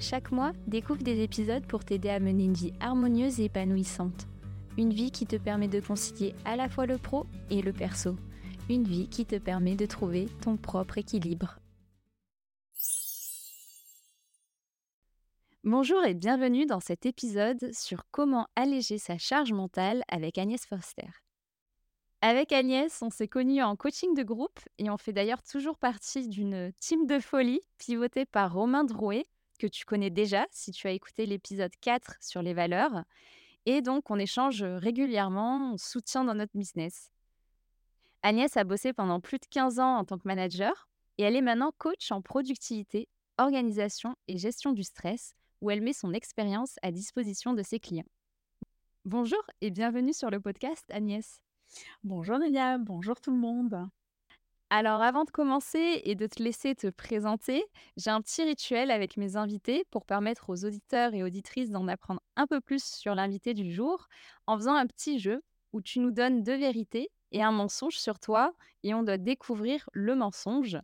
Chaque 0.00 0.30
mois, 0.30 0.52
découvre 0.68 1.02
des 1.02 1.24
épisodes 1.24 1.66
pour 1.66 1.84
t'aider 1.84 2.08
à 2.08 2.20
mener 2.20 2.44
une 2.44 2.54
vie 2.54 2.72
harmonieuse 2.78 3.40
et 3.40 3.46
épanouissante. 3.46 4.28
Une 4.76 4.92
vie 4.92 5.10
qui 5.10 5.26
te 5.26 5.34
permet 5.34 5.66
de 5.66 5.80
concilier 5.80 6.36
à 6.44 6.54
la 6.54 6.68
fois 6.68 6.86
le 6.86 6.98
pro 6.98 7.26
et 7.50 7.62
le 7.62 7.72
perso. 7.72 8.14
Une 8.70 8.84
vie 8.84 9.08
qui 9.08 9.26
te 9.26 9.34
permet 9.34 9.74
de 9.74 9.86
trouver 9.86 10.26
ton 10.40 10.56
propre 10.56 10.98
équilibre. 10.98 11.58
Bonjour 15.64 16.04
et 16.04 16.14
bienvenue 16.14 16.64
dans 16.64 16.80
cet 16.80 17.04
épisode 17.04 17.74
sur 17.74 18.04
comment 18.12 18.46
alléger 18.54 18.98
sa 18.98 19.18
charge 19.18 19.52
mentale 19.52 20.04
avec 20.06 20.38
Agnès 20.38 20.64
Foster. 20.64 21.08
Avec 22.20 22.52
Agnès, 22.52 23.02
on 23.02 23.10
s'est 23.10 23.26
connus 23.26 23.62
en 23.62 23.74
coaching 23.74 24.14
de 24.14 24.22
groupe 24.22 24.60
et 24.78 24.90
on 24.90 24.96
fait 24.96 25.12
d'ailleurs 25.12 25.42
toujours 25.42 25.76
partie 25.76 26.28
d'une 26.28 26.72
team 26.78 27.06
de 27.06 27.18
folie 27.18 27.60
pivotée 27.78 28.26
par 28.26 28.54
Romain 28.54 28.84
Drouet, 28.84 29.26
que 29.58 29.66
tu 29.66 29.84
connais 29.84 30.10
déjà 30.10 30.46
si 30.50 30.70
tu 30.70 30.86
as 30.86 30.92
écouté 30.92 31.26
l'épisode 31.26 31.72
4 31.80 32.16
sur 32.20 32.42
les 32.42 32.54
valeurs. 32.54 33.04
Et 33.66 33.82
donc, 33.82 34.10
on 34.10 34.18
échange 34.18 34.62
régulièrement, 34.62 35.72
on 35.72 35.76
soutient 35.76 36.24
dans 36.24 36.34
notre 36.34 36.56
business. 36.56 37.10
Agnès 38.22 38.56
a 38.56 38.64
bossé 38.64 38.92
pendant 38.92 39.20
plus 39.20 39.38
de 39.38 39.46
15 39.50 39.78
ans 39.78 39.96
en 39.96 40.04
tant 40.04 40.18
que 40.18 40.26
manager 40.26 40.88
et 41.18 41.24
elle 41.24 41.36
est 41.36 41.42
maintenant 41.42 41.72
coach 41.76 42.10
en 42.10 42.22
productivité, 42.22 43.08
organisation 43.36 44.16
et 44.26 44.38
gestion 44.38 44.72
du 44.72 44.84
stress, 44.84 45.34
où 45.60 45.70
elle 45.70 45.82
met 45.82 45.92
son 45.92 46.12
expérience 46.12 46.76
à 46.82 46.90
disposition 46.90 47.52
de 47.52 47.62
ses 47.62 47.80
clients. 47.80 48.08
Bonjour 49.04 49.42
et 49.60 49.70
bienvenue 49.70 50.12
sur 50.12 50.30
le 50.30 50.40
podcast 50.40 50.84
Agnès. 50.90 51.40
Bonjour 52.04 52.38
Nélia, 52.38 52.78
bonjour 52.78 53.20
tout 53.20 53.30
le 53.30 53.38
monde. 53.38 53.88
Alors 54.70 55.00
avant 55.00 55.24
de 55.24 55.30
commencer 55.30 56.02
et 56.04 56.14
de 56.14 56.26
te 56.26 56.42
laisser 56.42 56.74
te 56.74 56.88
présenter, 56.88 57.64
j'ai 57.96 58.10
un 58.10 58.20
petit 58.20 58.42
rituel 58.44 58.90
avec 58.90 59.16
mes 59.16 59.36
invités 59.36 59.84
pour 59.90 60.04
permettre 60.04 60.50
aux 60.50 60.64
auditeurs 60.66 61.14
et 61.14 61.22
auditrices 61.22 61.70
d'en 61.70 61.88
apprendre 61.88 62.20
un 62.36 62.46
peu 62.46 62.60
plus 62.60 62.84
sur 62.84 63.14
l'invité 63.14 63.54
du 63.54 63.72
jour 63.72 64.08
en 64.46 64.58
faisant 64.58 64.74
un 64.74 64.86
petit 64.86 65.18
jeu 65.18 65.42
où 65.72 65.80
tu 65.80 66.00
nous 66.00 66.10
donnes 66.10 66.42
deux 66.42 66.56
vérités 66.56 67.10
et 67.32 67.42
un 67.42 67.50
mensonge 67.52 67.96
sur 67.98 68.18
toi 68.18 68.52
et 68.82 68.92
on 68.92 69.02
doit 69.02 69.16
découvrir 69.16 69.88
le 69.94 70.14
mensonge. 70.14 70.78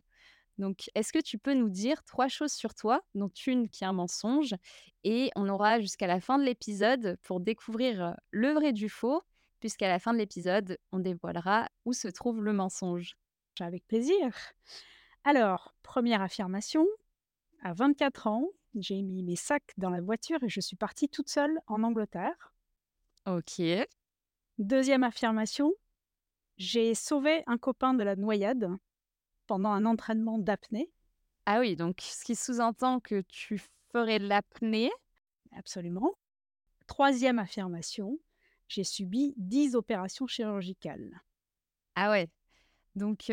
Donc, 0.57 0.89
est-ce 0.95 1.13
que 1.13 1.21
tu 1.21 1.37
peux 1.37 1.53
nous 1.53 1.69
dire 1.69 2.03
trois 2.05 2.27
choses 2.27 2.53
sur 2.53 2.73
toi, 2.73 3.01
dont 3.13 3.29
une 3.45 3.69
qui 3.69 3.83
est 3.83 3.87
un 3.87 3.93
mensonge, 3.93 4.55
et 5.03 5.29
on 5.35 5.49
aura 5.49 5.81
jusqu'à 5.81 6.07
la 6.07 6.21
fin 6.21 6.39
de 6.39 6.43
l'épisode 6.45 7.17
pour 7.23 7.41
découvrir 7.41 8.15
le 8.31 8.53
vrai 8.53 8.71
du 8.71 8.87
faux, 8.87 9.21
puisqu'à 9.59 9.89
la 9.89 9.99
fin 9.99 10.13
de 10.13 10.17
l'épisode, 10.19 10.77
on 10.93 10.99
dévoilera 10.99 11.67
où 11.83 11.91
se 11.93 12.07
trouve 12.07 12.41
le 12.41 12.53
mensonge. 12.53 13.17
Avec 13.59 13.87
plaisir. 13.87 14.35
Alors, 15.23 15.73
première 15.81 16.21
affirmation. 16.21 16.85
À 17.63 17.73
24 17.73 18.27
ans, 18.27 18.49
j'ai 18.75 19.01
mis 19.01 19.23
mes 19.23 19.35
sacs 19.35 19.73
dans 19.77 19.89
la 19.89 20.01
voiture 20.01 20.43
et 20.43 20.49
je 20.49 20.59
suis 20.59 20.75
partie 20.75 21.09
toute 21.09 21.29
seule 21.29 21.59
en 21.67 21.83
Angleterre. 21.83 22.53
Ok. 23.25 23.61
Deuxième 24.57 25.03
affirmation. 25.03 25.73
J'ai 26.57 26.95
sauvé 26.95 27.43
un 27.47 27.57
copain 27.57 27.93
de 27.93 28.03
la 28.03 28.15
noyade 28.15 28.69
pendant 29.47 29.71
un 29.71 29.85
entraînement 29.85 30.37
d'apnée. 30.37 30.91
Ah 31.45 31.59
oui, 31.59 31.75
donc 31.75 32.01
ce 32.01 32.23
qui 32.23 32.35
sous-entend 32.35 32.99
que 32.99 33.21
tu 33.21 33.61
ferais 33.91 34.19
de 34.19 34.27
l'apnée. 34.27 34.91
Absolument. 35.55 36.17
Troisième 36.87 37.39
affirmation. 37.39 38.19
J'ai 38.67 38.83
subi 38.83 39.33
10 39.37 39.75
opérations 39.75 40.27
chirurgicales. 40.27 41.21
Ah 41.95 42.11
ouais, 42.11 42.29
donc 42.95 43.25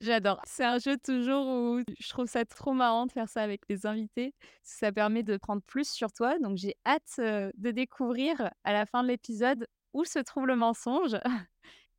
j'adore. 0.00 0.40
C'est 0.44 0.64
un 0.64 0.78
jeu 0.78 0.96
toujours 0.96 1.46
où 1.46 1.82
je 1.98 2.08
trouve 2.08 2.26
ça 2.26 2.44
trop 2.44 2.72
marrant 2.72 3.06
de 3.06 3.12
faire 3.12 3.28
ça 3.28 3.42
avec 3.42 3.62
les 3.68 3.86
invités. 3.86 4.34
Ça 4.62 4.92
permet 4.92 5.22
de 5.22 5.36
prendre 5.36 5.62
plus 5.62 5.88
sur 5.88 6.12
toi. 6.12 6.38
Donc 6.38 6.56
j'ai 6.56 6.76
hâte 6.86 7.18
de 7.18 7.70
découvrir 7.70 8.50
à 8.64 8.72
la 8.72 8.86
fin 8.86 9.02
de 9.02 9.08
l'épisode 9.08 9.66
où 9.94 10.04
se 10.04 10.18
trouve 10.18 10.46
le 10.46 10.56
mensonge. 10.56 11.16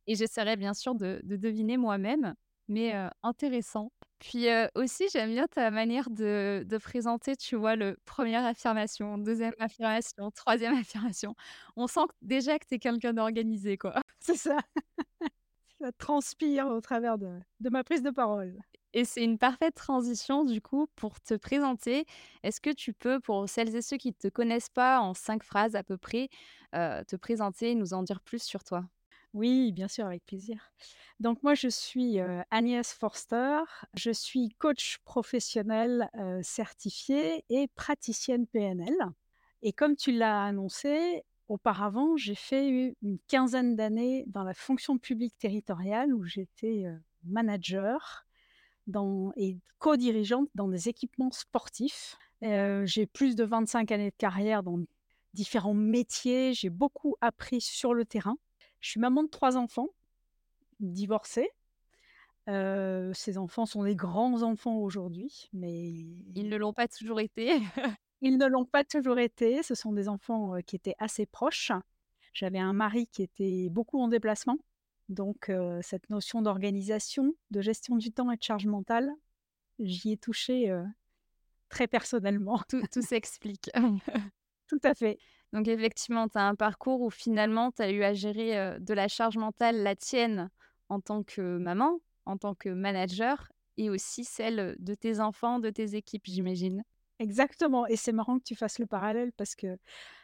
Et 0.06 0.14
j'essaierai 0.14 0.56
bien 0.56 0.72
sûr 0.72 0.94
de, 0.94 1.20
deviner 1.24 1.76
moi-même, 1.76 2.34
mais 2.68 2.94
intéressant. 3.22 3.90
Puis 4.18 4.46
aussi, 4.74 5.08
j'aime 5.12 5.32
bien 5.32 5.46
ta 5.46 5.70
manière 5.70 6.08
de, 6.10 6.64
de, 6.66 6.78
présenter, 6.78 7.36
tu 7.36 7.56
vois, 7.56 7.76
le 7.76 7.98
première 8.06 8.44
affirmation, 8.44 9.18
deuxième 9.18 9.54
affirmation, 9.58 10.30
troisième 10.30 10.74
affirmation. 10.78 11.34
On 11.76 11.86
sent 11.86 12.06
déjà 12.22 12.58
que 12.58 12.66
tu 12.66 12.76
es 12.76 12.78
quelqu'un 12.78 13.12
d'organisé, 13.12 13.76
quoi. 13.76 14.00
C'est 14.20 14.36
ça 14.36 14.58
ça 15.80 15.92
transpire 15.92 16.66
au 16.68 16.80
travers 16.80 17.18
de, 17.18 17.38
ma 17.70 17.84
prise 17.84 18.02
de 18.02 18.10
parole. 18.10 18.58
Et 18.92 19.04
c'est 19.04 19.22
une 19.22 19.38
parfaite 19.38 19.74
transition 19.74 20.44
du 20.44 20.60
coup 20.60 20.86
pour 20.96 21.20
te 21.20 21.34
présenter. 21.34 22.06
Est-ce 22.42 22.60
que 22.60 22.70
tu 22.70 22.92
peux, 22.92 23.20
pour 23.20 23.48
celles 23.48 23.74
et 23.76 23.82
ceux 23.82 23.98
qui 23.98 24.08
ne 24.08 24.14
te 24.14 24.28
connaissent 24.28 24.70
pas, 24.70 25.00
en 25.00 25.12
cinq 25.12 25.42
phrases 25.42 25.76
à 25.76 25.82
peu 25.82 25.98
près, 25.98 26.28
euh, 26.74 27.04
te 27.04 27.16
présenter 27.16 27.72
et 27.72 27.74
nous 27.74 27.92
en 27.92 28.02
dire 28.02 28.20
plus 28.20 28.42
sur 28.42 28.64
toi? 28.64 28.84
Oui, 29.34 29.70
bien 29.70 29.86
sûr, 29.86 30.06
avec 30.06 30.24
plaisir. 30.24 30.72
Donc 31.20 31.42
moi, 31.42 31.54
je 31.54 31.68
suis 31.68 32.20
euh, 32.20 32.40
Agnès 32.50 32.90
Forster, 32.94 33.58
je 33.92 34.10
suis 34.10 34.48
coach 34.58 34.98
professionnel 35.04 36.08
euh, 36.16 36.40
certifié 36.42 37.44
et 37.50 37.68
praticienne 37.68 38.46
PNL. 38.46 38.94
Et 39.60 39.74
comme 39.74 39.94
tu 39.94 40.12
l'as 40.12 40.44
annoncé, 40.44 41.22
Auparavant, 41.48 42.16
j'ai 42.16 42.34
fait 42.34 42.94
une 43.02 43.18
quinzaine 43.28 43.76
d'années 43.76 44.24
dans 44.26 44.42
la 44.42 44.54
fonction 44.54 44.98
publique 44.98 45.38
territoriale 45.38 46.12
où 46.12 46.24
j'étais 46.24 46.86
manager 47.24 48.26
et 49.36 49.58
co-dirigeante 49.78 50.48
dans 50.54 50.68
des 50.68 50.88
équipements 50.88 51.30
sportifs. 51.30 52.16
j'ai 52.40 53.06
plus 53.06 53.36
de 53.36 53.44
25 53.44 53.90
années 53.92 54.10
de 54.10 54.16
carrière 54.16 54.62
dans 54.62 54.80
différents 55.34 55.74
métiers. 55.74 56.52
J'ai 56.54 56.70
beaucoup 56.70 57.16
appris 57.20 57.60
sur 57.60 57.94
le 57.94 58.04
terrain. 58.04 58.38
Je 58.80 58.90
suis 58.90 59.00
maman 59.00 59.22
de 59.22 59.28
trois 59.28 59.56
enfants, 59.56 59.88
divorcée. 60.80 61.50
ces 62.46 63.38
enfants 63.38 63.66
sont 63.66 63.84
des 63.84 63.96
grands 63.96 64.42
enfants 64.42 64.76
aujourd'hui, 64.76 65.48
mais 65.52 65.90
ils 66.34 66.48
ne 66.48 66.56
l'ont 66.56 66.72
pas 66.72 66.88
toujours 66.88 67.20
été. 67.20 67.58
Ils 68.22 68.38
ne 68.38 68.46
l'ont 68.46 68.64
pas 68.64 68.84
toujours 68.84 69.18
été. 69.18 69.62
Ce 69.62 69.74
sont 69.74 69.92
des 69.92 70.08
enfants 70.08 70.56
qui 70.66 70.76
étaient 70.76 70.96
assez 70.98 71.26
proches. 71.26 71.72
J'avais 72.32 72.58
un 72.58 72.72
mari 72.72 73.06
qui 73.06 73.22
était 73.22 73.68
beaucoup 73.70 74.00
en 74.00 74.08
déplacement. 74.08 74.58
Donc, 75.08 75.50
cette 75.82 76.10
notion 76.10 76.42
d'organisation, 76.42 77.34
de 77.50 77.60
gestion 77.60 77.96
du 77.96 78.12
temps 78.12 78.30
et 78.30 78.36
de 78.36 78.42
charge 78.42 78.66
mentale, 78.66 79.10
j'y 79.78 80.12
ai 80.12 80.16
touché 80.16 80.74
très 81.68 81.86
personnellement. 81.86 82.60
Tout, 82.68 82.82
tout 82.92 83.02
s'explique. 83.02 83.70
tout 84.68 84.80
à 84.82 84.94
fait. 84.94 85.18
Donc, 85.52 85.68
effectivement, 85.68 86.28
tu 86.28 86.38
as 86.38 86.46
un 86.46 86.54
parcours 86.54 87.02
où 87.02 87.10
finalement, 87.10 87.70
tu 87.70 87.82
as 87.82 87.90
eu 87.90 88.02
à 88.02 88.14
gérer 88.14 88.78
de 88.80 88.94
la 88.94 89.08
charge 89.08 89.36
mentale, 89.36 89.82
la 89.82 89.94
tienne 89.94 90.50
en 90.88 91.00
tant 91.00 91.22
que 91.22 91.58
maman, 91.58 92.00
en 92.24 92.36
tant 92.36 92.54
que 92.54 92.68
manager, 92.68 93.50
et 93.76 93.90
aussi 93.90 94.24
celle 94.24 94.76
de 94.78 94.94
tes 94.94 95.20
enfants, 95.20 95.58
de 95.58 95.70
tes 95.70 95.94
équipes, 95.94 96.24
j'imagine. 96.26 96.82
Exactement. 97.18 97.86
Et 97.86 97.96
c'est 97.96 98.12
marrant 98.12 98.38
que 98.38 98.44
tu 98.44 98.54
fasses 98.54 98.78
le 98.78 98.86
parallèle 98.86 99.32
parce 99.32 99.54
que 99.54 99.78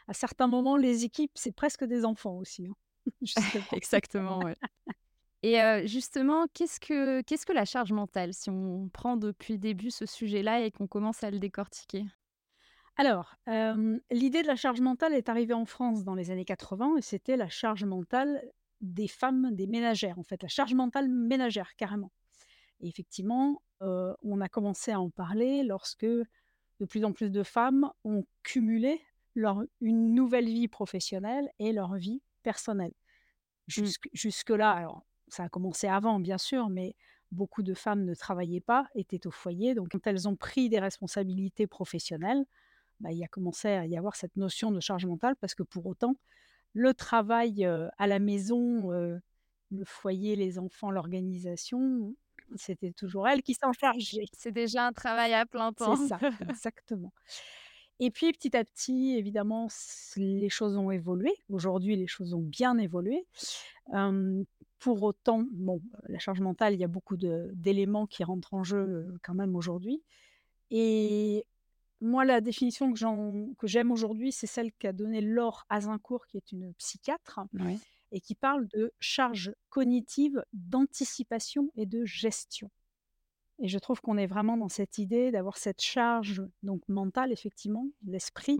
à 0.07 0.13
certains 0.13 0.47
moments, 0.47 0.77
les 0.77 1.05
équipes, 1.05 1.31
c'est 1.35 1.53
presque 1.53 1.83
des 1.83 2.05
enfants 2.05 2.37
aussi. 2.37 2.67
Hein. 2.67 2.75
Exactement, 3.73 4.39
ouais. 4.39 4.55
Et 5.41 5.57
justement, 5.87 6.47
qu'est-ce 6.53 6.79
que, 6.79 7.21
qu'est-ce 7.21 7.45
que 7.45 7.51
la 7.51 7.65
charge 7.65 7.91
mentale, 7.91 8.33
si 8.33 8.49
on 8.49 8.89
prend 8.93 9.17
depuis 9.17 9.53
le 9.53 9.59
début 9.59 9.91
ce 9.91 10.05
sujet-là 10.05 10.61
et 10.61 10.71
qu'on 10.71 10.87
commence 10.87 11.23
à 11.23 11.31
le 11.31 11.39
décortiquer? 11.39 12.05
Alors, 12.95 13.35
l'idée 14.11 14.41
de 14.41 14.47
la 14.47 14.55
charge 14.55 14.79
mentale 14.79 15.13
est 15.13 15.27
arrivée 15.27 15.53
en 15.53 15.65
France 15.65 16.03
dans 16.03 16.15
les 16.15 16.31
années 16.31 16.45
80 16.45 16.97
et 16.97 17.01
c'était 17.01 17.35
la 17.37 17.49
charge 17.49 17.83
mentale 17.83 18.41
des 18.81 19.07
femmes, 19.07 19.49
des 19.53 19.67
ménagères, 19.67 20.19
en 20.19 20.23
fait, 20.23 20.41
la 20.41 20.49
charge 20.49 20.73
mentale 20.73 21.09
ménagère, 21.09 21.75
carrément. 21.75 22.11
Et 22.79 22.87
effectivement, 22.87 23.61
on 23.81 24.39
a 24.39 24.47
commencé 24.47 24.91
à 24.91 24.99
en 25.01 25.09
parler 25.09 25.63
lorsque 25.63 26.05
de 26.79 26.85
plus 26.85 27.05
en 27.05 27.13
plus 27.13 27.31
de 27.31 27.43
femmes 27.43 27.91
ont 28.03 28.25
cumulé 28.43 29.01
leur, 29.35 29.63
une 29.81 30.13
nouvelle 30.13 30.45
vie 30.45 30.67
professionnelle 30.67 31.49
et 31.59 31.71
leur 31.71 31.95
vie 31.95 32.21
personnelle. 32.43 32.93
Mmh. 33.77 33.85
Jusque, 34.13 34.49
là 34.49 34.71
alors 34.71 35.05
ça 35.29 35.45
a 35.45 35.49
commencé 35.49 35.87
avant 35.87 36.19
bien 36.19 36.37
sûr, 36.37 36.69
mais 36.69 36.95
beaucoup 37.31 37.63
de 37.63 37.73
femmes 37.73 38.03
ne 38.03 38.13
travaillaient 38.13 38.61
pas, 38.61 38.87
étaient 38.93 39.25
au 39.25 39.31
foyer. 39.31 39.73
Donc 39.73 39.89
quand 39.91 40.05
elles 40.05 40.27
ont 40.27 40.35
pris 40.35 40.69
des 40.69 40.79
responsabilités 40.79 41.65
professionnelles, 41.65 42.45
bah, 42.99 43.11
il 43.11 43.17
y 43.17 43.23
a 43.23 43.27
commencé 43.27 43.69
à 43.69 43.85
y 43.85 43.97
avoir 43.97 44.15
cette 44.15 44.35
notion 44.35 44.71
de 44.71 44.79
charge 44.79 45.05
mentale 45.05 45.35
parce 45.37 45.55
que 45.55 45.63
pour 45.63 45.85
autant, 45.85 46.15
le 46.73 46.93
travail, 46.93 47.65
heu, 47.65 47.89
à 47.97 48.07
la 48.07 48.19
maison, 48.19 48.91
heu, 48.91 49.19
le 49.71 49.85
foyer, 49.85 50.35
les 50.35 50.59
enfants, 50.59 50.91
l'organisation, 50.91 52.15
c'était 52.55 52.91
toujours 52.91 53.27
elle 53.27 53.41
qui 53.41 53.53
s'en 53.53 53.73
chargeait. 53.73 54.25
C'est 54.33 54.51
déjà 54.51 54.87
un 54.87 54.93
travail 54.93 55.33
à 55.33 55.45
plein 55.45 55.71
C'est 55.77 55.85
temps. 55.85 55.95
ça, 55.95 56.19
exactement. 56.49 57.13
Et 57.99 58.11
puis 58.11 58.31
petit 58.33 58.55
à 58.57 58.63
petit, 58.63 59.15
évidemment, 59.17 59.67
les 60.17 60.49
choses 60.49 60.75
ont 60.77 60.91
évolué. 60.91 61.31
Aujourd'hui, 61.49 61.95
les 61.95 62.07
choses 62.07 62.33
ont 62.33 62.41
bien 62.41 62.77
évolué. 62.77 63.25
Pour 64.79 65.03
autant, 65.03 65.45
bon, 65.51 65.81
la 66.09 66.19
charge 66.19 66.41
mentale, 66.41 66.73
il 66.73 66.79
y 66.79 66.83
a 66.83 66.89
beaucoup 66.89 67.15
d'éléments 67.17 68.05
qui 68.05 68.23
rentrent 68.23 68.53
en 68.53 68.63
jeu, 68.63 69.07
quand 69.23 69.33
même 69.33 69.55
aujourd'hui. 69.55 70.03
Et 70.71 71.45
moi, 72.01 72.25
la 72.25 72.41
définition 72.41 72.91
que 72.91 73.67
j'aime 73.67 73.91
aujourd'hui, 73.91 74.33
c'est 74.33 74.47
celle 74.47 74.73
qu'a 74.73 74.91
donnée 74.91 75.21
Laure 75.21 75.65
Azincourt, 75.69 76.25
qui 76.27 76.35
est 76.37 76.51
une 76.51 76.73
psychiatre 76.73 77.39
Ouais. 77.53 77.77
Et 78.13 78.21
qui 78.21 78.35
parle 78.35 78.67
de 78.69 78.93
charge 79.01 79.53
cognitive 79.69 80.43
d'anticipation 80.53 81.69
et 81.75 81.85
de 81.85 82.05
gestion. 82.05 82.71
Et 83.59 83.67
je 83.67 83.79
trouve 83.79 84.01
qu'on 84.01 84.17
est 84.17 84.27
vraiment 84.27 84.57
dans 84.57 84.69
cette 84.69 84.97
idée 84.97 85.31
d'avoir 85.31 85.57
cette 85.57 85.81
charge 85.81 86.41
donc 86.63 86.81
mentale 86.87 87.31
effectivement, 87.31 87.87
l'esprit 88.05 88.57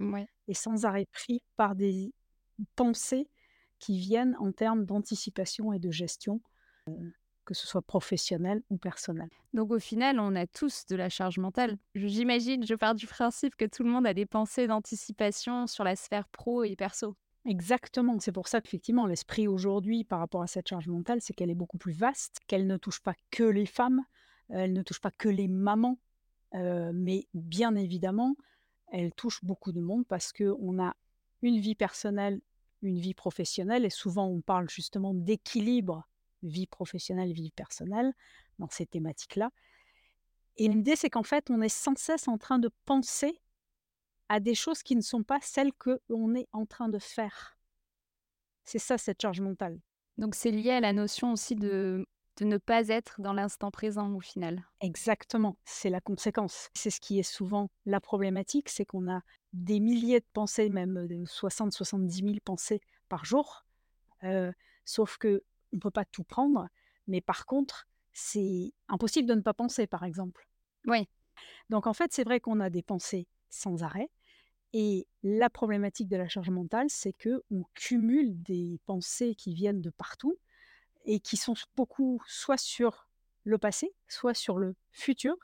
est 0.47 0.53
sans 0.53 0.85
arrêt 0.85 1.05
pris 1.05 1.41
par 1.55 1.75
des 1.75 2.13
pensées 2.75 3.29
qui 3.79 3.97
viennent 3.99 4.35
en 4.39 4.51
termes 4.51 4.85
d'anticipation 4.85 5.73
et 5.73 5.79
de 5.79 5.91
gestion, 5.91 6.41
heu, 6.89 7.13
que 7.45 7.53
ce 7.53 7.67
soit 7.67 7.81
professionnel 7.81 8.63
ou 8.69 8.77
personnel. 8.77 9.29
Donc 9.53 9.71
au 9.71 9.79
final, 9.79 10.19
on 10.19 10.35
a 10.35 10.47
tous 10.47 10.85
de 10.85 10.95
la 10.95 11.09
charge 11.09 11.37
mentale. 11.39 11.77
J'imagine, 11.95 12.65
je 12.65 12.75
pars 12.75 12.95
du 12.95 13.07
principe 13.07 13.55
que 13.55 13.65
tout 13.65 13.83
le 13.83 13.89
monde 13.89 14.07
a 14.07 14.13
des 14.13 14.25
pensées 14.25 14.67
d'anticipation 14.67 15.67
sur 15.67 15.83
la 15.83 15.95
sphère 15.95 16.27
pro 16.29 16.63
et 16.63 16.75
perso. 16.75 17.15
Exactement, 17.45 18.19
c'est 18.21 18.31
pour 18.31 18.47
ça 18.47 18.61
qu'effectivement 18.61 19.05
l'esprit 19.05 19.47
aujourd'hui 19.49 20.05
par 20.05 20.19
rapport 20.19 20.41
à 20.41 20.47
cette 20.47 20.67
charge 20.69 20.87
mentale, 20.87 21.19
c'est 21.21 21.33
qu'elle 21.33 21.49
est 21.49 21.55
beaucoup 21.55 21.77
plus 21.77 21.91
vaste, 21.91 22.37
qu'elle 22.47 22.67
ne 22.67 22.77
touche 22.77 23.01
pas 23.01 23.15
que 23.31 23.43
les 23.43 23.65
femmes, 23.65 24.01
elle 24.49 24.71
ne 24.71 24.81
touche 24.81 25.01
pas 25.01 25.11
que 25.11 25.27
les 25.27 25.49
mamans, 25.49 25.99
mais 26.53 27.27
bien 27.33 27.75
évidemment, 27.75 28.35
elle 28.91 29.11
touche 29.13 29.43
beaucoup 29.43 29.73
de 29.73 29.81
monde 29.81 30.05
parce 30.07 30.31
qu'on 30.31 30.81
a 30.81 30.95
une 31.41 31.59
vie 31.59 31.75
personnelle, 31.75 32.39
une 32.81 32.99
vie 32.99 33.13
professionnelle 33.13 33.83
et 33.83 33.89
souvent 33.89 34.27
on 34.27 34.39
parle 34.39 34.69
justement 34.69 35.13
d'équilibre 35.13 36.07
vie 36.43 36.67
professionnelle, 36.67 37.33
vie 37.33 37.51
personnelle 37.51 38.13
dans 38.59 38.69
ces 38.69 38.85
thématiques-là. 38.85 39.49
Et 40.57 40.67
l'idée, 40.67 40.95
c'est 40.95 41.09
qu'en 41.09 41.23
fait, 41.23 41.49
on 41.49 41.61
est 41.61 41.69
sans 41.69 41.97
cesse 41.97 42.27
en 42.27 42.37
train 42.37 42.59
de 42.59 42.69
penser 42.85 43.41
à 44.33 44.39
des 44.39 44.55
choses 44.55 44.81
qui 44.81 44.95
ne 44.95 45.01
sont 45.01 45.21
pas 45.21 45.37
celles 45.43 45.71
qu'on 45.73 46.33
est 46.33 46.47
en 46.53 46.65
train 46.65 46.89
de 46.89 46.97
faire. 46.97 47.55
C'est 48.63 48.79
ça 48.79 48.97
cette 48.97 49.21
charge 49.21 49.41
mentale. 49.41 49.79
Donc 50.17 50.33
c'est 50.33 50.49
lié 50.49 50.71
à 50.71 50.79
la 50.79 50.91
notion 50.91 51.33
aussi 51.33 51.55
de 51.55 52.03
de 52.37 52.45
ne 52.45 52.57
pas 52.57 52.87
être 52.87 53.21
dans 53.21 53.31
l'instant 53.33 53.69
présent 53.69 54.11
au 54.15 54.19
final. 54.19 54.63
Exactement, 54.81 55.55
c'est 55.65 55.91
la 55.91 56.01
conséquence. 56.01 56.71
C'est 56.73 56.89
ce 56.89 56.99
qui 56.99 57.19
est 57.19 57.23
souvent 57.23 57.69
la 57.85 58.01
problématique, 58.01 58.69
c'est 58.69 58.85
qu'on 58.85 59.07
a 59.07 59.21
des 59.53 59.79
milliers 59.79 60.19
de 60.19 60.25
pensées, 60.33 60.69
même, 60.69 60.97
heu, 60.97 61.25
60-70 61.27 62.23
000 62.23 62.41
pensées 62.43 62.81
par 63.07 63.23
jour, 63.23 63.67
heu, 64.23 64.51
sauf 64.83 65.17
qu'on 65.19 65.39
ne 65.73 65.79
peut 65.79 65.91
pas 65.91 66.05
tout 66.05 66.23
prendre, 66.23 66.67
mais 67.05 67.21
par 67.21 67.45
contre, 67.45 67.87
c'est 68.13 68.73
impossible 68.87 69.29
de 69.29 69.35
ne 69.35 69.41
pas 69.41 69.53
penser, 69.53 69.85
par 69.85 70.03
exemple. 70.03 70.47
Oui. 70.87 71.07
Donc 71.69 71.87
en 71.87 71.93
fait, 71.93 72.11
c'est 72.13 72.23
vrai 72.23 72.39
qu'on 72.39 72.59
a 72.59 72.69
des 72.69 72.81
pensées 72.83 73.27
sans 73.49 73.83
arrêt 73.83 74.09
et 74.73 75.07
la 75.21 75.49
problématique 75.49 76.09
de 76.09 76.17
la 76.17 76.27
charge 76.27 76.49
mentale, 76.49 76.87
c'est 76.89 77.13
qu'on 77.13 77.63
cumule 77.75 78.41
des 78.41 78.79
pensées 78.85 79.35
qui 79.35 79.53
viennent 79.53 79.81
de 79.81 79.91
partout 79.91 80.35
et 81.05 81.19
qui 81.19 81.37
sont 81.37 81.53
beaucoup 81.75 82.21
soit 82.27 82.57
sur 82.57 83.07
le 83.43 83.57
passé, 83.57 83.93
soit 84.07 84.33
sur 84.33 84.57
le 84.57 84.75
futur 84.91 85.35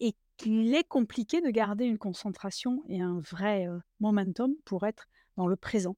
et 0.00 0.14
qu'il 0.36 0.72
est 0.74 0.86
compliqué 0.86 1.40
de 1.40 1.50
garder 1.50 1.84
une 1.84 1.98
concentration 1.98 2.82
et 2.88 3.00
un 3.00 3.18
vrai, 3.18 3.66
momentum 3.98 4.54
pour 4.64 4.86
être 4.86 5.08
dans 5.36 5.48
le 5.48 5.56
présent. 5.56 5.96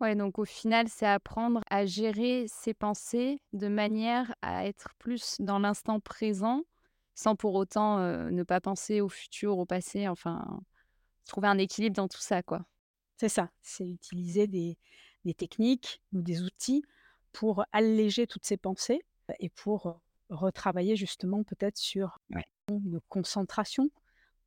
Ouais, 0.00 0.14
donc 0.14 0.38
au 0.38 0.44
final, 0.44 0.88
c'est 0.88 1.06
apprendre 1.06 1.60
à 1.70 1.86
gérer 1.86 2.46
ses 2.48 2.74
pensées 2.74 3.40
de 3.52 3.68
manière 3.68 4.34
à 4.42 4.66
être 4.66 4.94
plus 4.98 5.36
dans 5.40 5.58
l'instant 5.58 6.00
présent, 6.00 6.62
sans 7.14 7.34
pour 7.36 7.54
autant, 7.54 7.98
ne 7.98 8.42
pas 8.42 8.60
penser 8.60 9.00
au 9.00 9.08
futur, 9.08 9.58
au 9.58 9.66
passé, 9.66 10.06
enfin, 10.06 10.60
trouver 11.28 11.48
un 11.48 11.58
équilibre 11.58 11.94
dans 11.94 12.08
tout 12.08 12.20
ça, 12.20 12.42
quoi. 12.42 12.66
C'est 13.16 13.28
ça, 13.28 13.50
c'est 13.62 13.88
utiliser 13.88 14.46
des 14.46 14.76
des 15.24 15.34
techniques 15.34 16.00
ou 16.12 16.22
des 16.22 16.42
outils 16.42 16.82
pour 17.32 17.64
alléger 17.72 18.26
toutes 18.26 18.46
ces 18.46 18.56
pensées 18.56 19.04
et 19.40 19.50
pour, 19.50 20.00
retravailler 20.30 20.94
justement 20.94 21.42
peut-être 21.42 21.78
sur 21.78 22.18
Ouais. 22.34 22.44
une 22.68 23.00
concentration 23.08 23.90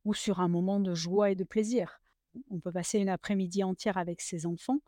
ou 0.04 0.14
sur 0.14 0.38
un 0.40 0.46
moment 0.46 0.78
de 0.78 0.94
joie 0.94 1.32
et 1.32 1.34
de 1.34 1.42
plaisir. 1.42 2.00
On 2.50 2.60
peut 2.60 2.70
passer 2.70 3.00
une 3.00 3.08
après-midi 3.08 3.64
entière 3.64 3.98
avec 3.98 4.20
ses 4.20 4.46
enfants, 4.46 4.78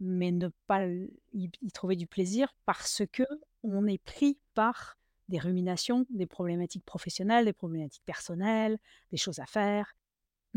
mais 0.00 0.32
ne 0.32 0.48
pas 0.66 0.86
y 0.88 1.10
y 1.32 1.72
trouver 1.72 1.94
du 1.94 2.08
plaisir 2.08 2.54
parce 2.64 3.02
qu'on 3.16 3.86
est 3.86 4.02
pris 4.02 4.36
par 4.54 4.98
des 5.28 5.38
ruminations, 5.38 6.06
des 6.10 6.26
problématiques 6.26 6.84
professionnelles, 6.84 7.44
des 7.44 7.52
problématiques 7.52 8.04
personnelles, 8.04 8.78
des 9.12 9.16
choses 9.16 9.38
à 9.38 9.46
faire. 9.46 9.94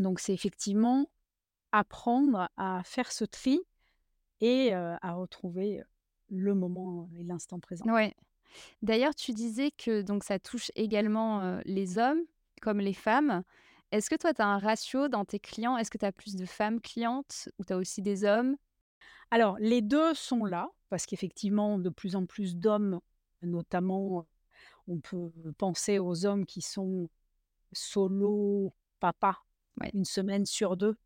Donc 0.00 0.18
c'est 0.18 0.34
effectivement 0.34 1.08
apprendre 1.70 2.48
à 2.56 2.82
faire 2.84 3.12
ce 3.12 3.24
tri 3.24 3.60
et 4.40 4.72
à 4.72 5.12
retrouver, 5.12 5.82
le 6.28 6.54
moment 6.54 7.08
et 7.16 7.22
l'instant 7.22 7.60
présent. 7.60 7.84
Ouais. 7.84 8.16
D'ailleurs, 8.82 9.14
tu 9.14 9.32
disais 9.32 9.70
que 9.70 10.02
donc 10.02 10.24
ça 10.24 10.38
touche 10.38 10.72
également, 10.74 11.60
les 11.64 11.98
hommes 11.98 12.22
comme 12.62 12.80
les 12.80 12.94
femmes. 12.94 13.44
Est-ce 13.92 14.10
que 14.10 14.16
toi, 14.16 14.32
tu 14.32 14.42
as 14.42 14.46
un 14.46 14.58
ratio 14.58 15.08
dans 15.08 15.24
tes 15.24 15.38
clients? 15.38 15.76
Est-ce 15.76 15.90
que 15.90 15.98
tu 15.98 16.06
as 16.06 16.12
plus 16.12 16.34
de 16.34 16.46
femmes 16.46 16.80
clientes 16.80 17.48
ou 17.58 17.64
tu 17.64 17.72
as 17.72 17.76
aussi 17.76 18.02
des 18.02 18.24
hommes? 18.24 18.56
Alors 19.30 19.56
les 19.60 19.82
2 19.82 20.14
sont 20.14 20.44
là, 20.44 20.70
parce 20.88 21.06
qu'effectivement 21.06 21.78
de 21.78 21.90
plus 21.90 22.16
en 22.16 22.26
plus 22.26 22.56
d'hommes, 22.56 23.00
notamment, 23.42 24.26
on 24.88 24.98
peut 24.98 25.30
penser 25.58 25.98
aux 25.98 26.26
hommes 26.26 26.46
qui 26.46 26.62
sont 26.62 27.08
solo 27.72 28.74
papas 28.98 29.36
1 29.80 30.04
semaine 30.04 30.46
sur 30.46 30.76
2. 30.76 30.96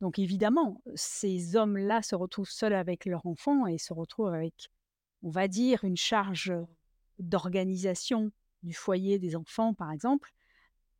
Donc 0.00 0.18
évidemment, 0.18 0.82
ces 0.94 1.56
hommes-là 1.56 2.02
se 2.02 2.14
retrouvent 2.14 2.50
seuls 2.50 2.74
avec 2.74 3.06
leurs 3.06 3.26
enfants 3.26 3.66
et 3.66 3.78
se 3.78 3.94
retrouvent 3.94 4.34
avec, 4.34 4.70
on 5.22 5.30
va 5.30 5.48
dire, 5.48 5.84
une 5.84 5.96
charge, 5.96 6.52
d'organisation 7.18 8.30
du 8.62 8.74
foyer 8.74 9.18
des 9.18 9.36
enfants, 9.36 9.72
par 9.72 9.90
exemple, 9.90 10.32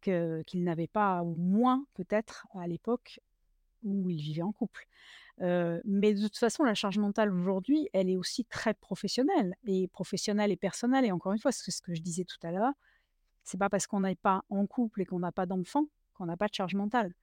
qu'ils 0.01 0.65
n'avaient 0.65 0.87
pas 0.87 1.23
ou 1.23 1.35
moins 1.35 1.85
peut-être 1.95 2.47
à 2.55 2.67
l'époque 2.67 3.21
où 3.83 4.09
ils 4.09 4.23
vivaient 4.23 4.43
en 4.43 4.53
couple. 4.53 4.87
Mais 5.41 6.15
de 6.15 6.23
toute 6.23 6.39
façon, 6.39 6.65
la 6.65 6.75
charge 6.75 6.99
mentale 6.99 7.31
aujourd'hui, 7.31 7.89
elle 7.93 8.09
est 8.09 8.17
aussi 8.17 8.47
très 8.47 8.73
professionnelle 8.73 9.55
et 9.67 9.89
professionnelle 9.89 10.51
et 10.51 10.57
personnelle 10.57 11.05
et 11.05 11.13
encore 11.13 11.33
une 11.33 11.39
fois, 11.39 11.53
c'est 11.53 11.71
ce 11.71 11.83
que 11.83 11.95
je 11.95 12.01
disais 12.01 12.25
tout 12.25 12.39
à 12.43 12.51
l'heure, 12.51 12.73
c'est 13.45 13.59
pas 13.59 13.69
parce 13.69 13.87
qu'on 13.87 14.01
n'est 14.01 14.15
pas 14.15 14.43
en 14.49 14.67
couple 14.67 15.03
et 15.03 15.05
qu'on 15.05 15.19
n'a 15.19 15.33
pas 15.33 15.45
d'enfants 15.45 15.87
qu'on 16.17 16.27
n'a 16.27 16.37
pas 16.37 16.49
de 16.49 16.55
charge 16.55 16.75
mentale. 16.75 17.15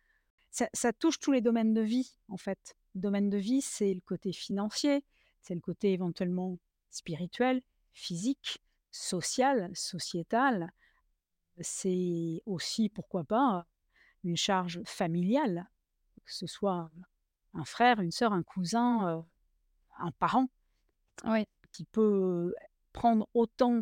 Ça 0.52 0.70
ça 0.74 0.94
touche 0.94 1.20
tous 1.20 1.32
les 1.32 1.42
domaines 1.42 1.74
de 1.74 1.82
vie, 1.82 2.18
en 2.30 2.38
fait. 2.38 2.76
Le 2.96 3.02
domaine 3.02 3.30
de 3.30 3.38
vie, 3.38 3.62
c'est 3.62 3.94
le 3.94 4.02
côté 4.02 4.32
financier, 4.34 5.04
c'est 5.42 5.56
le 5.56 5.62
côté 5.62 5.94
éventuellement 5.94 6.60
spirituel, 6.92 7.62
physique, 7.94 8.60
social, 8.92 9.72
sociétal. 9.76 10.72
C'est 11.60 12.42
aussi, 12.46 12.90
pourquoi 12.90 13.24
pas, 13.24 13.66
une 14.24 14.38
charge 14.38 14.82
familiale, 14.86 15.70
que 16.26 16.34
ce 16.34 16.48
soit 16.48 16.92
un 17.54 17.66
frère, 17.66 18.00
une 18.00 18.12
sœur, 18.12 18.34
un 18.34 18.44
cousin, 18.44 19.18
heu, 19.20 19.24
un 20.00 20.12
parent 20.12 20.48
Oui. 21.26 21.46
qui 21.72 21.86
peut 21.86 22.54
prendre 22.92 23.28
autant, 23.34 23.82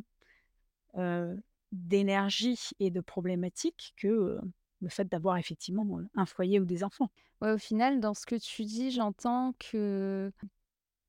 heu, 0.98 1.41
d'énergie 1.72 2.60
et 2.80 2.91
de 2.91 3.01
problématiques 3.01 3.94
que, 3.98 4.39
le 4.81 4.89
fait 4.89 5.05
d'avoir 5.05 5.38
effectivement, 5.38 5.85
un 6.15 6.25
foyer 6.25 6.59
ou 6.59 6.65
des 6.65 6.83
enfants. 6.83 7.09
Ouais, 7.41 7.51
au 7.51 7.57
final, 7.57 8.00
dans 8.00 8.13
ce 8.13 8.25
que 8.25 8.35
tu 8.35 8.63
dis, 8.63 8.91
j'entends 8.91 9.53
que 9.59 10.31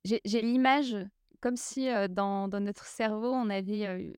j'ai 0.05 0.43
l'image 0.43 0.97
comme 1.41 1.57
si, 1.57 1.88
dans 2.11 2.49
dans 2.49 2.61
notre 2.61 2.87
cerveau, 2.87 3.33
on 3.33 3.50
avait, 3.50 4.12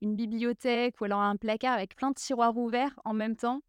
une 0.00 0.14
bibliothèque 0.14 1.00
ou 1.00 1.04
alors 1.04 1.20
un 1.20 1.36
placard 1.36 1.74
avec 1.74 1.96
plein 1.96 2.10
de 2.10 2.14
tiroirs 2.14 2.56
ouverts 2.56 2.98
en 3.04 3.14
même 3.14 3.36
temps 3.36 3.62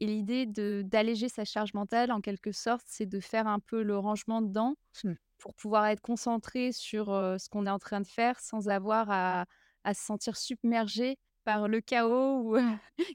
et 0.00 0.06
l'idée 0.06 0.46
de 0.46 0.82
d'alléger 0.84 1.28
sa 1.28 1.44
charge 1.44 1.74
mentale, 1.74 2.12
en 2.12 2.20
quelque 2.20 2.52
sorte, 2.52 2.84
c'est 2.86 3.06
de 3.06 3.20
faire 3.20 3.46
un 3.46 3.60
peu 3.60 3.82
le 3.82 3.96
rangement 3.98 4.42
dedans 4.42 4.74
Mmh. 5.02 5.14
pour 5.38 5.54
pouvoir 5.54 5.86
être 5.86 6.00
concentré 6.00 6.72
sur, 6.72 7.06
ce 7.06 7.48
qu'on 7.48 7.66
est 7.66 7.70
en 7.70 7.78
train 7.78 8.00
de 8.00 8.06
faire 8.06 8.40
sans 8.40 8.68
avoir 8.68 9.10
à 9.10 9.46
à 9.86 9.92
se 9.92 10.02
sentir 10.02 10.36
submergé 10.36 11.18
par 11.44 11.68
le 11.68 11.80
chaos 11.80 12.54
ou 12.54 12.58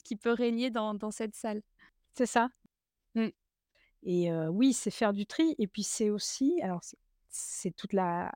qui 0.04 0.16
peut 0.16 0.34
régner 0.34 0.70
dans 0.70 0.94
dans 0.94 1.12
cette 1.12 1.36
salle. 1.36 1.62
C'est 2.14 2.26
ça. 2.26 2.50
Mmh. 3.16 3.28
Et 4.04 4.32
oui, 4.50 4.74
c'est 4.74 4.92
faire 4.92 5.14
du 5.14 5.26
tri 5.26 5.56
et 5.58 5.68
puis 5.68 5.84
c'est 5.84 6.10
aussi 6.10 6.62
alors 6.62 6.82
c'est 7.30 7.72
toute 7.76 7.94
la 7.94 8.32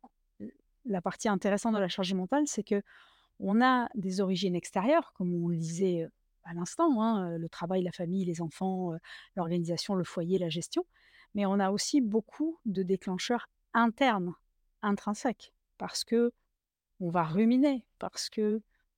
la 0.85 1.01
partie 1.01 1.29
intéressante 1.29 1.75
de 1.75 1.79
la 1.79 1.87
charge 1.87 2.13
mentale, 2.13 2.43
c'est 2.47 2.63
qu'on 2.63 3.61
a 3.61 3.89
des 3.95 4.21
origines 4.21 4.55
extérieures, 4.55 5.13
comme 5.13 5.33
on 5.33 5.47
le 5.47 5.57
disait, 5.57 6.07
à 6.43 6.53
l'instant, 6.53 7.01
hein, 7.01 7.37
le 7.37 7.49
travail, 7.49 7.83
la 7.83 7.91
famille, 7.91 8.25
les 8.25 8.41
enfants, 8.41 8.91
l'organisation, 9.35 9.95
le 9.95 10.03
foyer, 10.03 10.37
la 10.37 10.49
gestion. 10.49 10.85
Mais 11.35 11.45
on 11.45 11.59
a 11.59 11.71
aussi 11.71 12.01
beaucoup 12.01 12.59
de 12.65 12.83
déclencheurs 12.83 13.47
internes, 13.73 14.33
intrinsèques, 14.81 15.53
parce 15.77 16.03
qu'on 16.03 16.29
va 16.99 17.23
ruminer, 17.23 17.85
parce 17.97 18.29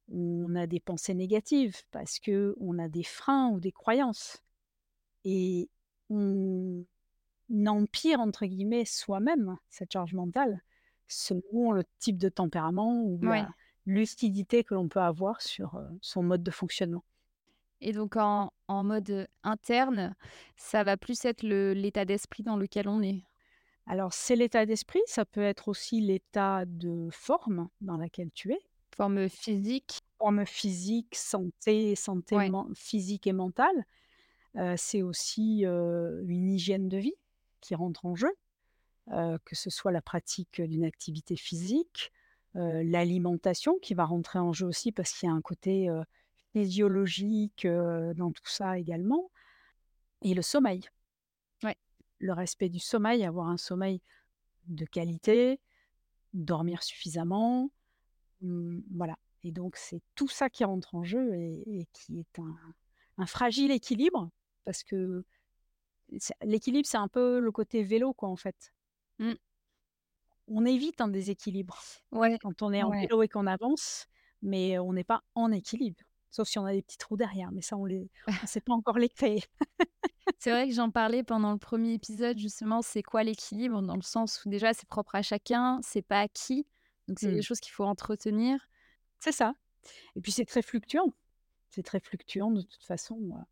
qu'on 0.09 0.55
a 0.55 0.67
des 0.67 0.79
pensées 0.79 1.13
négatives, 1.13 1.77
parce 1.91 2.19
qu'on 2.19 2.79
a 2.79 2.87
des 2.87 3.03
freins 3.03 3.49
ou 3.49 3.59
des 3.59 3.71
croyances 3.71 4.41
et 5.23 5.69
on 6.09 6.85
«empire» 7.49 8.19
entre 8.19 8.45
guillemets 8.45 8.85
soi-même 8.85 9.57
cette 9.69 9.91
charge 9.91 10.13
mentale, 10.13 10.61
selon 11.07 11.71
le 11.71 11.83
type 11.99 12.17
de 12.17 12.29
tempérament 12.29 13.03
ou 13.03 13.19
Ouais. 13.21 13.41
la 13.41 13.49
lucidité 13.85 14.63
que 14.63 14.73
l'on 14.73 14.87
peut 14.87 14.99
avoir 14.99 15.41
sur, 15.41 15.79
son 16.01 16.23
mode 16.23 16.43
de 16.43 16.51
fonctionnement. 16.51 17.03
Et 17.81 17.91
donc 17.91 18.15
en 18.15 18.51
en 18.67 18.83
mode, 18.83 19.27
interne, 19.43 20.15
ça 20.55 20.83
va 20.83 20.97
plus 20.97 21.23
être 21.25 21.43
l'état 21.43 22.05
d'esprit 22.05 22.41
dans 22.41 22.57
lequel 22.57 22.87
on 22.87 23.01
est? 23.03 23.23
Alors 23.85 24.13
c'est 24.13 24.35
l'état 24.35 24.65
d'esprit, 24.65 25.01
ça 25.05 25.25
peut 25.25 25.43
être 25.43 25.67
aussi 25.67 26.01
l'état 26.01 26.65
de 26.65 27.09
forme 27.11 27.69
dans 27.81 27.97
laquelle 27.97 28.31
tu 28.31 28.53
es, 28.53 28.59
Forme 28.95 29.27
physique? 29.29 29.99
forme 30.17 30.45
physique, 30.45 31.13
santé, 31.15 31.95
santé 31.95 32.35
Ouais. 32.35 32.49
physique 32.73 33.27
et 33.27 33.33
mentale. 33.33 33.85
C'est 34.77 35.01
aussi, 35.01 35.63
une 35.65 36.49
hygiène 36.49 36.87
de 36.87 36.97
vie 36.97 37.15
qui 37.59 37.75
rentre 37.75 38.05
en 38.05 38.15
jeu, 38.15 38.31
que 39.07 39.55
ce 39.55 39.69
soit 39.69 39.91
la 39.91 40.01
pratique, 40.01 40.61
d'une 40.61 40.85
activité 40.85 41.35
physique, 41.35 42.11
l'alimentation 42.53 43.77
qui 43.81 43.93
va 43.93 44.05
rentrer 44.05 44.39
en 44.39 44.53
jeu 44.53 44.65
aussi 44.65 44.93
parce 44.93 45.11
qu'il 45.11 45.27
y 45.27 45.31
a 45.31 45.35
un 45.35 45.41
côté, 45.41 45.89
physiologique, 46.53 47.67
dans 47.67 48.31
tout 48.31 48.47
ça 48.47 48.79
également 48.79 49.29
et 50.21 50.33
le 50.33 50.41
sommeil. 50.41 50.87
Ouais. 51.63 51.75
Le 52.19 52.31
respect 52.31 52.69
du 52.69 52.79
sommeil, 52.79 53.25
avoir 53.25 53.49
un 53.49 53.57
sommeil 53.57 54.01
de 54.67 54.85
qualité, 54.85 55.59
dormir 56.33 56.81
suffisamment, 56.81 57.69
mmh, 58.45 58.83
voilà 58.95 59.17
et 59.43 59.51
donc 59.51 59.75
c'est 59.75 60.01
tout 60.15 60.27
ça 60.27 60.49
qui 60.49 60.63
rentre 60.63 60.95
en 60.95 61.03
jeu 61.03 61.35
et 61.35 61.79
et 61.81 61.87
qui 61.93 62.19
est 62.19 62.39
un 62.39 62.55
un 63.17 63.25
fragile 63.25 63.71
équilibre 63.71 64.29
parce 64.65 64.83
que 64.83 65.23
l'équilibre, 66.43 66.87
c'est 66.87 66.97
un 66.97 67.07
peu 67.07 67.39
le 67.39 67.51
côté 67.51 67.83
vélo, 67.83 68.13
quoi, 68.13 68.29
en 68.29 68.35
fait. 68.35 68.73
Mmh. 69.19 69.33
On 70.47 70.65
évite 70.65 71.01
un 71.01 71.07
déséquilibre 71.07 71.79
Ouais, 72.11 72.37
quand 72.41 72.61
on 72.61 72.71
est 72.71 72.83
en 72.83 72.89
ouais. 72.91 73.01
vélo 73.01 73.23
et 73.23 73.27
qu'on 73.27 73.47
avance, 73.47 74.07
mais 74.41 74.77
on 74.77 74.93
n'est 74.93 75.03
pas 75.03 75.23
en 75.33 75.51
équilibre. 75.51 75.97
Sauf 76.29 76.47
si 76.47 76.59
on 76.59 76.65
a 76.65 76.73
des 76.73 76.81
petits 76.81 76.97
trous 76.97 77.17
derrière, 77.17 77.51
mais 77.51 77.61
ça 77.61 77.77
on 77.77 77.85
les 77.85 78.09
on 78.43 78.47
sait 78.47 78.61
pas 78.61 78.73
encore 78.73 78.99
les 78.99 79.09
créer. 79.09 79.41
C'est 80.39 80.51
vrai 80.51 80.67
que 80.67 80.73
j'en 80.73 80.91
parlais 80.91 81.23
pendant 81.23 81.53
le 81.53 81.57
premier 81.57 81.93
épisode 81.93 82.37
justement, 82.37 82.81
c'est 82.81 83.03
quoi 83.03 83.23
l'équilibre? 83.23 83.81
Dans 83.81 83.95
le 83.95 84.01
sens 84.01 84.43
où 84.43 84.49
déjà 84.49 84.73
c'est 84.73 84.87
propre 84.87 85.15
à 85.15 85.21
chacun, 85.21 85.79
c'est 85.81 86.01
pas 86.01 86.19
acquis, 86.19 86.67
donc 87.07 87.19
c'est 87.19 87.31
des 87.31 87.41
Mmh. 87.41 87.41
choses 87.41 87.59
qu'il 87.59 87.73
faut 87.73 87.85
entretenir. 87.85 88.59
C'est 89.19 89.31
ça 89.31 89.55
et 90.15 90.21
puis 90.21 90.31
c'est 90.31 90.45
très 90.45 90.61
fluctuant. 90.63 91.13
C'est 91.69 91.83
très 91.83 91.99
fluctuant 91.99 92.51
de 92.51 92.61
toute 92.61 92.83
façon. 92.83 93.45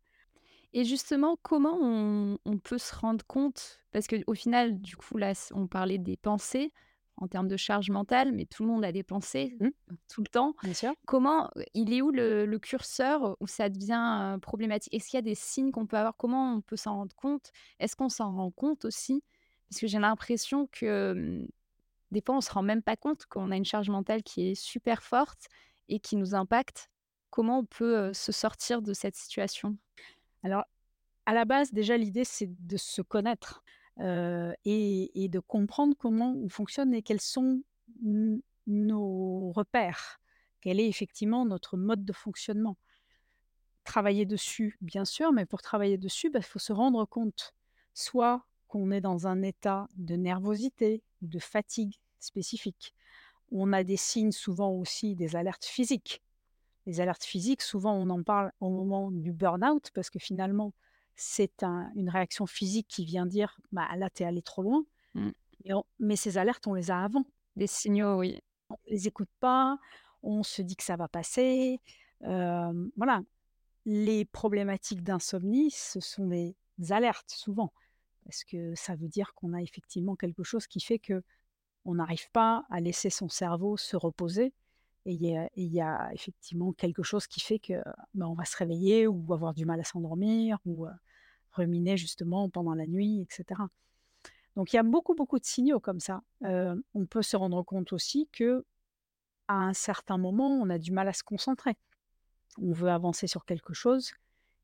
Et 0.72 0.84
justement, 0.84 1.36
comment 1.42 1.78
on 1.80 2.38
on 2.44 2.58
peut 2.58 2.78
se 2.78 2.94
rendre 2.94 3.24
compte? 3.26 3.80
Parce 3.92 4.06
qu'au 4.08 4.34
final, 4.34 4.80
du 4.80 4.96
coup, 4.96 5.16
là, 5.18 5.32
on 5.52 5.66
parlait 5.68 5.98
des 5.98 6.16
pensées 6.16 6.72
en 7.16 7.28
termes 7.28 7.46
de 7.48 7.56
charge 7.56 7.90
mentale, 7.90 8.32
mais 8.32 8.44
tout 8.46 8.64
le 8.64 8.70
monde 8.70 8.84
a 8.84 8.90
des 8.92 9.04
pensées, 9.04 9.56
Mmh, 9.60 9.70
tout 10.08 10.20
le 10.22 10.26
temps. 10.28 10.54
bien 10.62 10.74
sûr. 10.74 10.94
Comment, 11.06 11.50
il 11.74 11.92
est 11.92 12.02
où 12.02 12.10
le 12.10 12.46
le 12.46 12.58
curseur 12.58 13.36
où 13.40 13.46
ça 13.46 13.68
devient, 13.68 14.38
problématique? 14.42 14.92
Est-ce 14.94 15.08
qu'il 15.10 15.18
y 15.18 15.20
a 15.20 15.22
des 15.22 15.34
signes 15.36 15.70
qu'on 15.70 15.86
peut 15.86 15.96
avoir? 15.98 16.16
Comment 16.16 16.54
on 16.56 16.60
peut 16.62 16.76
s'en 16.76 16.96
rendre 16.96 17.14
compte? 17.16 17.52
Est-ce 17.78 17.94
qu'on 17.96 18.08
s'en 18.08 18.32
rend 18.34 18.50
compte 18.50 18.84
aussi? 18.84 19.22
Parce 19.70 19.80
que 19.80 19.86
j'ai 19.86 19.98
l'impression 20.00 20.66
que, 20.72 21.14
mmh, 21.14 21.48
des 22.10 22.22
fois, 22.24 22.36
on 22.36 22.40
se 22.40 22.52
rend 22.52 22.62
même 22.62 22.82
pas 22.82 22.96
compte 22.96 23.26
qu'on 23.26 23.50
a 23.50 23.56
une 23.56 23.64
charge 23.64 23.90
mentale 23.90 24.22
qui 24.22 24.50
est 24.50 24.54
super 24.54 25.02
forte 25.02 25.48
et 25.88 26.00
qui 26.00 26.16
nous 26.16 26.34
impacte. 26.34 26.90
Comment 27.30 27.60
on 27.60 27.64
peut, 27.64 28.12
se 28.12 28.32
sortir 28.32 28.82
de 28.82 28.92
cette 28.92 29.16
situation? 29.16 29.76
Alors 30.42 30.64
à 31.26 31.32
la 31.32 31.46
base 31.46 31.72
déjà 31.72 31.96
l'idée 31.96 32.24
c'est 32.24 32.50
de 32.66 32.76
se 32.76 33.00
connaître, 33.00 33.64
et 33.98 35.28
de 35.30 35.38
comprendre 35.40 35.94
comment 35.98 36.34
on 36.36 36.48
fonctionne 36.48 36.94
et 36.94 37.02
quels 37.02 37.20
sont 37.20 37.62
nos 38.66 39.52
repères. 39.52 40.20
Quel 40.60 40.80
est 40.80 40.88
effectivement 40.88 41.44
notre 41.44 41.76
mode 41.76 42.04
de 42.04 42.12
fonctionnement. 42.12 42.76
Travailler 43.84 44.24
dessus, 44.24 44.78
bien 44.80 45.04
sûr, 45.04 45.32
mais 45.32 45.44
pour 45.44 45.60
travailler 45.60 45.98
dessus, 45.98 46.30
bah, 46.30 46.38
il 46.38 46.44
faut 46.44 46.58
se 46.58 46.72
rendre 46.72 47.04
compte, 47.04 47.54
soit 47.92 48.46
qu'on 48.66 48.90
est 48.90 49.02
dans 49.02 49.26
un 49.26 49.42
état 49.42 49.88
de 49.96 50.16
nervosité 50.16 51.02
de 51.28 51.38
fatigue 51.38 51.94
spécifique. 52.20 52.94
On 53.52 53.72
a 53.72 53.84
des 53.84 53.96
signes, 53.96 54.32
souvent 54.32 54.70
aussi 54.70 55.14
des 55.14 55.36
alertes 55.36 55.64
physiques. 55.64 56.22
Les 56.86 57.00
alertes 57.00 57.24
physiques, 57.24 57.62
souvent 57.62 57.94
on 57.94 58.10
en 58.10 58.22
parle 58.22 58.52
au 58.60 58.70
moment 58.70 59.10
du 59.10 59.32
burn-out 59.32 59.90
parce 59.94 60.10
que 60.10 60.18
finalement, 60.18 60.72
c'est 61.16 61.62
un 61.62 61.90
une 61.94 62.10
réaction 62.10 62.46
physique 62.46 62.88
qui 62.88 63.04
vient 63.04 63.26
dire: 63.26 63.58
«Bah, 63.72 63.88
là, 63.96 64.10
tu 64.10 64.22
es 64.22 64.26
allé 64.26 64.42
trop 64.42 64.62
loin» 64.62 64.84
Mmh. 65.14 65.30
on 65.70 65.84
mais 66.00 66.16
ces 66.16 66.38
alertes, 66.38 66.66
on 66.66 66.74
les 66.74 66.90
a 66.90 67.04
avant. 67.04 67.24
Des 67.54 67.68
signaux, 67.68 68.18
oui. 68.18 68.40
On 68.68 68.76
les 68.88 69.06
écoute 69.06 69.28
pas, 69.38 69.78
on 70.24 70.42
se 70.42 70.60
dit 70.60 70.74
que 70.74 70.82
ça 70.82 70.96
va 70.96 71.06
passer, 71.06 71.80
hem, 72.22 72.90
voilà. 72.96 73.22
Les 73.86 74.24
problématiques 74.24 75.02
d'insomnie, 75.04 75.70
ce 75.70 76.00
sont 76.00 76.26
des 76.26 76.56
alertes 76.90 77.30
souvent, 77.30 77.72
parce 78.24 78.44
que 78.44 78.74
ça 78.74 78.94
veut 78.96 79.08
dire 79.08 79.34
qu'on 79.34 79.52
a 79.52 79.62
effectivement 79.62 80.16
quelque 80.16 80.42
chose 80.42 80.66
qui 80.66 80.80
fait 80.80 80.98
qu'on 80.98 81.94
n'arrive 81.94 82.30
pas 82.32 82.64
à 82.70 82.80
laisser 82.80 83.10
son 83.10 83.28
cerveau 83.28 83.76
se 83.76 83.96
reposer 83.96 84.52
et 85.06 85.12
il 85.12 85.72
y 85.72 85.80
a 85.80 86.10
effectivement 86.14 86.72
quelque 86.72 87.02
chose 87.02 87.26
qui 87.26 87.40
fait 87.40 87.58
que, 87.58 87.74
bah, 88.14 88.26
on 88.26 88.34
va 88.34 88.46
se 88.46 88.56
réveiller 88.56 89.06
ou 89.06 89.32
avoir 89.34 89.52
du 89.52 89.66
mal 89.66 89.78
à 89.80 89.84
s'endormir 89.84 90.58
ou, 90.64 90.86
heu, 90.86 90.92
ruminer 91.52 91.96
justement 91.96 92.48
pendant 92.48 92.74
la 92.74 92.86
nuit 92.86 93.20
et 93.20 93.26
cetera. 93.30 93.68
Donc 94.56 94.72
il 94.72 94.76
y 94.76 94.78
a 94.78 94.82
beaucoup, 94.82 95.14
beaucoup 95.14 95.38
de 95.38 95.44
signaux 95.44 95.80
comme 95.80 96.00
ça. 96.00 96.22
Heu, 96.44 96.82
on 96.94 97.06
peut 97.06 97.22
se 97.22 97.36
rendre 97.36 97.62
compte 97.62 97.92
aussi 97.92 98.28
qu'à 98.32 98.60
un 99.48 99.74
certain 99.74 100.18
moment, 100.18 100.48
on 100.48 100.70
a 100.70 100.78
du 100.78 100.92
mal 100.92 101.08
à 101.08 101.12
se 101.12 101.22
concentrer. 101.22 101.76
On 102.58 102.72
veut 102.72 102.90
avancer 102.90 103.26
sur 103.26 103.44
quelque 103.44 103.74
chose 103.74 104.12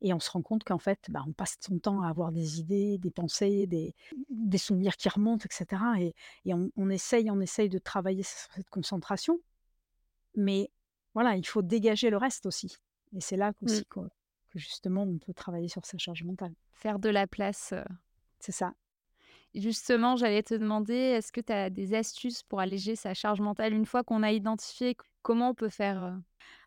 et 0.01 0.13
on 0.13 0.19
se 0.19 0.31
rend 0.31 0.41
compte 0.41 0.63
qu'en 0.63 0.79
fait, 0.79 0.99
bah, 1.09 1.23
on 1.27 1.33
passe 1.33 1.57
son 1.61 1.79
temps 1.79 2.01
à 2.01 2.09
avoir 2.09 2.31
des 2.31 2.59
idées, 2.59 2.97
des 2.97 3.11
pensées, 3.11 3.67
des 3.67 3.95
des 4.29 4.57
souvenirs 4.57 4.97
qui 4.97 5.09
remontent 5.09 5.45
et 5.49 5.53
cetera 5.53 5.99
et 6.01 6.13
et 6.45 6.53
on 6.53 6.71
on 6.77 6.89
essaye 6.89 7.29
on 7.31 7.39
essaye 7.41 7.69
de 7.69 7.77
travailler 7.79 8.23
sur 8.23 8.51
cette 8.55 8.69
concentration, 8.69 9.39
mais 10.35 10.71
voilà, 11.13 11.35
il 11.37 11.45
faut 11.45 11.61
dégager 11.61 12.09
le 12.09 12.17
reste 12.17 12.45
aussi 12.45 12.77
et 13.13 13.21
c'est 13.21 13.37
là 13.37 13.53
Mmh. 13.65 13.81
qu'aussi 13.81 13.85
que 13.85 13.99
justement 14.55 15.03
on 15.03 15.17
peut 15.19 15.33
travailler 15.33 15.67
sur 15.69 15.85
sa 15.85 15.97
charge 15.97 16.23
mentale. 16.23 16.53
Faire 16.73 16.99
de 16.99 17.07
la 17.09 17.27
place, 17.27 17.71
heu 17.71 17.85
C'est 18.39 18.51
ça. 18.51 18.73
justement, 19.55 20.15
j'allais 20.15 20.43
te 20.43 20.53
demander, 20.53 20.93
est-ce 20.95 21.31
que 21.31 21.41
tu 21.41 21.51
as 21.53 21.69
des 21.69 21.93
astuces 21.93 22.43
pour 22.43 22.59
alléger 22.59 22.95
sa 22.95 23.13
charge 23.13 23.41
mentale 23.41 23.73
une 23.73 23.85
fois 23.85 24.03
qu'on 24.03 24.23
a 24.23 24.31
identifié 24.31 24.95
comment 25.21 25.49
on 25.49 25.53
peut 25.53 25.69
faire? 25.69 26.19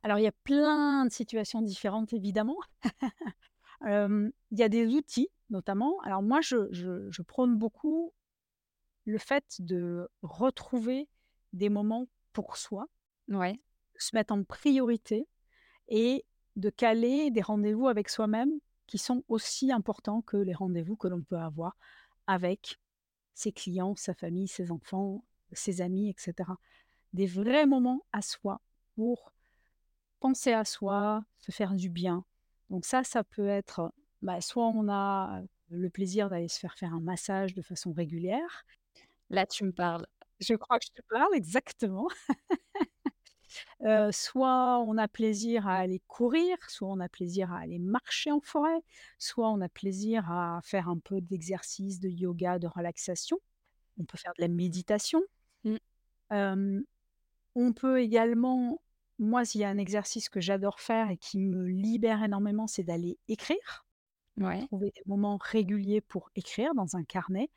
Alors 0.02 0.18
il 0.18 0.22
y 0.22 0.28
a 0.28 0.32
plein 0.44 1.04
de 1.06 1.10
situations 1.12 1.62
différentes 1.62 2.12
évidemment. 2.12 2.56
Il 3.86 4.32
y 4.58 4.62
a 4.62 4.68
des 4.68 4.86
outils 4.86 5.28
notamment. 5.50 6.00
Alors 6.04 6.22
moi 6.22 6.40
je 6.40 6.68
je 6.72 7.10
je 7.10 7.22
prône 7.22 7.56
beaucoup 7.56 8.12
le 9.04 9.18
fait 9.18 9.44
de 9.58 10.08
retrouver 10.22 11.08
des 11.52 11.68
moments 11.68 12.06
pour 12.32 12.56
soi, 12.56 12.88
Ouais, 13.28 13.60
se 13.96 14.16
mettre 14.16 14.34
en 14.34 14.42
priorité 14.44 15.26
et 15.88 16.24
de 16.56 16.70
caler 16.70 17.30
des 17.30 17.42
rendez-vous 17.42 17.88
avec 17.88 18.08
soi-même 18.08 18.52
qui 18.86 18.98
sont 18.98 19.24
aussi 19.28 19.72
importants 19.72 20.22
que 20.22 20.36
les 20.36 20.54
rendez-vous 20.54 20.96
que 20.96 21.08
l'on 21.08 21.22
peut 21.22 21.38
avoir 21.38 21.76
avec 22.26 22.78
ses 23.34 23.52
clients, 23.52 23.94
sa 23.96 24.14
famille, 24.14 24.48
ses 24.48 24.70
enfants, 24.70 25.24
ses 25.52 25.80
amis 25.80 26.08
et 26.08 26.14
cetera. 26.18 26.58
Des 27.14 27.26
vrais 27.26 27.66
moments 27.66 28.02
à 28.12 28.22
soi 28.22 28.60
pour 28.96 29.32
penser 30.20 30.52
à 30.52 30.64
soi, 30.64 31.24
se 31.38 31.52
faire 31.52 31.74
du 31.74 31.90
bien. 31.90 32.24
Donc 32.70 32.84
ça, 32.86 33.04
ça 33.04 33.24
peut 33.24 33.48
être, 33.48 33.92
bah, 34.22 34.40
soit 34.40 34.68
on 34.68 34.88
a 34.90 35.42
le 35.70 35.90
plaisir 35.90 36.30
d'aller 36.30 36.48
se 36.48 36.58
faire 36.60 36.74
faire 36.78 36.94
un 36.94 37.00
massage 37.00 37.54
de 37.54 37.62
façon 37.62 37.92
régulière. 37.92 38.64
là 39.30 39.46
tu 39.46 39.64
me 39.64 39.72
parles. 39.72 40.06
Je 40.40 40.54
crois 40.54 40.78
que 40.80 40.86
je 40.86 40.92
te 41.02 41.06
parle 41.10 41.34
exactement. 41.34 42.08
Heu, 43.82 44.10
soit 44.12 44.78
on 44.86 44.96
a 44.98 45.08
plaisir 45.08 45.66
à 45.68 45.76
aller 45.76 46.00
courir, 46.08 46.56
soit 46.70 46.88
on 46.88 47.00
a 47.00 47.08
plaisir 47.08 47.52
à 47.52 47.58
aller 47.60 47.78
marcher 47.78 48.30
en 48.30 48.40
forêt, 48.40 48.80
soit 49.18 49.50
on 49.50 49.60
a 49.60 49.68
plaisir 49.68 50.30
à 50.30 50.60
faire 50.64 50.88
un 50.88 50.98
peu 50.98 51.20
d'exercice, 51.20 52.00
de 52.00 52.08
yoga, 52.08 52.58
de 52.58 52.66
relaxation. 52.66 53.38
On 54.00 54.04
peut 54.04 54.18
faire 54.18 54.32
de 54.38 54.42
la 54.42 54.48
méditation. 54.48 55.22
Mmh. 55.64 55.76
On 57.54 57.72
peut 57.72 58.00
également 58.00 58.80
moi, 59.18 59.44
s'il 59.44 59.60
y 59.60 59.64
a 59.64 59.68
un 59.68 59.78
exercice 59.78 60.28
que 60.28 60.40
j'adore 60.40 60.80
faire 60.80 61.10
et 61.10 61.16
qui 61.16 61.38
me 61.38 61.64
libère 61.66 62.22
énormément, 62.24 62.66
c'est 62.66 62.82
d'aller 62.82 63.18
écrire. 63.28 63.86
Ouais. 64.36 64.66
Trouver 64.66 64.90
des 64.94 65.02
moments 65.06 65.38
réguliers 65.40 66.00
pour 66.00 66.30
écrire 66.34 66.74
dans 66.74 66.96
un 66.96 67.04
carnet. 67.04 67.50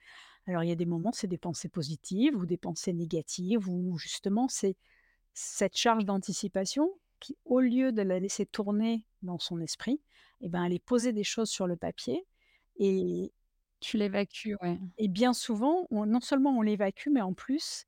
Alors 0.48 0.64
il 0.64 0.70
y 0.70 0.72
a 0.72 0.76
des 0.76 0.86
moments, 0.86 1.12
c'est 1.14 1.28
des 1.28 1.38
pensées 1.38 1.70
positives 1.70 2.36
ou 2.38 2.46
des 2.46 2.58
pensées 2.58 2.94
négatives 2.94 3.70
ou 3.70 3.98
justement 3.98 4.48
c'est 4.48 4.78
cette 5.34 5.78
charge 5.78 6.06
d'anticipation 6.06 6.92
qui, 7.20 7.38
au 7.46 7.60
lieu 7.62 7.92
de 7.92 8.02
la 8.04 8.20
laisser 8.20 8.46
tourner 8.46 9.06
dans 9.24 9.40
son 9.40 9.60
esprit, 9.60 10.02
et 10.42 10.50
ben, 10.50 10.64
aller 10.64 10.80
poser 10.80 11.14
des 11.14 11.24
choses 11.24 11.50
sur 11.50 11.68
le 11.68 11.76
papier 11.78 12.26
et 12.78 13.34
Tu 13.80 13.98
l'évacues, 13.98 14.56
ouais. 14.62 14.80
et 14.98 15.08
bien 15.08 15.34
souvent, 15.34 15.88
on 15.92 16.06
non 16.06 16.22
seulement 16.22 16.58
on 16.58 16.62
l'évacue, 16.62 17.10
mais 17.12 17.22
en 17.22 17.34
plus, 17.34 17.86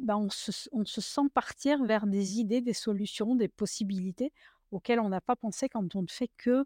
bah, 0.00 0.16
on 0.16 0.30
se 0.30 0.50
s 0.52 0.68
on 0.72 0.84
se 0.84 1.00
sent 1.00 1.28
partir 1.34 1.84
vers 1.84 2.06
des 2.06 2.40
idées, 2.40 2.60
des 2.60 2.74
solutions, 2.74 3.34
des 3.36 3.48
possibilités 3.48 4.32
auxquelles 4.70 5.00
on 5.00 5.08
n'a 5.10 5.20
pas 5.20 5.36
pensé 5.36 5.68
quand 5.68 5.94
on 5.96 6.02
ne 6.02 6.08
fait 6.10 6.30
que 6.38 6.64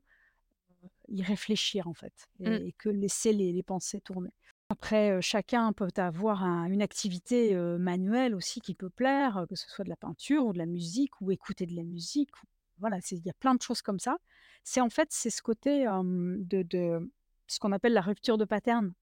y 1.09 1.23
réfléchir 1.23 1.87
en 1.89 1.95
fait 1.95 2.29
Mmh. 2.39 2.61
et 2.67 2.73
que 2.79 2.89
laisser 2.89 3.33
les 3.33 3.53
les 3.53 3.63
pensées 3.63 4.01
tourner. 4.01 4.31
Après, 4.69 5.23
chacun 5.23 5.73
peut 5.73 5.89
avoir 5.97 6.43
un 6.43 6.65
une 6.67 6.83
activité, 6.83 7.55
manuelle 7.79 8.35
aussi 8.35 8.61
qui 8.61 8.75
peut 8.75 8.91
plaire, 8.91 9.47
que 9.49 9.55
ce 9.55 9.69
soit 9.69 9.85
de 9.85 9.91
la 9.91 9.97
peinture 9.97 10.45
ou 10.47 10.53
de 10.53 10.59
la 10.59 10.67
musique 10.67 11.21
ou 11.21 11.31
écouter 11.31 11.67
de 11.67 11.75
la 11.77 11.85
musique 11.85 12.31
ou 12.43 12.47
voilà, 12.79 12.99
il 13.11 13.25
y 13.25 13.31
a 13.31 13.35
plein 13.35 13.55
de 13.55 13.63
choses 13.63 13.81
comme 13.81 13.99
ça. 13.99 14.19
C'est 14.63 14.83
en 14.83 14.91
fait, 14.91 15.09
c'est 15.11 15.31
ce 15.31 15.41
côté, 15.43 15.85
de 15.87 16.63
de 16.63 17.11
ce 17.47 17.59
qu'on 17.61 17.73
appelle 17.73 17.95
la 17.95 18.01
rupture 18.03 18.37
de 18.39 18.45
pattern. 18.45 18.93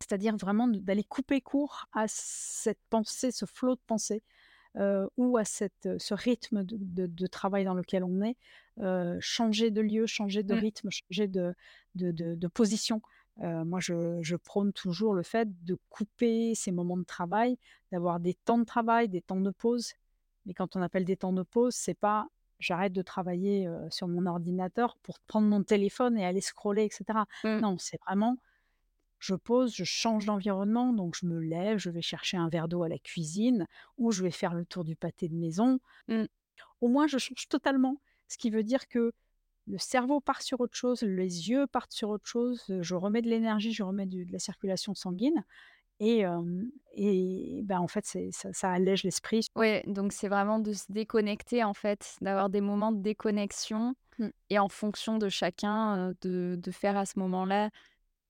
C'est-à-dire 0.00 0.36
vraiment 0.36 0.68
d'aller 0.68 1.04
couper 1.04 1.40
court 1.40 1.86
à 1.92 2.06
cette 2.08 2.80
pensée, 2.90 3.30
ce 3.32 3.44
flot 3.46 3.76
de 3.76 3.80
pensée, 3.86 4.22
heu, 4.78 5.08
ou 5.16 5.36
à 5.38 5.44
cette, 5.44 5.86
heu, 5.86 5.98
ce 5.98 6.14
rythme 6.14 6.64
de 6.64 6.76
de 6.80 7.06
de 7.06 7.26
travail 7.26 7.64
dans 7.64 7.74
lequel 7.74 8.04
on 8.04 8.22
est, 8.22 8.36
heu, 8.80 9.18
changer 9.20 9.70
de 9.70 9.80
lieu, 9.82 10.06
changer 10.06 10.42
de 10.44 10.52
Mmh. 10.52 10.62
rythme, 10.64 10.90
changer 10.90 11.28
de 11.28 11.54
de 11.94 12.48
position. 12.48 13.02
Moi, 13.38 13.80
je 13.80 14.20
je 14.22 14.36
prône 14.36 14.72
toujours 14.72 15.14
le 15.14 15.22
fait 15.22 15.48
de 15.64 15.78
couper 15.90 16.54
ces 16.54 16.72
moments 16.72 16.98
de 16.98 17.04
travail, 17.04 17.58
d'avoir 17.92 18.20
des 18.20 18.34
temps 18.34 18.58
de 18.58 18.64
travail, 18.64 19.08
des 19.08 19.22
temps 19.22 19.40
de 19.40 19.50
pause. 19.50 19.94
Mais 20.46 20.54
quand 20.54 20.76
on 20.76 20.82
appelle 20.82 21.04
des 21.04 21.16
temps 21.16 21.32
de 21.32 21.42
pause, 21.42 21.74
c'est 21.74 21.94
pas 21.98 22.28
j'arrête 22.58 22.92
de 22.92 23.00
travailler, 23.02 23.66
sur 23.90 24.06
mon 24.08 24.26
ordinateur 24.26 24.98
pour 24.98 25.18
prendre 25.20 25.48
mon 25.48 25.62
téléphone 25.62 26.18
et 26.18 26.26
aller 26.26 26.42
scroller 26.42 26.84
et 26.84 26.90
cetera. 26.90 27.26
Mmh. 27.44 27.62
Non, 27.62 27.78
c'est 27.78 27.98
vraiment 28.06 28.36
je 29.20 29.34
pose, 29.34 29.74
je 29.74 29.84
change 29.84 30.24
d'environnement, 30.26 30.92
donc 30.92 31.14
je 31.14 31.26
me 31.26 31.38
lève, 31.38 31.78
je 31.78 31.90
vais 31.90 32.02
chercher 32.02 32.36
un 32.36 32.48
verre 32.48 32.66
d'eau 32.68 32.82
à 32.82 32.88
la 32.88 32.98
cuisine 32.98 33.66
ou 33.98 34.10
je 34.10 34.22
vais 34.22 34.30
faire 34.30 34.54
le 34.54 34.64
tour 34.64 34.82
du 34.82 34.96
pâté 34.96 35.28
de 35.28 35.34
maison. 35.34 35.78
Mmh. 36.08 36.24
Au 36.80 36.88
moins, 36.88 37.06
je 37.06 37.18
change 37.18 37.46
totalement, 37.48 38.00
ce 38.28 38.38
qui 38.38 38.50
veut 38.50 38.64
dire 38.64 38.88
que 38.88 39.12
le 39.66 39.78
cerveau 39.78 40.20
part 40.20 40.42
sur 40.42 40.60
autre 40.60 40.76
chose, 40.76 41.02
les 41.02 41.50
yeux 41.50 41.66
partent 41.66 41.92
sur 41.92 42.08
autre 42.08 42.26
chose, 42.26 42.64
je 42.80 42.94
remets 42.94 43.22
de 43.22 43.28
l'énergie, 43.28 43.72
je 43.72 43.82
remets 43.82 44.06
de 44.06 44.24
la 44.32 44.38
circulation 44.38 44.94
sanguine 44.94 45.44
et 46.00 46.24
et 46.94 47.60
ben, 47.62 47.78
en 47.78 47.88
fait, 47.88 48.06
ça 48.06 48.52
ça 48.52 48.72
allège 48.72 49.04
l'esprit. 49.04 49.46
Ouais, 49.54 49.84
donc 49.86 50.12
c'est 50.12 50.28
vraiment 50.28 50.58
de 50.58 50.72
se 50.72 50.90
déconnecter, 50.90 51.62
en 51.62 51.74
fait, 51.74 52.16
d'avoir 52.22 52.48
des 52.48 52.62
moments 52.62 52.90
de 52.90 53.02
déconnexion 53.02 53.94
Mmh. 54.20 54.28
et 54.50 54.58
en 54.58 54.68
fonction 54.68 55.16
de 55.18 55.28
chacun, 55.28 56.12
de 56.20 56.58
de 56.58 56.70
faire 56.70 56.96
à 56.96 57.06
ce 57.06 57.18
moment-là 57.18 57.70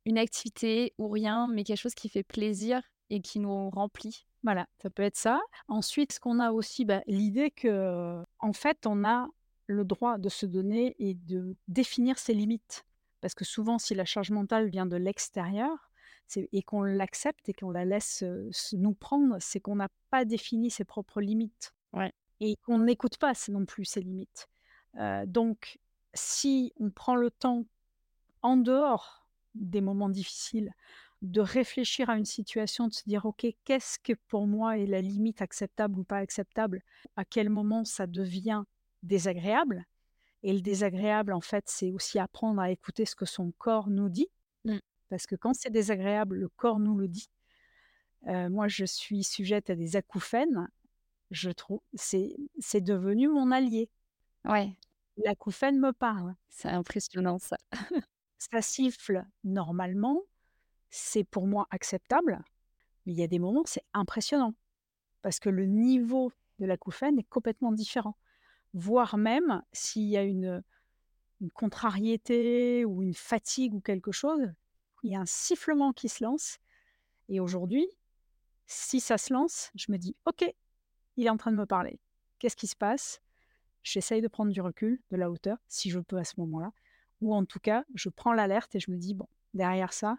une 0.04 0.18
activité 0.18 0.94
ou 0.98 1.08
rien, 1.08 1.48
mais 1.50 1.64
quelque 1.64 1.78
chose 1.78 1.94
qui 1.94 2.08
fait 2.08 2.22
plaisir 2.22 2.82
et 3.10 3.20
qui 3.20 3.40
nous 3.40 3.70
remplit. 3.70 4.26
Voilà, 4.42 4.66
ça 4.82 4.88
peut 4.90 5.02
être 5.02 5.16
ça. 5.16 5.40
Ensuite, 5.68 6.12
ce 6.12 6.20
qu'on 6.20 6.38
a 6.38 6.52
aussi, 6.52 6.84
bah, 6.84 7.02
l'idée 7.06 7.50
que, 7.50 8.22
en 8.38 8.52
fait, 8.52 8.86
on 8.86 9.04
a 9.04 9.28
le 9.66 9.84
droit 9.84 10.18
de 10.18 10.28
se 10.28 10.46
donner 10.46 10.96
et 10.98 11.14
de 11.14 11.56
définir 11.68 12.18
ses 12.18 12.34
limites. 12.34 12.84
Parce 13.20 13.34
que 13.34 13.44
souvent, 13.44 13.78
si 13.78 13.94
la 13.94 14.04
charge 14.04 14.30
mentale 14.30 14.68
vient 14.68 14.86
de 14.86 14.96
l'extérieur, 14.96 15.90
et 16.52 16.62
qu'on 16.62 16.82
l'accepte 16.82 17.48
et 17.48 17.52
qu'on 17.52 17.70
la 17.70 17.84
laisse, 17.84 18.24
se 18.50 18.76
nous 18.76 18.94
prendre, 18.94 19.36
c'est 19.40 19.60
qu'on 19.60 19.76
n'a 19.76 19.88
pas 20.10 20.24
défini 20.24 20.70
ses 20.70 20.84
propres 20.84 21.20
limites 21.20 21.74
Ouais. 21.92 22.12
et 22.40 22.56
qu'on 22.64 22.78
n'écoute 22.78 23.18
pas 23.18 23.32
non 23.48 23.64
plus 23.66 23.84
ses 23.84 24.00
limites. 24.00 24.48
Heu, 24.98 25.24
donc 25.26 25.78
si 26.14 26.72
on 26.78 26.90
prend 26.90 27.16
le 27.16 27.30
temps 27.30 27.64
en 28.42 28.56
dehors 28.56 29.19
des 29.54 29.80
moments 29.80 30.08
difficiles, 30.08 30.72
de 31.22 31.40
réfléchir 31.40 32.10
à 32.10 32.16
une 32.16 32.24
situation, 32.24 32.88
de 32.88 32.92
se 32.94 33.02
dire: 33.06 33.26
«OK, 33.26 33.46
qu'est-ce 33.64 33.98
que 33.98 34.14
pour 34.28 34.46
moi 34.46 34.78
est 34.78 34.86
la 34.86 35.00
limite 35.02 35.42
acceptable 35.42 35.98
ou 35.98 36.04
pas 36.04 36.18
acceptable? 36.18 36.82
À 37.16 37.24
quel 37.24 37.50
moment 37.50 37.84
ça 37.84 38.06
devient 38.06 38.62
désagréable?» 39.02 39.84
et 40.42 40.52
le 40.54 40.60
désagréable, 40.60 41.32
en 41.34 41.40
fait, 41.40 41.64
c'est 41.68 41.90
aussi 41.92 42.18
apprendre 42.18 42.60
à 42.62 42.70
écouter 42.70 43.06
ce 43.06 43.14
que 43.16 43.26
son 43.26 43.52
corps 43.58 43.90
nous 43.90 44.08
dit, 44.08 44.28
Mmh. 44.64 44.80
parce 45.10 45.26
que 45.26 45.36
quand 45.36 45.54
c'est 45.54 45.70
désagréable, 45.70 46.36
le 46.36 46.48
corps 46.48 46.80
nous 46.80 46.96
le 46.98 47.08
dit. 47.08 47.28
Heu, 48.26 48.48
moi, 48.48 48.68
je 48.68 48.84
suis 48.86 49.24
sujette 49.24 49.70
à 49.70 49.76
des 49.76 49.96
acouphènes, 49.96 50.68
je 51.32 51.50
trouve 51.50 51.80
c'est 51.94 52.36
c'est 52.60 52.80
devenu 52.82 53.28
mon 53.28 53.50
allié. 53.52 53.90
Ouais, 54.44 54.76
L'acouphène 55.24 55.78
me 55.78 55.92
parle. 55.92 56.34
c'est 56.48 56.68
impressionnant 56.68 57.38
ça. 57.38 57.56
Ça 58.40 58.62
siffle 58.62 59.24
normalement, 59.44 60.22
c'est 60.88 61.24
pour 61.24 61.46
moi 61.46 61.68
acceptable, 61.70 62.42
mais 63.04 63.12
il 63.12 63.18
y 63.18 63.22
a 63.22 63.26
des 63.26 63.38
moments, 63.38 63.64
c'est 63.66 63.84
impressionnant 63.92 64.54
parce 65.22 65.40
que 65.40 65.50
le 65.50 65.66
niveau 65.66 66.32
de 66.58 66.66
l'acouphène 66.66 67.18
est 67.18 67.28
complètement 67.28 67.72
différent. 67.72 68.16
Voire 68.72 69.18
même 69.18 69.62
s'il 69.72 70.08
y 70.08 70.16
a 70.16 70.22
une, 70.22 70.64
une 71.42 71.50
contrariété 71.50 72.86
ou 72.86 73.02
une 73.02 73.14
fatigue 73.14 73.74
ou 73.74 73.80
quelque 73.80 74.12
chose, 74.12 74.52
il 75.02 75.12
y 75.12 75.16
a 75.16 75.20
un 75.20 75.26
sifflement 75.26 75.92
qui 75.92 76.08
se 76.08 76.24
lance 76.24 76.58
et 77.28 77.40
aujourd'hui, 77.40 77.86
si 78.66 79.00
ça 79.00 79.18
se 79.18 79.32
lance, 79.34 79.70
je 79.74 79.92
me 79.92 79.98
dis: 79.98 80.16
«OK, 80.26 80.44
il 81.16 81.26
est 81.26 81.30
en 81.30 81.36
train 81.36 81.52
de 81.52 81.56
me 81.58 81.66
parler. 81.66 82.00
Qu'est-ce 82.38 82.56
qui 82.56 82.68
se 82.68 82.76
passe?» 82.76 83.20
j'essaye 83.82 84.22
de 84.22 84.28
prendre 84.28 84.52
du 84.52 84.60
recul, 84.60 85.00
de 85.10 85.16
la 85.16 85.30
hauteur, 85.30 85.58
si 85.68 85.90
je 85.90 86.00
peux 86.00 86.18
à 86.18 86.24
ce 86.24 86.34
moment-là, 86.40 86.72
ou 87.20 87.34
en 87.34 87.44
tout 87.44 87.60
cas, 87.60 87.84
je 87.94 88.08
prends 88.08 88.32
l'alerte 88.32 88.74
et 88.74 88.80
je 88.80 88.90
me 88.90 88.96
dis: 88.96 89.14
«Bon, 89.14 89.28
derrière 89.54 89.92
ça, 89.92 90.18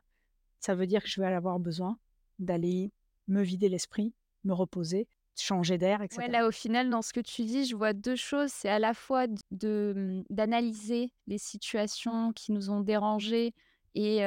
ça 0.59 0.75
veut 0.75 0.87
dire 0.87 1.03
que 1.03 1.09
je 1.09 1.21
vais 1.21 1.27
avoir 1.27 1.59
besoin 1.59 1.99
d'aller 2.39 2.91
me 3.27 3.41
vider 3.43 3.69
l'esprit, 3.69 4.13
me 4.45 4.53
reposer, 4.53 5.07
changer 5.37 5.77
d'air 5.77 6.01
et 6.03 6.09
Ouais, 6.11 6.27
cetera». 6.27 6.27
là, 6.27 6.45
au 6.47 6.51
final, 6.51 6.89
dans 6.89 7.01
ce 7.01 7.13
que 7.13 7.21
tu 7.21 7.43
dis, 7.43 7.65
je 7.65 7.75
vois 7.75 7.93
2 7.93 8.15
choses. 8.17 8.51
C'est 8.51 8.67
à 8.69 8.79
la 8.79 8.93
fois 8.93 9.27
de, 9.51 9.93
mmh, 9.95 10.23
d'analyser 10.29 11.13
les 11.27 11.37
situations 11.37 12.33
qui 12.33 12.51
nous 12.51 12.69
ont 12.69 12.81
dérangés 12.81 13.53
et 13.95 14.19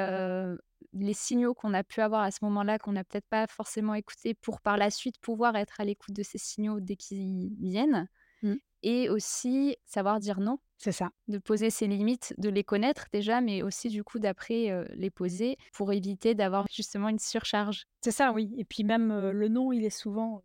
les 0.93 1.15
signaux 1.15 1.55
qu'on 1.55 1.75
a 1.75 1.83
pu 1.85 2.01
avoir 2.01 2.23
à 2.23 2.31
ce 2.31 2.39
moment-là, 2.45 2.79
qu'on 2.79 2.93
n'a 2.93 3.05
peut-être 3.05 3.27
pas 3.29 3.47
forcément 3.47 3.95
écoutés 3.95 4.35
pour 4.35 4.61
par 4.61 4.77
la 4.77 4.91
suite 4.91 5.19
pouvoir 5.21 5.57
être 5.57 5.81
à 5.81 5.85
l'écoute 5.85 6.15
de 6.15 6.23
ces 6.23 6.39
signaux 6.39 6.81
dès 6.81 6.97
qu'ils 6.97 7.51
viennent 7.61 8.09
Mmh. 8.43 8.57
et 8.83 9.09
aussi 9.11 9.77
savoir 9.87 10.21
dire 10.21 10.41
non, 10.41 10.59
C'est 10.79 10.93
ça. 10.93 11.11
de 11.29 11.39
poser 11.39 11.71
ses 11.71 11.87
limites, 11.87 12.35
de 12.39 12.49
les 12.49 12.65
connaître 12.65 13.07
déjà, 13.13 13.41
mais 13.41 13.63
aussi 13.63 13.89
du 13.89 14.05
coup 14.05 14.19
d'après, 14.19 14.87
les 14.95 15.11
poser 15.11 15.57
pour 15.73 15.93
éviter 15.93 16.35
d'avoir 16.35 16.67
justement 16.71 17.09
une 17.09 17.19
surcharge. 17.19 17.87
C'est 18.03 18.11
ça, 18.11 18.33
oui 18.33 18.55
et 18.59 18.65
puis 18.65 18.85
même, 18.85 19.11
heu, 19.11 19.33
le 19.33 19.49
non, 19.49 19.73
il 19.73 19.85
est 19.85 19.91
souvent, 19.91 20.43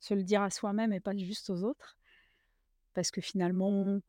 se 0.00 0.14
le 0.14 0.24
dire 0.24 0.42
à 0.42 0.50
soi-même 0.50 0.92
et 0.92 1.00
pas 1.00 1.16
juste 1.16 1.48
aux 1.50 1.62
autres. 1.64 1.96
Parce 2.94 3.10
que 3.10 3.20
finalement, 3.20 3.68
on 3.70 4.02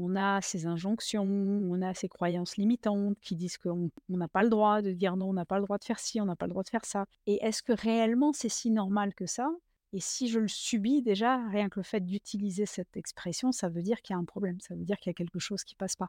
on 0.00 0.16
a 0.16 0.40
ces 0.40 0.66
injonctions, 0.66 1.24
on 1.24 1.82
a 1.82 1.92
ces 1.94 2.08
croyances 2.08 2.56
limitantes 2.56 3.18
qui 3.20 3.36
disent 3.36 3.58
qu'on 3.58 3.90
on 4.08 4.16
n'a 4.16 4.28
pas 4.28 4.44
le 4.44 4.48
droit 4.48 4.82
de 4.82 4.92
dire 4.92 5.16
non, 5.16 5.30
on 5.30 5.32
n'a 5.34 5.44
pas 5.44 5.58
le 5.58 5.64
droit 5.64 5.78
de 5.78 5.84
faire 5.84 5.98
ci, 5.98 6.20
on 6.20 6.24
n'a 6.26 6.36
pas 6.36 6.46
le 6.46 6.50
droit 6.50 6.62
de 6.62 6.68
faire 6.68 6.84
ça. 6.84 7.06
Et 7.26 7.44
est-ce 7.44 7.62
que 7.64 7.72
réellement 7.72 8.32
c'est 8.32 8.48
si 8.48 8.70
normal 8.70 9.14
que 9.14 9.26
ça? 9.26 9.50
Et 9.92 10.00
si 10.00 10.28
je 10.28 10.38
le 10.38 10.48
subis 10.48 11.02
déjà, 11.02 11.46
rien 11.48 11.68
que 11.68 11.80
le 11.80 11.84
fait 11.84 12.00
d'utiliser 12.00 12.66
cette 12.66 12.96
expression, 12.96 13.52
ça 13.52 13.68
veut 13.68 13.82
dire 13.82 14.02
qu'il 14.02 14.14
y 14.14 14.16
a 14.16 14.20
un 14.20 14.24
problème, 14.24 14.60
ça 14.60 14.74
veut 14.74 14.84
dire 14.84 14.96
qu'il 14.98 15.10
y 15.10 15.12
a 15.12 15.14
quelque 15.14 15.38
chose 15.38 15.64
qui 15.64 15.74
passe 15.74 15.96
pas. 15.96 16.08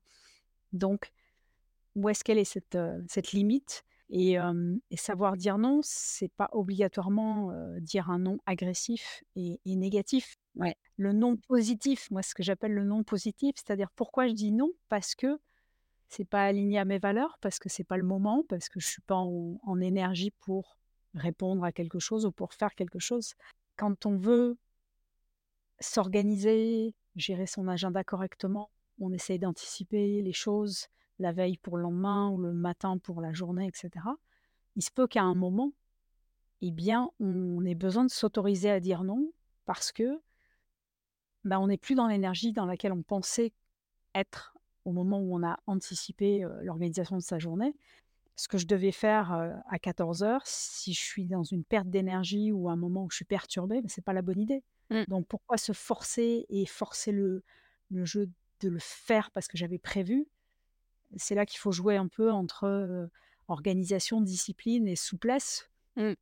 Donc, 0.74 1.12
où 1.96 2.10
est-ce 2.10 2.24
qu'elle 2.24 2.38
est 2.40 2.46
cette, 2.46 2.76
heu, 2.76 3.04
cette 3.10 3.32
limite? 3.34 3.84
Et 4.12 4.38
savoir 4.96 5.38
dire 5.38 5.58
non, 5.60 5.82
c'est 5.84 6.30
pas 6.30 6.50
obligatoirement, 6.54 7.54
dire 7.80 8.10
un 8.10 8.20
non 8.20 8.40
agressif 8.48 9.24
et 9.36 9.60
et 9.66 9.76
négatif. 9.76 10.36
Ouais. 10.56 10.76
Le 10.98 11.14
non 11.14 11.38
positif, 11.38 12.10
moi, 12.12 12.24
ce 12.24 12.34
que 12.36 12.44
j'appelle 12.44 12.74
le 12.74 12.84
non 12.86 13.04
positif, 13.04 13.56
c'est-à-dire 13.58 13.90
pourquoi 13.96 14.28
je 14.28 14.34
dis 14.34 14.52
non? 14.52 14.72
Parce 14.90 15.16
que 15.16 15.40
c'est 16.10 16.26
pas 16.26 16.46
aligné 16.46 16.80
à 16.80 16.86
mes 16.86 17.00
valeurs, 17.00 17.38
parce 17.42 17.60
que 17.60 17.70
c'est 17.70 17.84
pas 17.84 17.98
le 17.98 18.04
moment, 18.04 18.44
parce 18.50 18.70
que 18.70 18.80
je 18.80 18.88
suis 18.88 19.02
pas 19.04 19.16
en 19.18 19.60
en 19.64 19.80
énergie 19.82 20.32
pour 20.42 20.78
répondre 21.16 21.64
à 21.64 21.72
quelque 21.72 22.00
chose 22.00 22.26
ou 22.26 22.32
pour 22.32 22.54
faire 22.54 22.76
quelque 22.76 23.00
chose. 23.00 23.34
Quand 23.80 24.06
on 24.06 24.18
veut 24.18 24.58
s'organiser, 25.80 26.94
gérer 27.16 27.46
son 27.46 27.70
agenda 27.70 28.04
correctement. 28.04 28.72
On 29.00 29.14
essaye 29.14 29.40
d'anticiper 29.40 30.22
les 30.22 30.34
choses 30.34 30.88
la 31.18 31.32
veille 31.32 31.58
pour 31.58 31.78
le 31.78 31.84
lendemain 31.84 32.30
ou 32.30 32.38
le 32.38 32.52
matin 32.52 32.98
pour 32.98 33.22
la 33.22 33.32
journée, 33.32 33.68
et 33.68 33.72
cetera. 33.74 34.18
Il 34.76 34.84
se 34.84 34.92
peut 34.92 35.08
qu'à 35.08 35.24
un 35.24 35.34
moment, 35.34 35.72
eh 36.60 36.72
bien, 36.72 37.10
on 37.22 37.64
ait 37.66 37.74
besoin 37.74 38.04
de 38.04 38.10
s'autoriser 38.10 38.70
à 38.70 38.82
dire 38.82 39.06
non 39.06 39.32
parce 39.64 39.94
que, 39.94 40.22
bah, 41.46 41.58
on 41.62 41.68
n'est 41.68 41.78
plus 41.78 41.96
dans 41.96 42.08
l'énergie 42.08 42.52
dans 42.52 42.66
laquelle 42.66 42.92
on 42.92 43.02
pensait 43.02 43.54
être 44.14 44.58
au 44.84 44.92
moment 44.92 45.20
où 45.20 45.38
on 45.38 45.44
a 45.44 45.58
anticipé, 45.68 46.44
heu, 46.44 46.52
l'organisation 46.64 47.16
de 47.16 47.22
sa 47.22 47.40
journée. 47.40 47.76
Ce 48.40 48.48
que 48.48 48.58
je 48.58 48.68
devais 48.68 48.94
faire, 48.94 49.34
à 49.68 49.80
14:00, 49.80 50.44
si 50.46 50.94
je 50.94 51.02
suis 51.02 51.26
dans 51.26 51.44
une 51.44 51.66
perte 51.66 51.90
d'énergie 51.90 52.54
ou 52.54 52.70
un 52.70 52.78
moment 52.78 53.04
où 53.04 53.10
je 53.10 53.18
suis 53.18 53.26
perturbée, 53.26 53.82
bah, 53.82 53.90
c'est 53.90 54.02
pas 54.02 54.14
la 54.14 54.22
bonne 54.22 54.40
idée. 54.40 54.64
Mmh. 54.90 55.04
Donc 55.10 55.28
pourquoi 55.28 55.58
se 55.58 55.74
forcer 55.74 56.46
et 56.48 56.66
forcer 56.66 57.12
le 57.12 57.44
le 57.90 58.06
jeu 58.06 58.30
de 58.62 58.70
le 58.70 58.80
faire 58.80 59.30
parce 59.32 59.50
que 59.50 59.58
j'avais 59.58 59.78
prévu? 59.78 60.26
C'est 61.18 61.36
là 61.36 61.46
qu'il 61.46 61.60
faut 61.60 61.74
jouer 61.74 61.98
un 61.98 62.08
peu 62.08 62.32
entre, 62.32 63.10
organisation, 63.50 64.22
discipline 64.22 64.88
et 64.88 64.96
souplesse. 64.96 65.70
Mmh. 65.98 66.14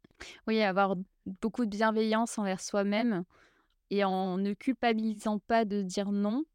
Oui, 0.48 0.64
avoir 0.64 0.96
beaucoup 1.42 1.66
de 1.66 1.70
bienveillance 1.70 2.40
envers 2.40 2.62
soi-même 2.62 3.26
et 3.92 4.04
en 4.04 4.40
ne 4.40 4.56
culpabilisant 4.56 5.38
pas 5.38 5.66
de 5.66 5.84
dire 5.84 6.12
non, 6.12 6.46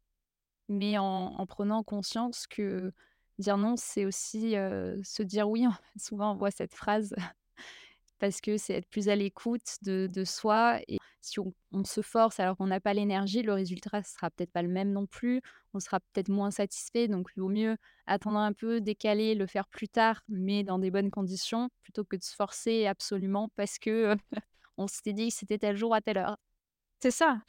mais 0.67 0.97
en 0.97 1.35
en 1.37 1.45
prenant 1.45 1.83
conscience 1.83 2.47
que 2.47 2.91
dire 3.39 3.57
non, 3.57 3.75
c'est 3.77 4.05
aussi, 4.05 4.51
se 4.51 5.23
dire 5.23 5.49
oui. 5.49 5.65
Souvent, 5.97 6.33
on 6.33 6.35
voit 6.35 6.51
cette 6.51 6.73
phrase 6.73 7.15
parce 8.19 8.41
que 8.41 8.57
c'est 8.57 8.73
être 8.75 8.89
plus 8.89 9.09
à 9.09 9.15
l'écoute 9.15 9.77
de 9.81 10.23
soi 10.23 10.79
et 10.87 10.97
si 11.23 11.39
on 11.39 11.83
se 11.85 12.01
force 12.01 12.39
alors 12.39 12.57
qu'on 12.57 12.67
n'a 12.67 12.81
pas 12.81 12.93
l'énergie, 12.93 13.41
le 13.41 13.53
résultat 13.53 14.03
sera 14.03 14.29
peut-être 14.29 14.51
pas 14.51 14.61
le 14.61 14.67
même 14.67 14.91
non 14.91 15.05
plus. 15.05 15.41
On 15.73 15.79
sera 15.79 15.99
peut-être 15.99 16.29
moins 16.29 16.51
satisfait, 16.51 17.07
donc 17.07 17.29
il 17.35 17.39
vaut 17.39 17.49
mieux 17.49 17.77
attendre 18.05 18.37
un 18.37 18.53
peu, 18.53 18.81
décaler, 18.81 19.33
le 19.33 19.47
faire 19.47 19.67
plus 19.67 19.87
tard, 19.87 20.21
mais 20.27 20.63
dans 20.63 20.79
des 20.79 20.91
bonnes 20.91 21.09
conditions, 21.09 21.69
plutôt 21.81 22.03
que 22.03 22.17
de 22.17 22.23
se 22.23 22.35
forcer 22.35 22.85
absolument 22.85 23.49
parce 23.55 23.79
que, 23.79 24.15
on 24.77 24.87
s'était 24.87 25.13
dit 25.13 25.29
que 25.29 25.33
c'était 25.33 25.57
tel 25.57 25.77
jour 25.77 25.95
à 25.95 26.01
telle 26.01 26.17
heure. 26.17 26.37
C'est 27.01 27.11
ça 27.11 27.39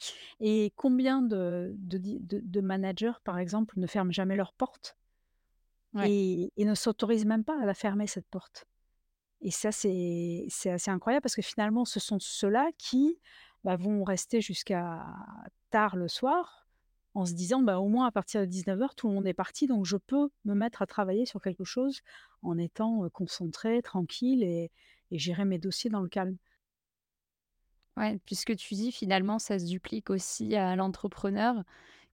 et 0.41 0.73
combien 0.75 1.21
de 1.21 1.73
de 1.77 1.99
de 2.21 2.61
managers, 2.61 3.13
par 3.23 3.37
exemple, 3.39 3.79
ne 3.79 3.87
ferment 3.87 4.11
jamais 4.11 4.35
leur 4.35 4.53
porte 4.53 4.97
Ouais. 5.95 6.15
et 6.57 6.65
ne 6.65 6.75
s'autorisent 6.75 7.25
même 7.25 7.43
pas 7.45 7.61
à 7.61 7.65
la 7.65 7.73
fermer 7.73 8.07
cette 8.07 8.27
porte 8.29 8.65
et 9.41 9.51
ça, 9.51 9.71
c'est 9.71 10.47
assez 10.71 10.91
incroyable 10.91 11.23
parce 11.23 11.35
que 11.35 11.41
finalement, 11.43 11.85
ce 11.85 11.99
sont 11.99 12.19
ceux-là 12.19 12.71
qui, 12.77 13.19
bah, 13.63 13.75
vont 13.75 14.03
rester 14.03 14.41
jusqu'à 14.41 15.05
tard 15.71 15.95
le 15.97 16.07
soir 16.07 16.67
en 17.15 17.25
se 17.25 17.33
disant: 17.33 17.61
«Bah, 17.61 17.79
au 17.79 17.87
moins 17.89 18.07
à 18.07 18.11
partir 18.11 18.41
de 18.41 18.45
19:00, 18.47 18.95
tout 18.95 19.07
le 19.09 19.13
monde 19.15 19.27
est 19.27 19.33
parti, 19.35 19.67
donc 19.67 19.85
je 19.85 19.97
peux 19.97 20.29
me 20.45 20.55
mettre 20.55 20.81
à 20.81 20.87
travailler 20.87 21.25
sur 21.27 21.41
quelque 21.41 21.63
chose 21.65 22.01
en 22.43 22.57
étant, 22.57 23.09
concentré, 23.11 23.81
tranquille 23.83 24.43
et 24.43 24.71
et 25.11 25.19
gérer 25.19 25.45
mes 25.45 25.59
dossiers 25.59 25.89
dans 25.91 26.01
le 26.01 26.09
calme». 26.09 26.37
Ouais, 27.97 28.19
puisque 28.25 28.55
tu 28.57 28.73
dis 28.73 28.91
finalement 28.91 29.39
ça 29.39 29.57
se 29.57 29.65
duplique 29.65 30.09
aussi 30.09 30.53
à 30.55 30.75
l'entrepreneur 30.75 31.63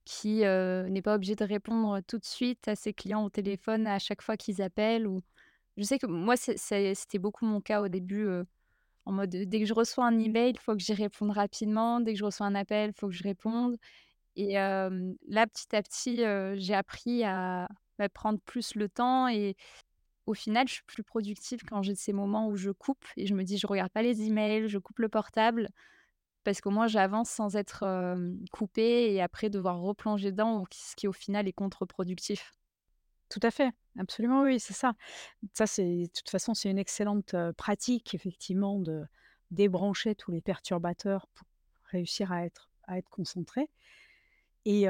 qui, 0.05 0.39
n'est 0.43 1.03
pas 1.03 1.15
obligé 1.17 1.35
de 1.37 1.45
répondre 1.45 2.01
tout 2.07 2.19
de 2.19 2.25
suite 2.25 2.69
à 2.69 2.77
ses 2.77 2.93
clients 2.95 3.25
au 3.25 3.31
téléphone 3.31 3.87
à 3.87 3.99
chaque 3.99 4.23
fois 4.23 4.37
qu'ils 4.37 4.63
appellent 4.63 5.07
ou 5.07 5.23
je 5.79 5.85
sais 5.85 5.99
que 5.99 6.07
moi 6.07 6.37
c'était 6.37 7.19
beaucoup 7.19 7.47
mon 7.47 7.61
cas 7.63 7.83
au 7.83 7.89
début, 7.89 8.29
en 9.07 9.13
mode, 9.13 9.31
dès 9.31 9.61
que 9.61 9.67
je 9.67 9.75
reçois 9.75 10.07
un 10.07 10.19
email, 10.19 10.53
il 10.53 10.61
faut 10.61 10.75
que 10.75 10.81
j'y 10.83 10.95
réponde 10.95 11.31
rapidement, 11.33 12.01
dès 12.01 12.13
que 12.15 12.19
je 12.21 12.25
reçois 12.25 12.47
un 12.47 12.55
appel, 12.55 12.91
il 12.91 13.01
faut 13.01 13.09
que 13.09 13.15
je 13.15 13.25
réponde 13.25 13.77
et 14.37 14.55
là 14.55 15.47
petit 15.49 15.75
à 15.77 15.83
petit, 15.83 16.19
j'ai 16.59 16.75
appris 16.75 17.25
à, 17.25 17.69
bah, 17.99 18.09
prendre 18.11 18.41
plus 18.47 18.75
le 18.77 18.89
temps 18.89 19.29
et 19.29 19.57
au 20.27 20.35
final, 20.35 20.69
je 20.69 20.75
suis 20.75 20.85
plus 20.87 21.03
productive 21.05 21.61
quand 21.69 21.83
j'ai 21.83 21.95
ces 21.97 22.13
moments 22.13 22.49
où 22.49 22.57
je 22.57 22.71
coupe 22.71 23.05
et 23.17 23.27
je 23.27 23.35
me 23.35 23.45
dis: 23.45 23.59
«Je 23.59 23.67
regarde 23.67 23.91
pas 23.93 24.03
les 24.03 24.23
emails, 24.23 24.69
je 24.69 24.79
coupe 24.79 24.99
le 25.01 25.09
portable». 25.09 25.69
Parce 26.45 26.61
qu'au 26.61 26.71
moins 26.71 26.87
j'avance 26.87 27.31
sans 27.31 27.57
être, 27.57 27.85
coupée 28.51 29.13
et 29.13 29.23
après 29.23 29.51
devoir 29.51 29.81
replonger 29.81 30.33
dedans 30.33 30.65
ce 30.73 30.97
qui 30.97 31.07
au 31.07 31.13
final 31.13 31.47
est 31.47 31.53
contre-productif. 31.53 32.53
Tout 33.29 33.41
à 33.43 33.51
fait, 33.51 33.71
absolument 33.99 34.43
oui, 34.43 34.61
c'est 34.61 34.75
ça. 34.75 34.95
Ça, 35.55 35.67
c'est 35.67 36.03
de 36.03 36.11
toute 36.15 36.29
façon, 36.29 36.53
c'est 36.53 36.71
une 36.71 36.79
excellente, 36.79 37.35
pratique 37.57 38.15
effectivement 38.15 38.79
de 38.79 39.05
débrancher 39.51 40.15
tous 40.15 40.31
les 40.31 40.41
perturbateurs 40.41 41.27
pour 41.29 41.47
réussir 41.85 42.33
à 42.33 42.45
être 42.45 42.71
à 42.89 42.99
être 42.99 43.09
concentré 43.11 43.69
et 44.65 44.87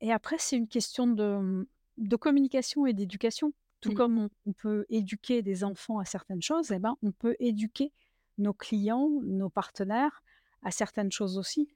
et 0.00 0.12
après 0.12 0.36
c'est 0.38 0.56
une 0.56 0.68
question 0.68 1.06
de, 1.06 1.68
de 1.98 2.16
communication 2.16 2.86
et 2.86 2.92
d'éducation. 2.92 3.52
Tout 3.80 3.90
Mmh. 3.90 3.94
comme 3.94 4.18
on 4.18 4.30
on 4.46 4.52
peut 4.52 4.86
éduquer 4.90 5.42
des 5.42 5.64
enfants 5.64 5.98
à 5.98 6.04
certaines 6.04 6.42
choses 6.42 6.70
et 6.70 6.78
ben, 6.78 6.96
on 7.02 7.10
peut 7.10 7.34
éduquer 7.40 7.92
nos 8.38 8.52
clients, 8.52 9.10
nos 9.24 9.50
partenaires 9.50 10.22
à 10.62 10.70
certaines 10.70 11.12
choses 11.12 11.38
aussi. 11.38 11.68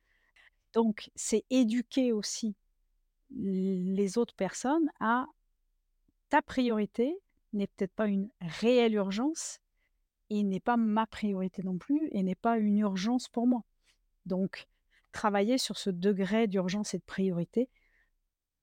Donc 0.72 1.10
c'est 1.14 1.44
éduquer 1.50 2.12
aussi 2.12 2.54
les 3.30 4.18
autres 4.18 4.34
personnes 4.34 4.90
à 5.00 5.26
ta 6.28 6.42
priorité 6.42 7.18
n'est 7.52 7.66
peut-être 7.66 7.94
pas 7.94 8.06
une 8.06 8.28
réelle 8.40 8.94
urgence 8.94 9.60
et 10.30 10.42
n'est 10.42 10.60
pas 10.60 10.76
ma 10.76 11.06
priorité 11.06 11.62
non 11.62 11.78
plus 11.78 12.08
et 12.12 12.22
n'est 12.22 12.34
pas 12.34 12.58
une 12.58 12.78
urgence 12.78 13.28
pour 13.28 13.46
moi. 13.46 13.64
Donc, 14.26 14.66
travailler 15.12 15.56
sur 15.56 15.78
ce 15.78 15.90
degré 15.90 16.48
d'urgence 16.48 16.94
et 16.94 16.98
de 16.98 17.04
priorité, 17.04 17.70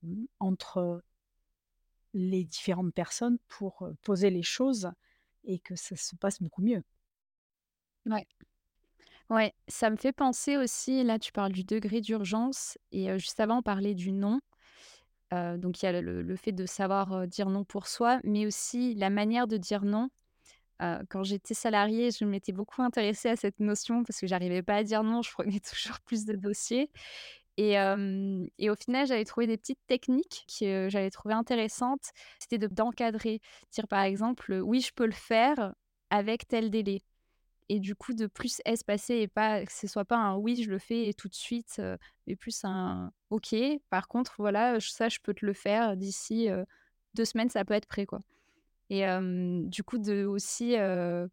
mmh, 0.04 0.26
entre 0.40 1.04
les 2.14 2.44
différentes 2.44 2.94
personnes 2.94 3.40
pour, 3.48 3.90
poser 4.04 4.30
les 4.30 4.44
choses 4.44 4.92
et 5.46 5.60
que 5.60 5.76
ça 5.76 5.96
se 5.96 6.16
passe 6.16 6.42
beaucoup 6.42 6.62
mieux. 6.62 6.84
Ouais. 8.06 8.28
Ouais, 9.30 9.54
ça 9.68 9.90
me 9.90 9.96
fait 9.96 10.12
penser 10.12 10.58
aussi, 10.58 11.04
là 11.04 11.18
tu 11.18 11.32
parles 11.32 11.52
du 11.54 11.64
degré 11.64 12.02
d'urgence 12.02 12.78
et 12.92 13.18
juste 13.18 13.40
avant 13.40 13.60
on 13.60 13.62
parlait 13.62 13.96
du 13.96 14.12
non. 14.12 14.40
Donc 15.32 15.82
il 15.82 15.86
y 15.86 15.90
a 15.90 16.02
le 16.02 16.36
fait 16.36 16.52
de 16.52 16.66
savoir, 16.68 17.28
dire 17.28 17.50
non 17.50 17.64
pour 17.64 17.88
soi, 17.88 18.20
mais 18.24 18.46
aussi 18.46 18.94
la 18.96 19.10
manière 19.10 19.48
de 19.48 19.58
dire 19.58 19.84
non. 19.84 20.10
Quand 21.10 21.24
j'étais 21.24 21.54
salariée, 21.54 22.12
je 22.12 22.26
m'étais 22.26 22.52
beaucoup 22.52 22.82
intéressée 22.82 23.30
à 23.30 23.36
cette 23.36 23.60
notion 23.60 24.04
parce 24.04 24.20
que 24.20 24.28
j'arrivais 24.28 24.64
pas 24.64 24.76
à 24.78 24.84
dire 24.84 25.04
non, 25.04 25.22
je 25.22 25.32
prenais 25.32 25.60
toujours 25.70 26.00
plus 26.02 26.26
de 26.26 26.34
dossiers 26.36 26.92
et 27.58 27.78
au 27.80 28.76
final, 28.76 29.08
j'avais 29.08 29.26
trouvé 29.26 29.48
des 29.48 29.58
petites 29.58 29.80
techniques 29.88 30.46
que 30.60 30.90
j'avais 30.90 31.12
trouvées 31.12 31.36
intéressantes. 31.36 32.12
C'était 32.40 32.58
de 32.58 32.68
d'encadrer, 32.68 33.42
dire 33.72 33.88
par 33.88 34.02
exemple, 34.04 34.54
«Oui, 34.64 34.82
je 34.82 34.92
peux 34.94 35.06
le 35.06 35.12
faire 35.14 35.74
avec 36.10 36.48
tel 36.48 36.70
délai» 36.72 37.02
et 37.69 37.80
du 37.80 37.95
coup 37.95 38.13
de 38.13 38.28
plus 38.28 38.62
espacer 38.65 39.15
et 39.15 39.28
pas 39.28 39.65
que 39.65 39.71
ce 39.71 39.88
soit 39.88 40.06
pas 40.06 40.17
un 40.17 40.36
«oui, 40.38 40.62
je 40.63 40.69
le 40.69 40.80
fais 40.80 41.08
et 41.08 41.13
tout 41.13 41.30
de 41.30 41.36
suite», 41.36 41.78
heu, 41.80 41.97
mais 42.28 42.36
plus 42.36 42.63
un 42.65 43.12
«OK, 43.30 43.56
par 43.89 44.08
contre 44.08 44.36
voilà, 44.39 44.80
ça 44.80 45.10
je 45.10 45.19
peux 45.23 45.34
te 45.34 45.45
le 45.45 45.54
faire 45.54 45.97
d'ici, 45.97 46.49
heu, 46.49 46.65
2 47.15 47.26
semaines, 47.26 47.49
ça 47.49 47.65
peut 47.65 47.73
être 47.76 47.88
prêt», 47.88 48.06
quoi. 48.06 48.19
Et 48.89 49.04
du 49.65 49.84
coup, 49.84 49.97
de 49.97 50.26
aussi, 50.26 50.76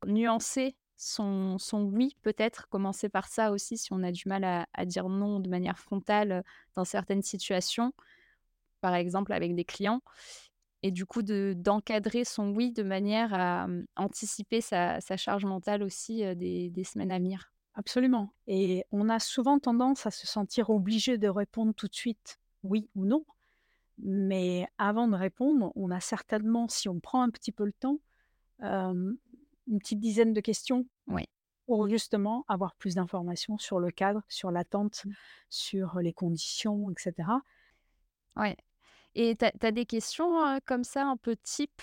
nuancer 0.06 0.76
son 0.96 1.58
son 1.58 1.82
«oui», 1.84 2.16
peut-être, 2.22 2.68
commencer 2.68 3.08
par 3.08 3.28
ça 3.28 3.52
aussi 3.52 3.76
si 3.78 3.92
on 3.92 4.02
a 4.02 4.12
du 4.12 4.24
mal 4.28 4.44
à 4.72 4.84
dire 4.86 5.08
non 5.08 5.40
de 5.40 5.48
manière 5.50 5.78
frontale, 5.78 6.44
dans 6.76 6.84
certaines 6.86 7.22
situations, 7.22 7.92
par 8.80 8.94
exemple 8.94 9.32
avec 9.32 9.54
des 9.54 9.64
clients 9.64 10.02
et 10.82 10.90
du 10.90 11.06
coup 11.06 11.22
de 11.22 11.54
d'encadrer 11.56 12.24
son 12.24 12.50
«oui» 12.54 12.72
de 12.72 12.82
manière 12.82 13.34
à, 13.34 13.66
mmh, 13.68 13.86
anticiper 13.96 14.60
sa 14.60 15.00
sa 15.00 15.16
charge 15.16 15.44
mentale 15.44 15.82
aussi, 15.82 16.22
des 16.36 16.70
des 16.70 16.84
semaines 16.84 17.12
à 17.12 17.18
venir. 17.18 17.52
Absolument 17.74 18.30
et 18.46 18.84
on 18.90 19.08
a 19.08 19.18
souvent 19.20 19.58
tendance 19.60 20.06
à 20.06 20.10
se 20.10 20.26
sentir 20.26 20.70
obligé 20.70 21.18
de 21.18 21.28
répondre 21.28 21.72
tout 21.74 21.86
de 21.88 21.94
suite, 21.94 22.38
oui 22.64 22.90
ou 22.94 23.04
non. 23.06 23.24
Mais 24.02 24.66
avant 24.78 25.08
de 25.08 25.14
répondre, 25.16 25.72
on 25.76 25.90
a 25.90 26.00
certainement, 26.00 26.68
si 26.68 26.88
on 26.88 27.00
prend 27.00 27.22
un 27.22 27.30
petit 27.30 27.52
peu 27.52 27.64
le 27.64 27.72
temps, 27.72 28.00
une 28.62 29.78
petite 29.78 30.00
dizaine 30.00 30.32
de 30.32 30.40
questions 30.40 30.86
Oui. 31.06 31.24
pour 31.66 31.88
justement 31.88 32.44
avoir 32.48 32.74
plus 32.76 32.94
d'informations 32.96 33.58
sur 33.58 33.78
le 33.78 33.90
cadre, 33.90 34.22
sur 34.28 34.50
l'attente, 34.50 35.04
Mmh. 35.04 35.12
sur 35.50 35.98
les 36.00 36.12
conditions 36.12 36.90
et 36.90 36.94
cetera. 36.98 37.42
Ouais 38.36 38.56
et 39.14 39.36
tu 39.36 39.44
as 39.66 39.72
des 39.72 39.86
questions, 39.86 40.60
comme 40.66 40.84
ça 40.84 41.04
un 41.06 41.16
peu 41.16 41.36
type? 41.36 41.82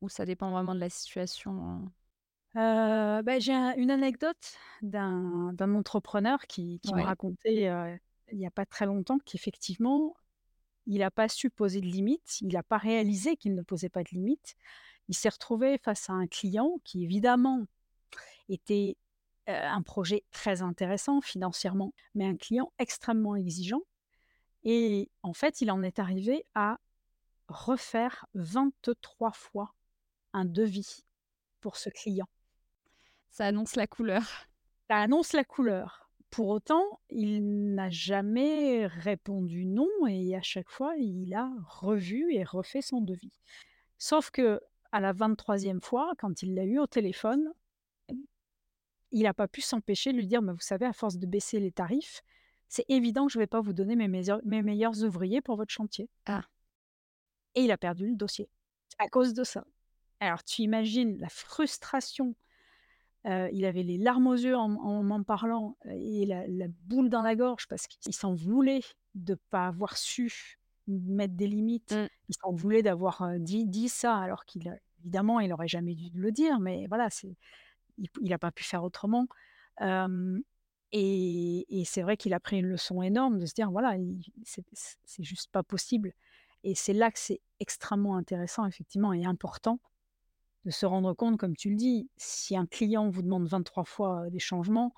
Ou 0.00 0.08
ça 0.08 0.24
dépend 0.24 0.50
vraiment 0.50 0.74
de 0.74 0.80
la 0.80 0.90
situation, 0.90 1.52
hein? 1.62 1.92
Bah, 2.54 3.38
j'ai 3.38 3.52
un 3.52 3.74
une 3.76 3.90
anecdote 3.90 4.56
d'un 4.82 5.74
entrepreneur 5.74 6.40
qui 6.46 6.80
qui 6.80 7.00
racontait, 7.00 7.68
heu, 7.68 7.98
il 8.32 8.38
y 8.38 8.46
a 8.46 8.50
pas 8.50 8.66
très 8.66 8.86
longtemps 8.86 9.18
qu'effectivement, 9.24 10.14
il 10.86 11.02
a 11.02 11.10
pas 11.10 11.28
su 11.28 11.50
poser 11.50 11.80
de 11.82 11.86
limites, 11.86 12.40
il 12.42 12.56
a 12.56 12.62
pas 12.64 12.78
réalisé 12.78 13.36
qu'il 13.36 13.54
ne 13.54 13.62
posait 13.62 13.90
pas 13.90 14.02
de 14.04 14.10
limites. 14.10 14.56
Il 15.08 15.16
s'est 15.16 15.30
retrouvé 15.30 15.78
face 15.78 16.10
à 16.10 16.14
un 16.14 16.26
client 16.28 16.78
qui 16.84 17.04
évidemment 17.04 17.66
était 18.48 18.96
un 19.48 19.82
projet 19.82 20.24
très 20.32 20.62
intéressant 20.62 21.20
financièrement, 21.22 21.94
mais 22.14 22.26
un 22.26 22.36
client 22.36 22.72
extrêmement 22.78 23.36
exigeant 23.36 23.82
et 24.64 25.10
en 25.22 25.32
fait, 25.32 25.60
il 25.60 25.70
en 25.70 25.82
est 25.82 25.98
arrivé 25.98 26.44
à 26.54 26.78
refaire 27.48 28.26
23 28.34 29.32
fois 29.32 29.74
un 30.32 30.44
devis 30.44 31.04
pour 31.60 31.76
ce 31.76 31.90
client. 31.90 32.28
Ça 33.30 33.46
annonce 33.46 33.76
la 33.76 33.86
couleur. 33.86 34.48
Ça 34.88 34.96
annonce 34.96 35.32
la 35.32 35.44
couleur. 35.44 36.10
Pour 36.30 36.48
autant, 36.48 37.00
il 37.08 37.74
n'a 37.74 37.88
jamais 37.88 38.86
répondu 38.86 39.64
non 39.64 39.88
et 40.06 40.36
à 40.36 40.42
chaque 40.42 40.68
fois, 40.68 40.94
il 40.98 41.32
a 41.34 41.50
revu 41.66 42.34
et 42.34 42.44
refait 42.44 42.82
son 42.82 43.00
devis. 43.00 43.32
Sauf 43.96 44.30
que 44.30 44.60
à 44.92 45.00
la 45.00 45.12
23e 45.12 45.80
fois, 45.80 46.12
quand 46.18 46.42
il 46.42 46.54
l'a 46.54 46.64
eu 46.64 46.78
au 46.78 46.86
téléphone, 46.86 47.52
il 49.10 49.22
n'a 49.22 49.34
pas 49.34 49.48
pu 49.48 49.62
s'empêcher 49.62 50.12
de 50.12 50.18
lui 50.18 50.26
dire: 50.26 50.42
«Mais 50.42 50.52
vous 50.52 50.60
savez, 50.60 50.86
à 50.86 50.92
force 50.92 51.16
de 51.16 51.26
baisser 51.26 51.60
les 51.60 51.72
tarifs, 51.72 52.22
c'est 52.68 52.84
évident 52.88 53.26
que 53.26 53.32
je 53.32 53.38
ne 53.38 53.42
vais 53.42 53.48
pas 53.48 53.60
vous 53.60 53.72
donner 53.72 53.96
mes 53.96 54.08
meilleurs, 54.08 54.40
mes 54.44 54.62
meilleurs 54.62 55.02
ouvriers 55.02 55.40
pour 55.40 55.56
votre 55.56 55.72
chantier». 55.72 56.08
Ah. 56.26 56.42
Et 57.54 57.62
il 57.62 57.70
a 57.70 57.78
perdu 57.78 58.08
le 58.08 58.16
dossier 58.16 58.48
à 58.98 59.08
cause 59.08 59.34
de 59.34 59.44
ça. 59.44 59.64
Alors 60.20 60.44
tu 60.44 60.62
imagines 60.62 61.18
la 61.18 61.28
frustration. 61.28 62.34
Euh, 63.26 63.48
il 63.52 63.64
avait 63.64 63.82
les 63.82 63.98
larmes 63.98 64.28
aux 64.28 64.34
yeux 64.34 64.56
en 64.56 64.68
m'en 65.02 65.22
parlant 65.22 65.76
euh, 65.86 65.90
et 65.92 66.24
la, 66.24 66.46
la 66.46 66.66
boule 66.84 67.08
dans 67.08 67.22
la 67.22 67.34
gorge 67.34 67.66
parce 67.66 67.86
qu'il 67.86 68.14
s'en 68.14 68.32
voulait 68.34 68.80
de 69.14 69.32
ne 69.32 69.38
pas 69.50 69.66
avoir 69.66 69.96
su 69.96 70.58
mettre 70.86 71.34
des 71.34 71.48
limites. 71.48 71.92
Mmh. 71.92 72.08
Il 72.28 72.34
s'en 72.40 72.52
voulait 72.52 72.82
d'avoir 72.82 73.22
euh, 73.22 73.38
dit, 73.38 73.66
dit 73.66 73.88
ça 73.88 74.16
alors 74.16 74.44
qu'il 74.44 74.72
évidemment 75.00 75.40
il 75.40 75.48
n'aurait 75.48 75.68
jamais 75.68 75.94
dû 75.94 76.10
le 76.14 76.32
dire, 76.32 76.58
mais 76.60 76.86
voilà, 76.86 77.10
c'est 77.10 77.36
il 78.20 78.30
n'a 78.30 78.38
pas 78.38 78.52
pu 78.52 78.62
faire 78.62 78.84
autrement. 78.84 79.26
Et, 80.92 81.82
c'est 81.84 82.02
vrai 82.02 82.16
qu'il 82.16 82.34
a 82.34 82.40
pris 82.40 82.58
une 82.58 82.66
leçon 82.66 83.02
énorme 83.02 83.38
de 83.38 83.46
se 83.46 83.54
dire 83.54 83.70
voilà, 83.70 83.96
il- 83.96 84.22
c'est 84.44 85.22
juste 85.22 85.50
pas 85.50 85.62
possible. 85.62 86.12
Et 86.64 86.74
c'est 86.74 86.92
là 86.92 87.10
que 87.10 87.18
c'est 87.18 87.40
extrêmement 87.60 88.16
intéressant, 88.16 88.66
effectivement, 88.66 89.12
et 89.12 89.24
important 89.24 89.80
de 90.64 90.70
se 90.70 90.86
rendre 90.86 91.14
compte, 91.14 91.38
comme 91.38 91.56
tu 91.56 91.70
le 91.70 91.76
dis, 91.76 92.10
si 92.16 92.56
un 92.56 92.66
client 92.66 93.08
vous 93.08 93.22
demande 93.22 93.46
23 93.46 93.84
fois 93.84 94.28
des 94.30 94.38
changements, 94.38 94.92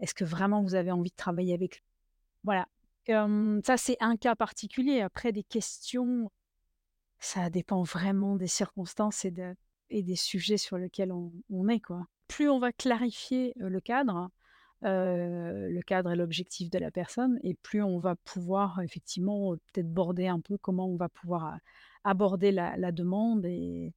est-ce 0.00 0.14
que 0.14 0.24
vraiment 0.24 0.62
vous 0.62 0.74
avez 0.74 0.90
envie 0.90 1.10
de 1.10 1.16
travailler 1.16 1.54
avec 1.54 1.76
lui? 1.76 1.84
Voilà. 2.44 2.68
Ça, 3.06 3.76
c'est 3.76 3.96
un 4.00 4.16
cas 4.16 4.34
particulier. 4.34 5.00
Après, 5.00 5.32
des 5.32 5.44
questions, 5.44 6.30
ça 7.18 7.50
dépend 7.50 7.82
vraiment 7.82 8.36
des 8.36 8.48
circonstances 8.48 9.24
et, 9.24 9.30
de- 9.30 9.54
et 9.90 10.02
des 10.02 10.16
sujets 10.16 10.58
sur 10.58 10.76
lesquels 10.76 11.12
on, 11.12 11.32
on 11.50 11.68
est, 11.68 11.80
quoi. 11.80 12.06
Plus 12.26 12.48
on 12.50 12.58
va 12.58 12.72
clarifier 12.72 13.52
le 13.56 13.80
cadre, 13.80 14.28
le 14.82 15.80
cadre 15.82 16.12
et 16.12 16.16
l'objectif 16.16 16.70
de 16.70 16.78
la 16.78 16.90
personne, 16.90 17.38
et 17.42 17.54
plus 17.54 17.82
on 17.82 17.98
va 17.98 18.14
pouvoir 18.16 18.80
effectivement 18.80 19.56
peut-être 19.72 19.92
border 19.92 20.28
un 20.28 20.40
peu 20.40 20.58
comment 20.58 20.88
on 20.88 20.96
va 20.96 21.08
pouvoir 21.08 21.58
aborder 22.04 22.52
la, 22.52 22.92
demande 22.92 23.44
et, 23.46 23.92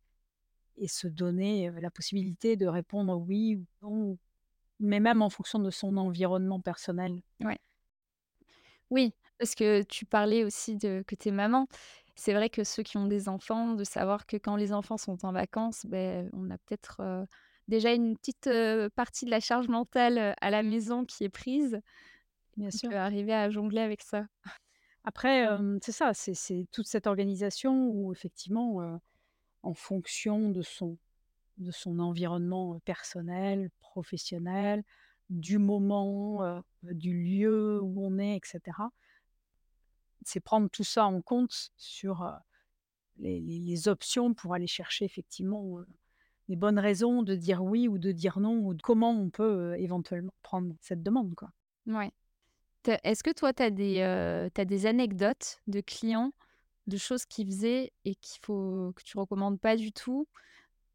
et 0.77 0.87
se 0.87 1.07
donner 1.07 1.71
la 1.79 1.91
possibilité 1.91 2.55
de 2.55 2.65
répondre 2.65 3.17
oui 3.17 3.63
ou 3.81 3.87
non, 3.87 4.17
mais 4.79 4.99
même 4.99 5.21
en 5.21 5.29
fonction 5.29 5.59
de 5.59 5.69
son 5.69 5.97
environnement 5.97 6.59
personnel. 6.59 7.21
Ouais. 7.41 7.59
Oui, 8.89 9.13
parce 9.37 9.55
que 9.55 9.83
tu 9.83 10.05
parlais 10.05 10.43
aussi 10.43 10.75
de 10.75 11.03
que 11.05 11.15
tu 11.15 11.29
es 11.29 11.31
maman. 11.31 11.67
C'est 12.15 12.33
vrai 12.33 12.49
que 12.49 12.63
ceux 12.63 12.83
qui 12.83 12.97
ont 12.97 13.07
des 13.07 13.29
enfants, 13.29 13.75
de 13.75 13.83
savoir 13.83 14.25
que 14.25 14.37
quand 14.37 14.55
les 14.55 14.73
enfants 14.73 14.97
sont 14.97 15.25
en 15.25 15.31
vacances, 15.31 15.85
ben, 15.85 16.29
on 16.33 16.49
a 16.49 16.57
peut-être, 16.57 17.01
déjà 17.69 17.93
une 17.93 18.17
petite, 18.17 18.49
partie 18.95 19.25
de 19.25 19.31
la 19.31 19.39
charge 19.39 19.67
mentale, 19.67 20.35
à 20.41 20.49
la 20.49 20.63
maison 20.63 21.05
qui 21.05 21.23
est 21.23 21.29
prise. 21.29 21.79
Bien 22.57 22.71
sûr. 22.71 22.93
arriver 22.93 23.33
à 23.33 23.49
jongler 23.49 23.79
avec 23.81 24.01
ça. 24.01 24.27
Après, 25.05 25.47
euh, 25.47 25.77
c'est 25.81 25.91
ça, 25.91 26.13
c'est 26.13 26.67
toute 26.71 26.87
cette 26.87 27.07
organisation 27.07 27.87
où 27.87 28.11
effectivement, 28.11 28.81
euh, 28.81 28.97
en 29.63 29.73
fonction 29.73 30.49
de 30.49 30.61
son, 30.61 30.97
de 31.57 31.71
son 31.71 31.99
environnement 31.99 32.79
personnel, 32.81 33.69
professionnel, 33.79 34.83
du 35.29 35.57
moment, 35.57 36.43
euh, 36.43 36.59
du 36.83 37.23
lieu 37.23 37.79
où 37.81 38.05
on 38.05 38.19
est, 38.19 38.35
etc. 38.35 38.59
C'est 40.25 40.41
prendre 40.41 40.69
tout 40.69 40.83
ça 40.83 41.05
en 41.05 41.21
compte 41.21 41.71
sur 41.77 42.29
les 43.17 43.87
options 43.87 44.33
pour 44.33 44.53
aller 44.53 44.67
chercher 44.67 45.05
effectivement 45.05 45.79
les 46.49 46.55
bonnes 46.55 46.79
raisons 46.79 47.23
de 47.23 47.35
dire 47.35 47.63
oui 47.63 47.87
ou 47.87 47.97
de 47.97 48.11
dire 48.11 48.39
non, 48.39 48.57
ou 48.57 48.73
de 48.73 48.81
comment 48.81 49.11
on 49.11 49.29
peut 49.29 49.75
éventuellement 49.77 50.33
prendre 50.41 50.75
cette 50.81 51.03
demande, 51.03 51.35
quoi. 51.35 51.51
Ouais. 51.87 52.11
Est-ce 53.03 53.23
que 53.23 53.31
toi, 53.31 53.53
tu 53.53 53.63
as 53.63 53.69
des, 53.69 54.49
des 54.65 54.85
anecdotes 54.85 55.61
de 55.67 55.79
clients, 55.79 56.33
de 56.87 56.97
choses 56.97 57.25
qu'ils 57.25 57.45
faisaient 57.47 57.93
et 58.03 58.15
qu'il 58.15 58.41
faut 58.43 58.91
que 58.95 59.03
tu 59.03 59.17
recommandes 59.17 59.59
pas 59.59 59.75
du 59.75 59.91
tout 59.91 60.27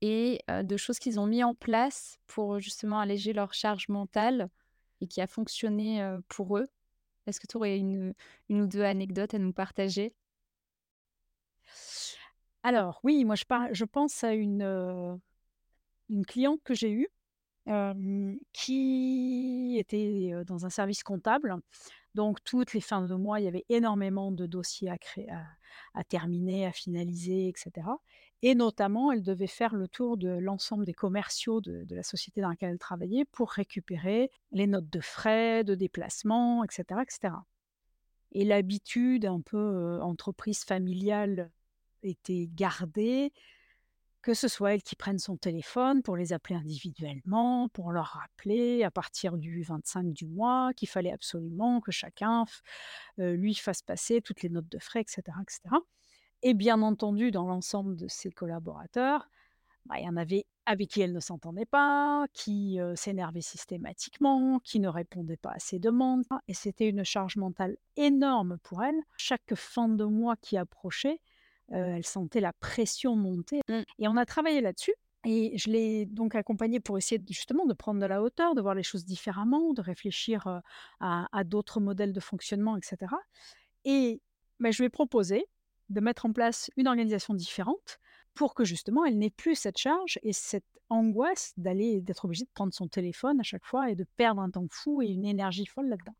et 0.00 0.40
de 0.48 0.76
choses 0.76 0.98
qu'ils 0.98 1.20
ont 1.20 1.26
mis 1.26 1.44
en 1.44 1.54
place 1.54 2.18
pour, 2.26 2.58
justement 2.58 2.98
alléger 2.98 3.32
leur 3.32 3.54
charge 3.54 3.88
mentale 3.88 4.50
et 5.00 5.06
qui 5.06 5.20
a 5.20 5.26
fonctionné, 5.26 6.04
pour 6.28 6.58
eux? 6.58 6.66
Est-ce 7.26 7.38
que 7.40 7.46
tu 7.46 7.56
aurais 7.56 7.78
une, 7.78 8.12
une 8.48 8.62
ou 8.62 8.66
2 8.66 8.82
anecdotes 8.82 9.34
à 9.34 9.38
nous 9.38 9.52
partager? 9.52 10.14
Alors 12.62 13.00
oui, 13.04 13.24
moi 13.24 13.34
je, 13.34 13.44
par- 13.44 13.72
je 13.72 13.84
pense 13.84 14.24
à 14.24 14.32
une, 14.32 14.62
une 16.08 16.24
cliente 16.26 16.60
que 16.64 16.74
j'ai 16.74 16.90
eue 16.90 17.08
qui 18.52 19.76
était, 19.78 20.32
dans 20.46 20.66
un 20.66 20.70
service 20.70 21.02
comptable. 21.02 21.56
Donc 22.14 22.44
toutes 22.44 22.74
les 22.74 22.80
fins 22.80 23.06
de 23.06 23.14
mois, 23.14 23.40
il 23.40 23.44
y 23.44 23.48
avait 23.48 23.64
énormément 23.68 24.30
de 24.30 24.46
dossiers 24.46 24.90
à 24.90 24.98
créer 24.98 25.28
à 25.94 26.04
terminer, 26.04 26.66
à 26.66 26.72
finaliser 26.72 27.48
et 27.48 27.54
cetera. 27.56 27.98
Et 28.42 28.54
notamment, 28.54 29.10
elle 29.10 29.22
devait 29.22 29.46
faire 29.46 29.74
le 29.74 29.88
tour 29.88 30.16
de 30.16 30.28
l'ensemble 30.28 30.84
des 30.84 30.92
commerciaux 30.92 31.60
de 31.60 31.94
la 31.94 32.02
société 32.02 32.40
dans 32.40 32.50
laquelle 32.50 32.70
elle 32.70 32.78
travaillait 32.78 33.24
pour 33.24 33.50
récupérer 33.50 34.30
les 34.52 34.66
notes 34.66 34.90
de 34.90 35.00
frais, 35.00 35.64
de 35.64 35.74
déplacement 35.74 36.62
et 36.64 36.68
cetera 36.70 37.02
et 38.34 38.44
l'habitude 38.44 39.26
un 39.26 39.40
peu, 39.40 40.00
entreprise 40.02 40.64
familiale 40.64 41.50
était 42.02 42.48
gardée 42.52 43.32
que 44.24 44.32
ce 44.32 44.48
soit 44.48 44.72
elle 44.72 44.82
qui 44.82 44.96
prenne 44.96 45.18
son 45.18 45.36
téléphone 45.36 46.02
pour 46.02 46.16
les 46.16 46.32
appeler 46.32 46.56
individuellement, 46.56 47.68
pour 47.68 47.92
leur 47.92 48.06
rappeler 48.06 48.82
à 48.82 48.90
partir 48.90 49.36
du 49.36 49.62
25 49.62 50.14
du 50.14 50.26
mois 50.26 50.72
qu'il 50.74 50.88
fallait 50.88 51.12
absolument 51.12 51.82
que 51.82 51.92
chacun 51.92 52.46
lui 53.18 53.54
fasse 53.54 53.82
passer 53.82 54.22
toutes 54.22 54.40
les 54.40 54.48
notes 54.48 54.70
de 54.70 54.78
frais, 54.78 55.02
etc. 55.02 55.22
etc. 55.42 55.60
Et 56.42 56.54
bien 56.54 56.80
entendu, 56.80 57.32
dans 57.32 57.46
l'ensemble 57.46 57.96
de 57.96 58.08
ses 58.08 58.30
collaborateurs, 58.30 59.28
bah, 59.84 59.96
il 59.98 60.06
y 60.06 60.08
en 60.08 60.16
avait 60.16 60.46
avec 60.64 60.88
qui 60.88 61.02
elle 61.02 61.12
ne 61.12 61.20
s'entendait 61.20 61.66
pas, 61.66 62.24
qui 62.32 62.78
s'énervaient 62.94 63.42
systématiquement, 63.42 64.58
qui 64.60 64.80
ne 64.80 64.88
répondaient 64.88 65.36
pas 65.36 65.52
à 65.52 65.58
ses 65.58 65.78
demandes. 65.78 66.24
Et 66.48 66.54
c'était 66.54 66.88
une 66.88 67.04
charge 67.04 67.36
mentale 67.36 67.76
énorme 67.98 68.56
pour 68.62 68.82
elle. 68.82 68.96
Chaque 69.18 69.54
fin 69.54 69.90
de 69.90 70.04
mois 70.04 70.36
qui 70.36 70.56
approchait, 70.56 71.20
Heu, 71.72 71.76
elle 71.76 72.04
sentait 72.06 72.40
la 72.40 72.52
pression 72.52 73.16
monter 73.16 73.60
Mmh. 73.68 73.82
et 73.98 74.08
on 74.08 74.16
a 74.16 74.26
travaillé 74.26 74.60
là-dessus 74.60 74.94
et 75.26 75.56
je 75.56 75.70
l'ai 75.70 76.04
donc 76.06 76.34
accompagnée 76.34 76.80
pour 76.80 76.98
essayer 76.98 77.18
de 77.18 77.26
justement 77.32 77.64
de 77.64 77.72
prendre 77.72 77.98
de 78.00 78.06
la 78.06 78.22
hauteur, 78.22 78.54
de 78.54 78.60
voir 78.60 78.74
les 78.74 78.82
choses 78.82 79.06
différemment, 79.06 79.72
de 79.72 79.80
réfléchir, 79.80 80.46
à 81.00 81.26
à 81.32 81.44
d'autres 81.44 81.80
modèles 81.80 82.12
de 82.12 82.20
fonctionnement 82.20 82.76
et 82.76 82.80
cetera 82.82 83.18
et 83.84 84.20
bah, 84.60 84.70
je 84.70 84.78
lui 84.82 84.86
ai 84.86 84.90
proposé 84.90 85.46
de 85.90 86.00
mettre 86.00 86.26
en 86.26 86.32
place 86.32 86.70
une 86.76 86.88
organisation 86.88 87.34
différente 87.34 87.98
pour 88.34 88.54
que 88.54 88.64
justement 88.64 89.04
elle 89.04 89.18
n'ait 89.18 89.30
plus 89.30 89.54
cette 89.54 89.78
charge 89.78 90.18
et 90.22 90.32
cette 90.32 90.64
angoisse 90.90 91.52
d'aller 91.56 92.00
d'être 92.02 92.24
obligée 92.26 92.44
de 92.44 92.50
prendre 92.54 92.74
son 92.74 92.88
téléphone 92.88 93.40
à 93.40 93.42
chaque 93.42 93.64
fois 93.64 93.90
et 93.90 93.94
de 93.94 94.04
perdre 94.16 94.40
un 94.42 94.50
temps 94.50 94.66
fou 94.70 95.02
et 95.02 95.06
une 95.06 95.24
énergie 95.24 95.66
folle 95.66 95.88
là-dedans 95.88 96.14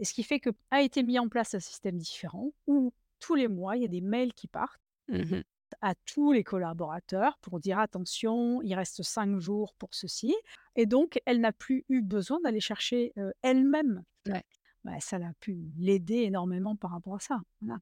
et 0.00 0.04
ce 0.04 0.14
qui 0.14 0.22
fait 0.22 0.40
que 0.40 0.50
a 0.70 0.82
été 0.82 1.02
mis 1.02 1.18
en 1.18 1.28
place 1.28 1.54
un 1.54 1.60
système 1.60 1.98
différent 1.98 2.52
où 2.66 2.92
tous 3.20 3.34
les 3.34 3.48
mois, 3.48 3.76
il 3.76 3.82
y 3.82 3.86
a 3.86 3.88
des 3.88 4.02
mails 4.02 4.34
qui 4.34 4.46
partent 4.46 4.80
Mmh 5.08 5.42
à 5.82 5.94
tous 6.06 6.32
les 6.32 6.44
collaborateurs 6.44 7.38
pour 7.42 7.60
dire 7.60 7.78
attention, 7.78 8.62
il 8.62 8.74
reste 8.74 9.02
5 9.02 9.38
jours 9.38 9.74
pour 9.74 9.90
ceci. 9.94 10.34
Et 10.74 10.86
donc, 10.86 11.20
elle 11.26 11.40
n'a 11.40 11.52
plus 11.52 11.84
eu 11.88 12.02
besoin 12.02 12.40
d'aller 12.40 12.60
chercher 12.60 13.12
euh, 13.18 13.30
elle-même. 13.42 14.02
Ouais. 14.26 14.42
Bah, 14.84 15.00
ça 15.00 15.18
l'a 15.18 15.32
pu 15.40 15.72
l'aider 15.76 16.22
énormément 16.22 16.76
par 16.76 16.92
rapport 16.92 17.16
à 17.16 17.20
ça. 17.20 17.40
Voilà. 17.60 17.80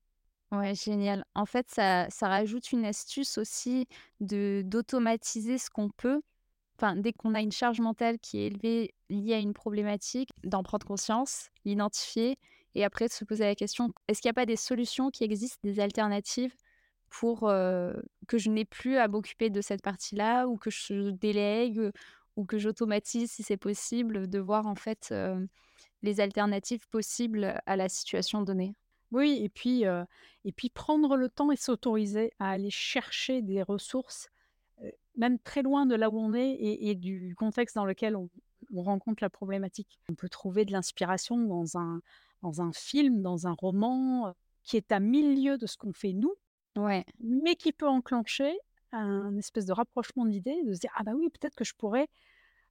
Ouais, 0.52 0.74
génial. 0.74 1.24
En 1.34 1.46
fait, 1.46 1.68
ça 1.68 2.06
ça 2.10 2.28
rajoute 2.28 2.70
une 2.72 2.84
astuce 2.84 3.38
aussi 3.38 3.86
de 4.20 4.62
d'automatiser 4.64 5.58
ce 5.58 5.68
qu'on 5.68 5.90
peut. 5.90 6.22
Enfin, 6.78 6.96
dès 6.96 7.12
qu'on 7.12 7.34
a 7.34 7.40
une 7.40 7.52
charge 7.52 7.80
mentale 7.80 8.18
qui 8.20 8.38
est 8.38 8.46
élevée 8.48 8.94
liée 9.10 9.34
à 9.34 9.38
une 9.38 9.54
problématique, 9.54 10.30
d'en 10.44 10.62
prendre 10.62 10.86
conscience, 10.86 11.48
l'identifier 11.64 12.36
et 12.74 12.84
après 12.84 13.06
de 13.08 13.12
se 13.12 13.24
poser 13.24 13.44
la 13.44 13.54
question: 13.56 13.92
«Est-ce 14.08 14.20
qu'il 14.22 14.28
n'y 14.28 14.32
a 14.32 14.34
pas 14.34 14.46
des 14.46 14.56
solutions 14.56 15.10
qui 15.10 15.24
existent, 15.24 15.60
des 15.64 15.80
alternatives 15.80 16.54
pour, 17.18 17.40
que 17.40 18.38
je 18.38 18.50
n'ai 18.50 18.64
plus 18.64 18.96
à 18.96 19.08
m'occuper 19.08 19.50
de 19.50 19.60
cette 19.60 19.82
partie-là 19.82 20.46
ou 20.46 20.56
que 20.56 20.70
je 20.70 21.10
délègue?» 21.10 21.90
ou 22.36 22.44
que 22.44 22.58
j'automatise 22.58 23.30
si 23.30 23.44
c'est 23.44 23.56
possible, 23.56 24.28
de 24.28 24.40
voir 24.40 24.66
en 24.66 24.74
fait, 24.74 25.14
les 26.02 26.18
alternatives 26.18 26.88
possibles 26.88 27.62
à 27.64 27.76
la 27.76 27.88
situation 27.88 28.42
donnée. 28.42 28.74
Oui 29.12 29.38
et 29.40 29.48
puis, 29.48 29.84
et 30.44 30.52
puis 30.52 30.68
prendre 30.68 31.16
le 31.16 31.28
temps 31.28 31.52
et 31.52 31.56
s'autoriser 31.56 32.32
à 32.40 32.50
aller 32.50 32.70
chercher 32.70 33.40
des 33.40 33.62
ressources, 33.62 34.30
même 35.16 35.38
très 35.38 35.62
loin 35.62 35.86
de 35.86 35.94
là 35.94 36.10
où 36.10 36.18
on 36.18 36.34
est 36.34 36.56
et 36.58 36.96
du 36.96 37.36
contexte 37.36 37.76
dans 37.76 37.84
lequel 37.84 38.16
on 38.16 38.28
on 38.72 38.82
rencontre 38.82 39.22
la 39.22 39.30
problématique. 39.30 40.00
On 40.08 40.14
peut 40.14 40.28
trouver 40.28 40.64
de 40.64 40.72
l'inspiration 40.72 41.38
dans 41.38 41.76
un 41.76 42.00
dans 42.42 42.60
un 42.60 42.72
film, 42.72 43.22
dans 43.22 43.46
un 43.46 43.52
roman, 43.52 44.34
qui 44.64 44.76
est 44.76 44.92
à 44.92 45.00
1000 45.00 45.42
lieues 45.42 45.58
de 45.58 45.66
ce 45.66 45.78
qu'on 45.78 45.94
fait 45.94 46.12
nous, 46.12 46.34
Ouais, 46.76 47.04
mais 47.20 47.54
qui 47.56 47.72
peut 47.72 47.88
enclencher 47.88 48.56
un 48.92 49.36
espèce 49.36 49.66
de 49.66 49.72
rapprochement 49.72 50.24
d'idées, 50.24 50.62
de 50.64 50.74
se 50.74 50.80
dire: 50.80 50.92
«Ah 50.96 51.02
bah 51.02 51.12
oui, 51.14 51.28
peut-être 51.30 51.54
que 51.54 51.64
je 51.64 51.74
pourrais 51.74 52.08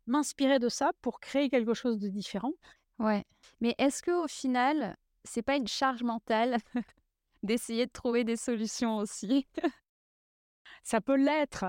m'inspirer 0.08 0.60
de 0.60 0.70
ça 0.70 0.92
pour 1.02 1.20
créer 1.20 1.50
quelque 1.50 1.74
chose 1.74 2.00
de 2.00 2.10
différent». 2.10 2.54
ouais. 3.00 3.24
Mais 3.62 3.76
est-ce 3.78 4.02
que 4.02 4.12
au 4.12 4.28
final, 4.28 4.98
c'est 5.24 5.42
pas 5.42 5.56
une 5.56 5.68
charge 5.68 6.04
mentale 6.04 6.58
d'essayer 7.44 7.86
de 7.86 7.92
trouver 7.92 8.24
des 8.24 8.38
solutions 8.38 8.98
aussi? 8.98 9.48
Ça 10.84 11.02
peut 11.02 11.16
l'être, 11.16 11.66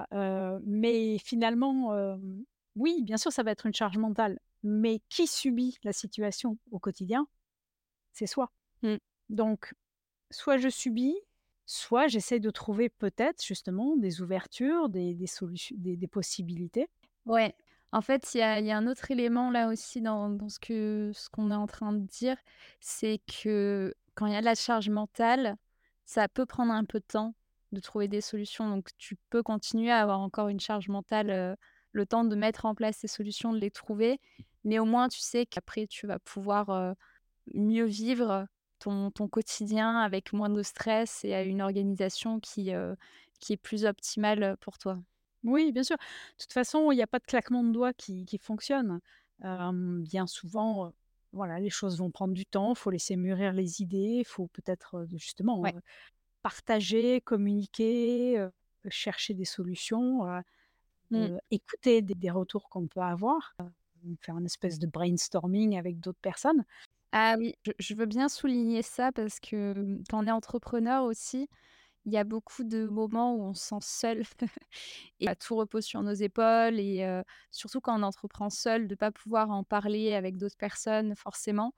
mais 0.64 1.18
finalement, 1.18 2.16
oui, 2.77 3.03
bien 3.03 3.16
sûr, 3.16 3.33
ça 3.33 3.42
va 3.42 3.53
être 3.53 3.66
une 3.66 3.75
charge 3.75 3.97
mentale, 3.99 4.38
mais 4.62 5.01
qui 5.09 5.27
subit 5.27 5.79
la 5.85 5.92
situation 5.92 6.59
au 6.70 6.79
quotidien? 6.79 7.27
C'est 8.12 8.27
soi. 8.27 8.51
Mmh. 8.83 8.97
Donc 9.29 9.75
soit 10.31 10.59
je 10.59 10.68
subis, 10.68 11.16
soit 11.66 12.09
j'essaie 12.09 12.40
de 12.40 12.50
trouver 12.50 12.88
peut-être 12.90 13.44
justement 13.44 13.96
des 13.96 14.20
ouvertures, 14.22 14.88
des 14.88 15.27
solutions 15.27 15.77
des 15.79 16.09
possibilités. 16.09 16.88
Ouais. 17.27 17.55
En 17.92 18.00
fait, 18.00 18.35
il 18.35 18.38
y 18.38 18.42
a 18.42 18.77
un 18.77 18.87
autre 18.88 19.11
élément 19.11 19.50
là 19.50 19.68
aussi 19.68 20.00
dans 20.03 20.37
ce 20.48 20.59
que 20.59 21.12
ce 21.14 21.29
qu'on 21.31 21.50
est 21.50 21.55
en 21.55 21.66
train 21.66 21.92
de 21.92 22.00
dire, 22.07 22.37
c'est 22.81 23.20
que 23.42 23.94
quand 24.16 24.27
il 24.27 24.33
y 24.33 24.37
a 24.37 24.40
de 24.40 24.44
la 24.44 24.55
charge 24.57 24.88
mentale, 24.90 25.57
ça 26.05 26.29
peut 26.29 26.44
prendre 26.44 26.72
un 26.72 26.85
peu 26.85 26.98
de 26.98 27.05
temps 27.05 27.35
de 27.72 27.81
trouver 27.81 28.09
des 28.09 28.20
solutions. 28.20 28.68
Donc 28.68 28.88
tu 28.98 29.16
peux 29.31 29.42
continuer 29.44 29.90
à 29.92 30.00
avoir 30.03 30.18
encore 30.20 30.48
une 30.48 30.59
charge 30.61 30.88
mentale, 30.88 31.31
heu, 31.31 31.57
le 31.92 32.05
temps 32.07 32.24
de 32.24 32.35
mettre 32.37 32.66
en 32.66 32.74
place 32.74 32.96
ces 32.98 33.07
solutions, 33.09 33.53
de 33.53 33.59
les 33.59 33.70
trouver. 33.70 34.18
Mais 34.64 34.79
au 34.81 34.85
moins 34.85 35.09
tu 35.09 35.20
sais 35.20 35.46
qu'après 35.46 35.87
tu 35.87 36.07
vas 36.09 36.18
pouvoir, 36.18 36.70
heu, 36.70 36.94
mieux 37.55 37.85
vivre 37.87 38.46
ton 38.85 39.11
ton 39.11 39.29
quotidien 39.29 39.99
avec 39.99 40.33
moins 40.35 40.51
de 40.51 40.62
stress 40.62 41.25
et 41.25 41.35
à 41.35 41.42
une 41.42 41.62
organisation 41.62 42.40
qui, 42.40 42.73
heu, 42.75 42.97
qui 43.40 43.55
est 43.55 43.57
plus 43.57 43.85
optimale, 43.87 44.57
pour 44.61 44.79
toi? 44.79 45.01
Oui, 45.42 45.73
bien 45.73 45.83
sûr. 45.83 45.97
De 45.99 46.03
toute 46.42 46.53
façon, 46.53 46.90
il 46.90 46.97
y 46.97 47.03
a 47.03 47.07
pas 47.07 47.18
de 47.18 47.25
claquement 47.27 47.62
de 47.64 47.70
doigts 47.73 47.92
qui 47.92 48.25
qui 48.25 48.38
fonctionne. 48.38 49.01
Bien 49.40 50.27
souvent, 50.27 50.92
voilà, 51.33 51.59
les 51.61 51.68
choses 51.70 51.99
vont 51.99 52.11
prendre 52.11 52.33
du 52.35 52.47
temps, 52.47 52.70
il 52.73 52.79
faut 52.79 52.90
laisser 52.90 53.16
mûrir 53.16 53.53
les 53.53 53.83
idées, 53.83 54.18
il 54.20 54.25
faut 54.25 54.47
peut-être, 54.49 55.07
justement, 55.12 55.62
Ouais. 55.62 55.75
partager, 56.42 57.20
communiquer, 57.23 58.47
chercher 58.90 59.35
des 59.35 59.44
solutions, 59.47 60.23
Mmh. 61.11 61.29
écouter 61.51 62.03
des 62.03 62.14
des 62.14 62.31
retours 62.31 62.68
qu'on 62.68 62.87
peut 62.88 63.01
avoir, 63.01 63.55
heu, 63.61 64.16
faire 64.20 64.38
une 64.38 64.47
espèce 64.47 64.79
de 64.79 64.87
brainstorming 64.87 65.79
avec 65.79 66.01
d'autres 66.01 66.20
personnes. 66.20 66.64
Ah 67.16 67.37
oui, 67.38 67.55
je 67.79 67.94
veux 67.94 68.07
bien 68.07 68.29
souligner 68.29 68.83
ça 68.83 69.12
parce 69.12 69.38
que, 69.38 69.72
mmh, 69.79 70.03
quand 70.11 70.24
on 70.24 70.27
est 70.27 70.31
entrepreneur 70.33 71.05
aussi, 71.05 71.48
il 72.07 72.12
y 72.14 72.18
a 72.18 72.24
beaucoup 72.24 72.64
de 72.64 72.87
moments 72.87 73.35
où 73.37 73.42
on 73.44 73.55
se 73.55 73.64
sent 73.68 73.77
seul 73.83 74.22
et 75.20 75.27
tout 75.37 75.57
repose 75.57 75.85
sur 75.85 76.03
nos 76.03 76.14
épaules 76.14 76.81
et 76.81 77.05
surtout 77.53 77.81
quand 77.83 77.98
on 78.00 78.05
entreprend 78.05 78.50
seul, 78.50 78.88
de 78.88 78.94
pas 78.96 79.12
pouvoir 79.12 79.50
en 79.50 79.64
parler 79.64 80.14
avec 80.14 80.38
d'autres 80.38 80.57
personnes 80.59 81.16
forcément. 81.16 81.74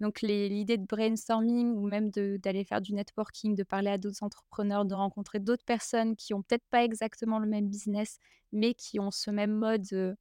Donc 0.00 0.22
l'idée 0.22 0.78
de 0.78 0.86
brainstorming 0.86 1.72
ou 1.76 1.88
même 1.88 2.10
d'aller 2.12 2.64
faire 2.64 2.82
du 2.82 2.94
networking, 2.94 3.56
de 3.56 3.64
parler 3.64 3.90
à 3.90 3.98
d'autres 3.98 4.22
entrepreneurs, 4.24 4.84
de 4.86 4.94
rencontrer 4.94 5.40
d'autres 5.40 5.64
personnes 5.66 6.16
qui 6.16 6.34
ont 6.34 6.42
peut-être 6.42 6.66
pas 6.70 6.84
exactement 6.84 7.40
le 7.40 7.48
même 7.48 7.68
business, 7.70 8.18
mais 8.52 8.74
qui 8.74 9.00
ont 9.00 9.10
ce 9.12 9.30
même 9.32 9.52
mode, 9.54 10.16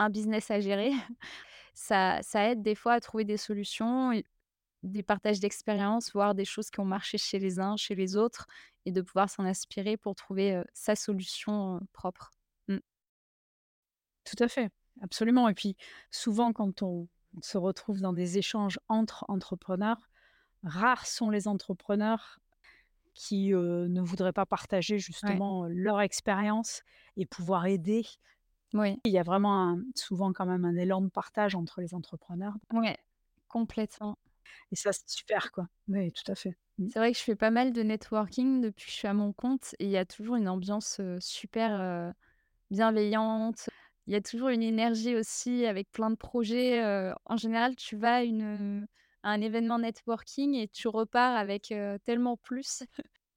un 0.00 0.10
business 0.10 0.50
à 0.50 0.60
gérer, 0.60 0.92
ça 1.74 2.20
ça 2.22 2.50
aide 2.50 2.62
des 2.62 2.74
fois 2.74 2.94
à 2.94 3.00
trouver 3.00 3.24
des 3.24 3.36
solutions 3.36 4.12
des 4.82 5.02
partages 5.02 5.40
d'expériences, 5.40 6.12
voir 6.12 6.34
des 6.34 6.46
choses 6.46 6.70
qui 6.70 6.80
ont 6.80 6.86
marché 6.86 7.18
chez 7.18 7.38
les 7.38 7.60
uns, 7.60 7.76
chez 7.76 7.94
les 7.94 8.16
autres 8.16 8.46
et 8.86 8.92
de 8.92 9.02
pouvoir 9.02 9.28
s'en 9.28 9.44
inspirer 9.44 9.98
pour 9.98 10.14
trouver, 10.14 10.62
sa 10.72 10.96
solution, 10.96 11.80
propre. 11.92 12.30
Mmh. 12.68 12.78
Tout 14.24 14.42
à 14.42 14.48
fait, 14.48 14.70
absolument 15.02 15.48
et 15.50 15.54
puis 15.54 15.76
souvent 16.10 16.54
quand 16.54 16.82
on 16.82 17.08
se 17.42 17.58
retrouve 17.58 18.00
dans 18.00 18.14
des 18.14 18.38
échanges 18.38 18.80
entre 18.88 19.26
entrepreneurs, 19.28 20.08
rares 20.62 21.06
sont 21.06 21.28
les 21.28 21.46
entrepreneurs 21.46 22.40
qui, 23.14 23.50
ne 23.50 24.00
voudraient 24.00 24.32
pas 24.32 24.46
partager 24.46 24.98
justement, 24.98 25.66
leur 25.68 26.00
expérience 26.00 26.82
et 27.16 27.26
pouvoir 27.26 27.66
aider. 27.66 28.06
Oui. 28.74 29.00
Il 29.04 29.12
y 29.12 29.18
a 29.18 29.22
vraiment 29.22 29.62
un 29.68 29.82
souvent 29.94 30.32
quand 30.32 30.46
même 30.46 30.64
un 30.64 30.74
élan 30.76 31.02
de 31.02 31.10
partage 31.10 31.54
entre 31.54 31.82
les 31.82 31.94
entrepreneurs 31.94 32.54
Ouais, 32.72 32.96
complètement. 33.48 34.18
et 34.72 34.76
ça 34.76 34.92
c'est 34.92 35.08
super 35.08 35.52
quoi. 35.52 35.68
Oui, 35.88 36.10
tout 36.12 36.30
à 36.30 36.34
fait. 36.34 36.56
Mmh. 36.78 36.88
C'est 36.88 36.98
vrai 36.98 37.12
que 37.12 37.18
je 37.18 37.22
fais 37.22 37.36
pas 37.36 37.50
mal 37.50 37.72
de 37.72 37.82
networking 37.82 38.60
depuis 38.60 38.86
que 38.86 38.90
je 38.90 38.96
suis 38.96 39.08
à 39.08 39.14
mon 39.14 39.32
compte 39.32 39.74
et 39.78 39.84
il 39.84 39.90
y 39.90 39.96
a 39.96 40.04
toujours 40.04 40.36
une 40.36 40.48
ambiance, 40.48 41.00
super, 41.20 42.12
bienveillante. 42.70 43.70
Il 44.06 44.14
y 44.14 44.16
a 44.16 44.22
toujours 44.22 44.48
une 44.50 44.62
énergie 44.62 45.16
aussi 45.16 45.66
avec 45.66 45.90
plein 45.92 46.10
de 46.10 46.16
projets, 46.16 46.82
en 47.26 47.36
général, 47.36 47.76
tu 47.76 47.96
vas 47.96 48.16
à 48.16 48.22
une, 48.24 48.86
à 49.22 49.30
un 49.30 49.40
événement 49.42 49.78
networking 49.80 50.54
et 50.56 50.68
tu 50.68 50.88
repars 50.88 51.36
avec, 51.36 51.74
tellement 52.04 52.36
plus. 52.36 52.84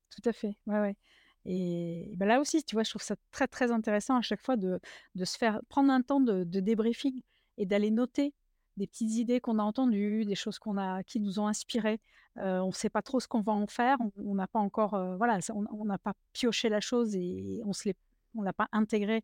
Tout 0.10 0.22
à 0.30 0.34
fait, 0.34 0.56
ouais, 0.68 0.80
ouais 0.80 0.96
et 1.46 2.14
bah, 2.18 2.26
là 2.26 2.40
aussi, 2.40 2.64
tu 2.64 2.76
vois, 2.76 2.84
je 2.84 2.90
trouve 2.92 3.02
ça 3.02 3.16
très, 3.32 3.48
très 3.48 3.72
intéressant 3.72 4.16
à 4.18 4.22
chaque 4.22 4.42
fois 4.42 4.56
de 4.58 4.80
de 5.16 5.26
se 5.26 5.38
faire 5.38 5.62
prendre 5.70 5.92
un 5.92 6.02
temps 6.02 6.22
de 6.22 6.44
débriefing 6.60 7.22
et 7.58 7.66
d'aller 7.66 7.92
noter 7.92 8.34
des 8.78 8.88
petites 8.88 9.12
idées 9.18 9.40
qu'on 9.40 9.60
a 9.60 9.64
entendues, 9.64 10.26
des 10.26 10.36
choses 10.36 10.58
qu'on 10.60 10.78
a 10.78 11.04
qui 11.04 11.20
nous 11.20 11.40
ont 11.40 11.48
inspirés. 11.48 12.00
Heu, 12.38 12.62
on 12.62 12.68
ne 12.68 12.72
sait 12.72 12.90
pas 12.90 13.02
trop 13.04 13.20
ce 13.20 13.28
qu'on 13.28 13.42
va 13.42 13.52
en 13.54 13.68
faire, 13.68 13.98
on 14.18 14.36
n'a 14.36 14.48
pas 14.48 14.60
encore, 14.60 14.96
heu, 14.96 15.16
voilà, 15.18 15.38
on 15.54 15.86
n'a 15.86 15.98
pas 16.00 16.14
pioché 16.34 16.70
la 16.70 16.80
chose 16.82 17.16
et 17.16 17.62
on 17.66 17.72
on 18.36 18.42
l'a 18.42 18.54
pas 18.54 18.68
intégré 18.72 19.24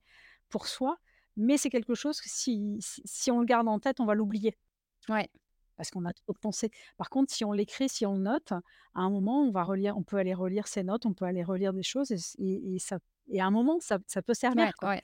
pour 0.50 0.68
soi, 0.68 0.98
mais 1.38 1.58
c'est 1.58 1.70
quelque 1.70 1.96
chose 1.96 2.22
que 2.22 2.30
si 2.30 2.78
si 2.82 3.02
si 3.06 3.32
on 3.32 3.40
le 3.40 3.46
garde 3.46 3.68
en 3.68 3.80
tête, 3.80 4.00
on 4.00 4.06
va 4.06 4.14
l'oublier. 4.16 4.56
Ouais, 5.10 5.30
Parce 5.80 5.92
qu'on 5.92 6.04
a 6.04 6.12
trop 6.12 6.34
pensé. 6.34 6.72
Par 6.98 7.10
contre, 7.10 7.34
si 7.34 7.46
on 7.46 7.54
l'écrit, 7.54 7.88
si 7.88 8.06
on 8.06 8.18
note, 8.18 8.52
à 8.52 8.60
un 8.96 9.10
moment, 9.10 9.44
on 9.44 9.50
va 9.50 9.64
relire 9.64 9.98
on 9.98 10.04
peut 10.04 10.18
aller 10.18 10.34
relire 10.34 10.68
ses 10.68 10.84
notes, 10.84 11.06
on 11.06 11.14
peut 11.14 11.24
aller 11.24 11.42
relire 11.42 11.72
des 11.72 11.84
choses 11.84 12.12
et 12.12 12.18
c 12.18 12.36
et 12.38 12.76
et 12.76 12.80
ça 12.80 13.00
et 13.30 13.40
à 13.40 13.46
un 13.46 13.52
moment, 13.52 13.80
ça 13.80 13.98
ça 14.06 14.22
peut 14.22 14.34
ouais, 14.34 14.36
servir, 14.36 14.74
quoi 14.76 14.90
ouais. 14.90 15.04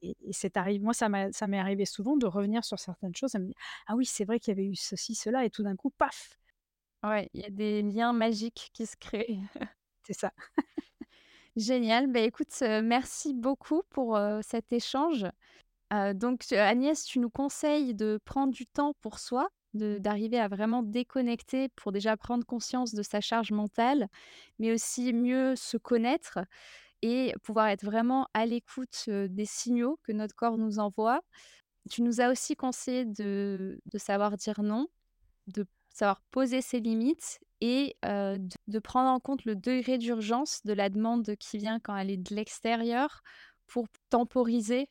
et 0.00 0.16
et 0.22 0.32
c'est 0.32 0.56
arrivé 0.56 0.82
moi, 0.82 0.94
ça 0.94 1.10
m'est 1.10 1.58
arrivé 1.58 1.84
souvent 1.84 2.16
de 2.16 2.24
revenir 2.26 2.64
sur 2.64 2.78
certaines 2.78 3.14
choses 3.14 3.34
et 3.34 3.40
me 3.40 3.46
dire: 3.48 3.56
«Ah 3.88 3.94
oui, 3.94 4.06
c'est 4.06 4.24
vrai 4.24 4.40
qu'il 4.40 4.52
y 4.56 4.58
avait 4.58 4.66
eu 4.66 4.74
ceci, 4.74 5.14
cela» 5.14 5.44
et 5.44 5.50
tout 5.50 5.62
d'un 5.62 5.76
coup, 5.76 5.90
paf! 5.90 6.38
Ouais, 7.04 7.28
il 7.34 7.42
y 7.42 7.44
a 7.44 7.50
des 7.50 7.82
liens 7.82 8.14
magiques 8.14 8.70
qui 8.72 8.86
se 8.86 8.96
créent. 8.96 9.38
C'est 10.06 10.14
ça. 10.18 10.32
Génial, 11.56 12.06
bah, 12.10 12.20
écoute, 12.20 12.54
merci 12.60 13.34
beaucoup 13.34 13.82
pour, 13.90 14.18
cet 14.42 14.72
échange. 14.72 15.26
Donc 16.14 16.50
Agnès, 16.52 17.04
tu 17.04 17.18
nous 17.18 17.30
conseilles 17.30 17.94
de 17.94 18.18
prendre 18.24 18.52
du 18.52 18.66
temps 18.66 18.94
pour 19.00 19.18
soi, 19.18 19.48
d'arriver 19.74 20.38
à 20.38 20.48
vraiment 20.48 20.82
déconnecter 20.82 21.68
pour 21.70 21.92
déjà 21.92 22.16
prendre 22.16 22.44
conscience 22.46 22.94
de 22.94 23.02
sa 23.02 23.20
charge 23.20 23.52
mentale, 23.52 24.08
mais 24.58 24.72
aussi 24.72 25.12
mieux 25.12 25.54
se 25.56 25.76
connaître 25.76 26.38
et 27.02 27.34
pouvoir 27.42 27.68
être 27.68 27.84
vraiment 27.84 28.28
à 28.34 28.46
l'écoute, 28.46 29.08
des 29.08 29.44
signaux 29.46 29.98
que 30.04 30.12
notre 30.12 30.34
corps 30.34 30.58
nous 30.58 30.78
envoie. 30.78 31.22
Tu 31.90 32.02
nous 32.02 32.20
as 32.20 32.30
aussi 32.30 32.56
conseillé 32.56 33.04
de 33.04 33.80
de 33.86 33.98
savoir 33.98 34.36
dire 34.36 34.62
non, 34.62 34.88
de 35.46 35.66
savoir 35.88 36.20
poser 36.30 36.62
ses 36.62 36.80
limites 36.80 37.38
et 37.60 37.96
de 38.02 38.78
prendre 38.78 39.10
en 39.10 39.20
compte 39.20 39.44
le 39.44 39.56
degré 39.56 39.98
d'urgence 39.98 40.62
de 40.64 40.72
la 40.72 40.90
demande 40.90 41.36
qui 41.36 41.58
vient 41.58 41.80
quand 41.80 41.96
elle 41.96 42.10
est 42.10 42.16
de 42.16 42.34
l'extérieur 42.34 43.22
pour 43.66 43.86
temporiser 44.10 44.88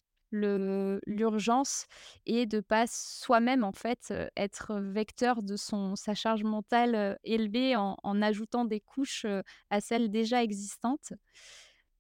l'urgence 1.06 1.86
et 2.26 2.46
de 2.46 2.60
pas 2.60 2.86
soi-même, 2.88 3.64
en 3.64 3.72
fait, 3.72 4.14
être 4.36 4.80
vecteur 4.80 5.44
de 5.44 5.56
son 5.56 5.96
sa 5.96 6.16
charge 6.16 6.44
mentale, 6.44 7.18
élevée 7.24 7.76
en 7.76 8.22
ajoutant 8.22 8.66
des 8.66 8.80
couches, 8.80 9.26
à 9.70 9.82
celles 9.82 10.10
déjà 10.10 10.44
existantes. 10.44 11.14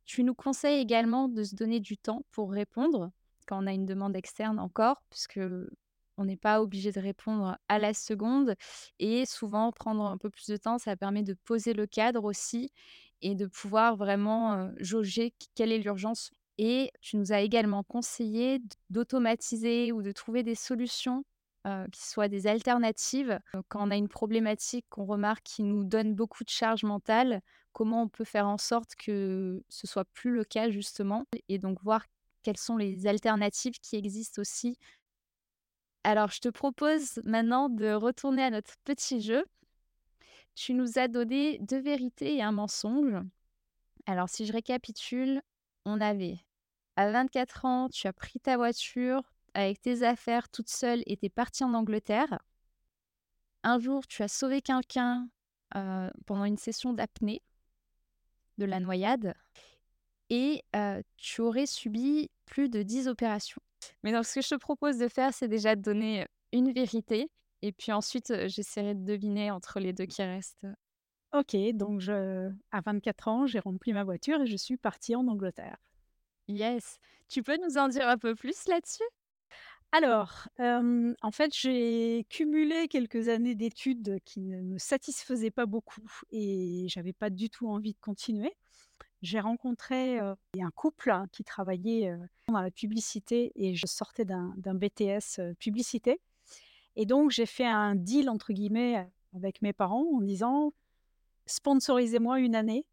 Tu 0.05 0.23
nous 0.23 0.35
conseilles 0.35 0.79
également 0.79 1.27
de 1.27 1.43
se 1.43 1.55
donner 1.55 1.79
du 1.79 1.97
temps 1.97 2.23
pour 2.31 2.51
répondre 2.51 3.11
quand 3.47 3.63
on 3.63 3.67
a 3.67 3.73
une 3.73 3.85
demande 3.85 4.15
externe 4.15 4.59
encore, 4.59 5.01
puisque 5.09 5.39
on 6.17 6.25
n'est 6.25 6.37
pas 6.37 6.61
obligé 6.61 6.91
de 6.91 6.99
répondre 6.99 7.57
à 7.67 7.79
la 7.79 7.93
seconde 7.93 8.55
et 8.99 9.25
souvent 9.25 9.71
prendre 9.71 10.05
un 10.05 10.17
peu 10.17 10.29
plus 10.29 10.47
de 10.47 10.57
temps, 10.57 10.77
ça 10.77 10.95
permet 10.95 11.23
de 11.23 11.33
poser 11.33 11.73
le 11.73 11.87
cadre 11.87 12.23
aussi 12.23 12.71
et 13.21 13.35
de 13.35 13.47
pouvoir 13.47 13.95
vraiment, 13.95 14.71
jauger 14.77 15.33
quelle 15.55 15.71
est 15.71 15.79
l'urgence 15.79 16.31
Et 16.57 16.91
tu 17.01 17.17
nous 17.17 17.33
as 17.33 17.41
également 17.41 17.83
conseillé 17.83 18.61
d'automatiser 18.89 19.91
ou 19.91 20.01
de 20.01 20.11
trouver 20.11 20.43
des 20.43 20.55
solutions 20.55 21.25
qui 21.91 22.05
soient 22.05 22.27
des 22.27 22.47
alternatives. 22.47 23.39
Quand 23.69 23.87
on 23.87 23.91
a 23.91 23.95
une 23.95 24.07
problématique 24.07 24.85
qu'on 24.89 25.05
remarque 25.05 25.43
qui 25.43 25.63
nous 25.63 25.83
donne 25.83 26.13
beaucoup 26.13 26.43
de 26.43 26.49
charge 26.49 26.83
mentale, 26.83 27.41
comment 27.73 28.03
on 28.03 28.07
peut 28.07 28.23
faire 28.23 28.47
en 28.47 28.57
sorte 28.57 28.95
que 28.95 29.63
ce 29.67 29.87
soit 29.87 30.05
plus 30.13 30.31
le 30.31 30.43
cas 30.43 30.69
justement? 30.69 31.25
Et 31.49 31.57
donc 31.57 31.81
voir 31.81 32.05
quelles 32.43 32.57
sont 32.57 32.77
les 32.77 33.07
alternatives 33.07 33.79
qui 33.81 33.95
existent 33.95 34.41
aussi. 34.41 34.77
Alors, 36.03 36.29
je 36.29 36.39
te 36.39 36.49
propose 36.49 37.19
maintenant 37.23 37.67
de 37.67 37.91
retourner 37.91 38.43
à 38.43 38.51
notre 38.51 38.75
petit 38.83 39.19
jeu. 39.19 39.43
Tu 40.53 40.75
nous 40.75 40.99
as 40.99 41.07
donné 41.07 41.57
deux 41.61 41.81
vérités 41.81 42.35
et 42.35 42.43
un 42.43 42.51
mensonge. 42.51 43.15
Alors, 44.05 44.29
si 44.29 44.45
je 44.45 44.53
récapitule, 44.53 45.41
on 45.85 46.01
avait 46.01 46.39
à 46.95 47.11
24 47.11 47.65
ans, 47.65 47.89
tu 47.89 48.07
as 48.07 48.13
pris 48.13 48.39
ta 48.39 48.57
voiture 48.57 49.21
avec 49.53 49.81
tes 49.81 50.03
affaires 50.03 50.49
toute 50.49 50.69
seule 50.69 51.03
et 51.05 51.17
tu 51.17 51.25
es 51.25 51.29
partie 51.29 51.63
en 51.63 51.73
Angleterre. 51.73 52.39
Un 53.63 53.79
jour, 53.79 54.05
tu 54.07 54.23
as 54.23 54.27
sauvé 54.27 54.61
quelqu'un 54.61 55.27
euh, 55.75 56.09
pendant 56.25 56.45
une 56.45 56.57
session 56.57 56.93
d'apnée 56.93 57.41
de 58.57 58.65
la 58.65 58.79
noyade 58.79 59.33
et 60.29 60.63
euh, 60.75 61.01
tu 61.17 61.41
aurais 61.41 61.65
subi 61.65 62.29
plus 62.45 62.69
de 62.69 62.83
10 62.83 63.07
opérations. 63.07 63.61
Mais 64.03 64.11
donc, 64.11 64.25
ce 64.25 64.35
que 64.35 64.41
je 64.41 64.49
te 64.49 64.55
propose 64.55 64.97
de 64.97 65.07
faire, 65.07 65.33
c'est 65.33 65.47
déjà 65.47 65.75
de 65.75 65.81
donner 65.81 66.27
une 66.51 66.71
vérité 66.71 67.29
et 67.61 67.71
puis 67.71 67.91
ensuite, 67.91 68.31
euh, 68.31 68.47
j'essaierai 68.47 68.93
de 68.93 69.03
deviner 69.03 69.51
entre 69.51 69.79
les 69.79 69.91
deux 69.91 70.05
qui 70.05 70.21
restent. 70.21 70.67
OK, 71.37 71.55
donc 71.73 71.99
je 71.99 72.49
à 72.71 72.81
24 72.81 73.27
ans, 73.27 73.45
j'ai 73.45 73.59
rempli 73.59 73.91
ma 73.91 74.05
voiture 74.05 74.41
et 74.41 74.47
je 74.47 74.55
suis 74.55 74.77
partie 74.77 75.15
en 75.15 75.27
Angleterre. 75.27 75.77
Yes. 76.47 76.99
Tu 77.27 77.43
peux 77.43 77.57
nous 77.57 77.77
en 77.77 77.89
dire 77.89 78.07
un 78.07 78.17
peu 78.17 78.35
plus 78.35 78.67
là-dessus? 78.67 79.03
Alors, 79.91 80.47
en 80.59 81.31
fait, 81.31 81.53
j'ai 81.53 82.25
cumulé 82.29 82.87
quelques 82.87 83.27
années 83.27 83.55
d'études 83.55 84.19
qui 84.23 84.39
ne 84.41 84.61
me 84.61 84.77
satisfaisaient 84.77 85.51
pas 85.51 85.65
beaucoup 85.65 86.09
et 86.31 86.85
j'avais 86.87 87.13
pas 87.13 87.29
du 87.29 87.49
tout 87.49 87.67
envie 87.67 87.93
de 87.93 87.99
continuer. 87.99 88.53
J'ai 89.21 89.39
rencontré, 89.39 90.19
un 90.19 90.71
couple 90.75 91.11
hein, 91.11 91.25
qui 91.31 91.43
travaillait, 91.43 92.15
dans 92.47 92.61
la 92.61 92.71
publicité 92.71 93.51
et 93.55 93.75
je 93.75 93.87
sortais 93.87 94.25
d'un 94.25 94.53
BTS, 94.57 95.41
publicité 95.59 96.21
et 96.95 97.05
donc 97.05 97.31
j'ai 97.31 97.45
fait 97.45 97.65
un 97.65 97.95
«deal» 97.95 98.29
entre 98.29 98.53
guillemets, 98.53 99.05
avec 99.35 99.61
mes 99.61 99.73
parents 99.73 100.05
en 100.13 100.21
disant: 100.21 100.73
«Sponsorisez-moi 101.45 102.39
une 102.39 102.55
année, 102.55 102.85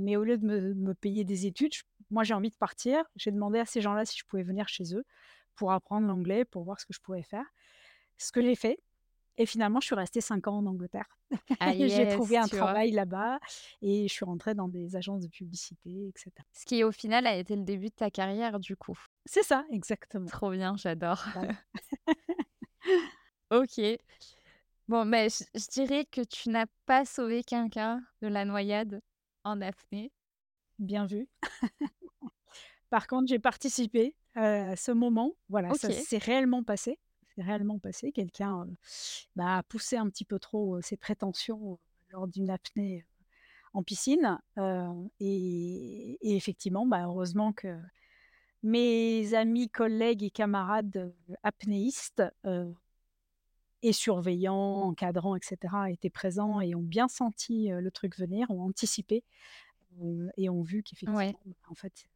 mais 0.00 0.16
au 0.16 0.24
lieu 0.24 0.38
de 0.38 0.46
me 0.46 0.74
me 0.74 0.94
payer 0.94 1.24
des 1.24 1.46
études, 1.46 1.72
moi 2.10 2.24
j'ai 2.24 2.34
envie 2.34 2.50
de 2.50 2.56
partir». 2.56 3.04
J'ai 3.16 3.30
demandé 3.30 3.58
à 3.58 3.64
ces 3.64 3.80
gens-là 3.80 4.04
si 4.04 4.18
je 4.18 4.24
pouvais 4.24 4.42
venir 4.42 4.68
chez 4.68 4.94
eux 4.94 5.04
pour 5.54 5.72
apprendre 5.72 6.06
l'anglais, 6.06 6.44
pour 6.44 6.64
voir 6.64 6.80
ce 6.80 6.86
que 6.86 6.92
je 6.92 7.00
pouvais 7.00 7.22
faire. 7.22 7.46
Ce 8.18 8.32
que 8.32 8.40
j'ai 8.42 8.54
fait 8.54 8.78
et 9.38 9.46
finalement 9.46 9.80
je 9.80 9.86
suis 9.86 9.94
restée 9.94 10.20
5 10.20 10.46
ans 10.48 10.58
en 10.58 10.66
Angleterre. 10.66 11.06
Ah 11.60 11.72
J'ai 11.76 12.08
trouvé 12.08 12.36
un 12.36 12.46
travail 12.46 12.90
là-bas 12.90 13.38
et 13.80 14.06
je 14.08 14.12
suis 14.12 14.24
rentrée 14.24 14.54
dans 14.54 14.68
des 14.68 14.96
agences 14.96 15.22
de 15.22 15.28
publicité 15.28 15.90
et 15.90 16.12
cetera. 16.16 16.44
Ce 16.52 16.64
qui 16.64 16.84
au 16.84 16.92
final 16.92 17.26
a 17.26 17.36
été 17.36 17.56
le 17.56 17.62
début 17.62 17.88
de 17.88 17.94
ta 17.94 18.10
carrière 18.10 18.60
du 18.60 18.76
coup. 18.76 18.98
C'est 19.24 19.42
ça, 19.42 19.64
exactement. 19.70 20.26
Trop 20.26 20.50
bien, 20.50 20.76
j'adore. 20.76 21.24
Voilà. 21.34 21.54
OK. 23.62 23.80
Bon, 24.88 25.04
mais 25.04 25.28
je 25.28 25.44
je 25.54 25.66
dirais 25.68 26.04
que 26.04 26.20
tu 26.22 26.48
n'as 26.50 26.66
pas 26.86 27.04
sauvé 27.04 27.42
quelqu'un 27.44 28.02
de 28.20 28.28
la 28.28 28.44
noyade 28.44 29.00
en 29.44 29.60
apnée. 29.60 30.12
Bien 30.78 31.06
vu. 31.06 31.28
Par 32.90 33.06
contre, 33.06 33.28
j'ai 33.28 33.38
participé, 33.38 34.14
heu, 34.36 34.40
à 34.40 34.76
ce 34.76 34.92
moment. 34.92 35.32
Voilà, 35.48 35.72
ça 35.74 35.90
s'est 35.90 36.18
réellement 36.18 36.62
passé. 36.62 36.98
C'est 37.34 37.42
réellement 37.42 37.78
passé. 37.78 38.12
Quelqu'un, 38.12 38.64
heu, 38.66 38.76
bah, 39.36 39.58
a 39.58 39.62
poussé 39.62 39.96
un 39.96 40.08
petit 40.08 40.24
peu 40.24 40.38
trop, 40.38 40.76
heu, 40.78 40.82
ses 40.82 40.96
prétentions, 40.96 41.78
lors 42.10 42.28
d'une 42.28 42.50
apnée, 42.50 43.06
en 43.74 43.82
piscine, 43.82 44.38
et 45.20 46.18
et 46.22 46.36
effectivement, 46.36 46.86
bah, 46.86 47.04
heureusement 47.06 47.52
que 47.52 47.78
mes 48.62 49.34
amis, 49.34 49.70
collègues 49.70 50.24
et 50.24 50.30
camarades, 50.30 51.14
apnéistes, 51.42 52.22
et 53.82 53.92
surveillants, 53.92 54.82
encadrants 54.82 55.36
et 55.36 55.40
cetera 55.42 55.90
étaient 55.90 56.10
présents 56.10 56.60
et 56.60 56.74
ont 56.74 56.82
bien 56.82 57.08
senti, 57.08 57.68
le 57.68 57.90
truc 57.90 58.16
venir, 58.16 58.50
ont 58.50 58.62
anticipé, 58.62 59.24
et 60.36 60.48
ont 60.48 60.62
vu 60.62 60.82
qu'effectivement, 60.82 61.18
bah, 61.46 61.52
en 61.68 61.74
fait, 61.74 62.08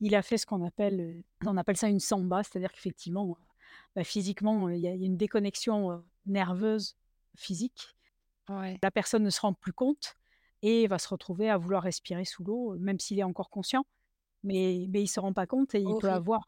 il 0.00 0.14
a 0.14 0.22
fait 0.22 0.38
ce 0.38 0.46
qu'on 0.46 0.64
appelle, 0.64 1.22
on 1.46 1.56
appelle 1.56 1.76
ça 1.76 1.88
une 1.88 2.00
samba, 2.00 2.42
c'est-à-dire 2.42 2.72
qu'effectivement, 2.72 3.36
bah, 3.96 4.04
physiquement, 4.04 4.68
il 4.68 4.80
y 4.80 4.88
a 4.88 4.92
une 4.92 5.16
déconnexion, 5.16 6.02
nerveuse 6.26 6.96
physique. 7.36 7.96
Ouais. 8.48 8.78
La 8.82 8.90
personne 8.90 9.22
ne 9.22 9.30
se 9.30 9.40
rend 9.40 9.54
plus 9.54 9.72
compte 9.72 10.16
et 10.62 10.86
va 10.86 10.98
se 10.98 11.08
retrouver 11.08 11.48
à 11.48 11.56
vouloir 11.56 11.82
respirer 11.82 12.24
sous 12.24 12.44
l'eau, 12.44 12.76
même 12.78 12.98
s'il 12.98 13.18
est 13.18 13.24
encore 13.24 13.50
conscient. 13.50 13.86
Mais 14.44 14.86
mais 14.90 15.02
il 15.02 15.08
se 15.08 15.18
rend 15.20 15.32
pas 15.32 15.46
compte 15.46 15.74
et 15.74 15.80
il 15.80 15.96
peut 15.96 16.08
Horrible. 16.08 16.10
avoir, 16.10 16.44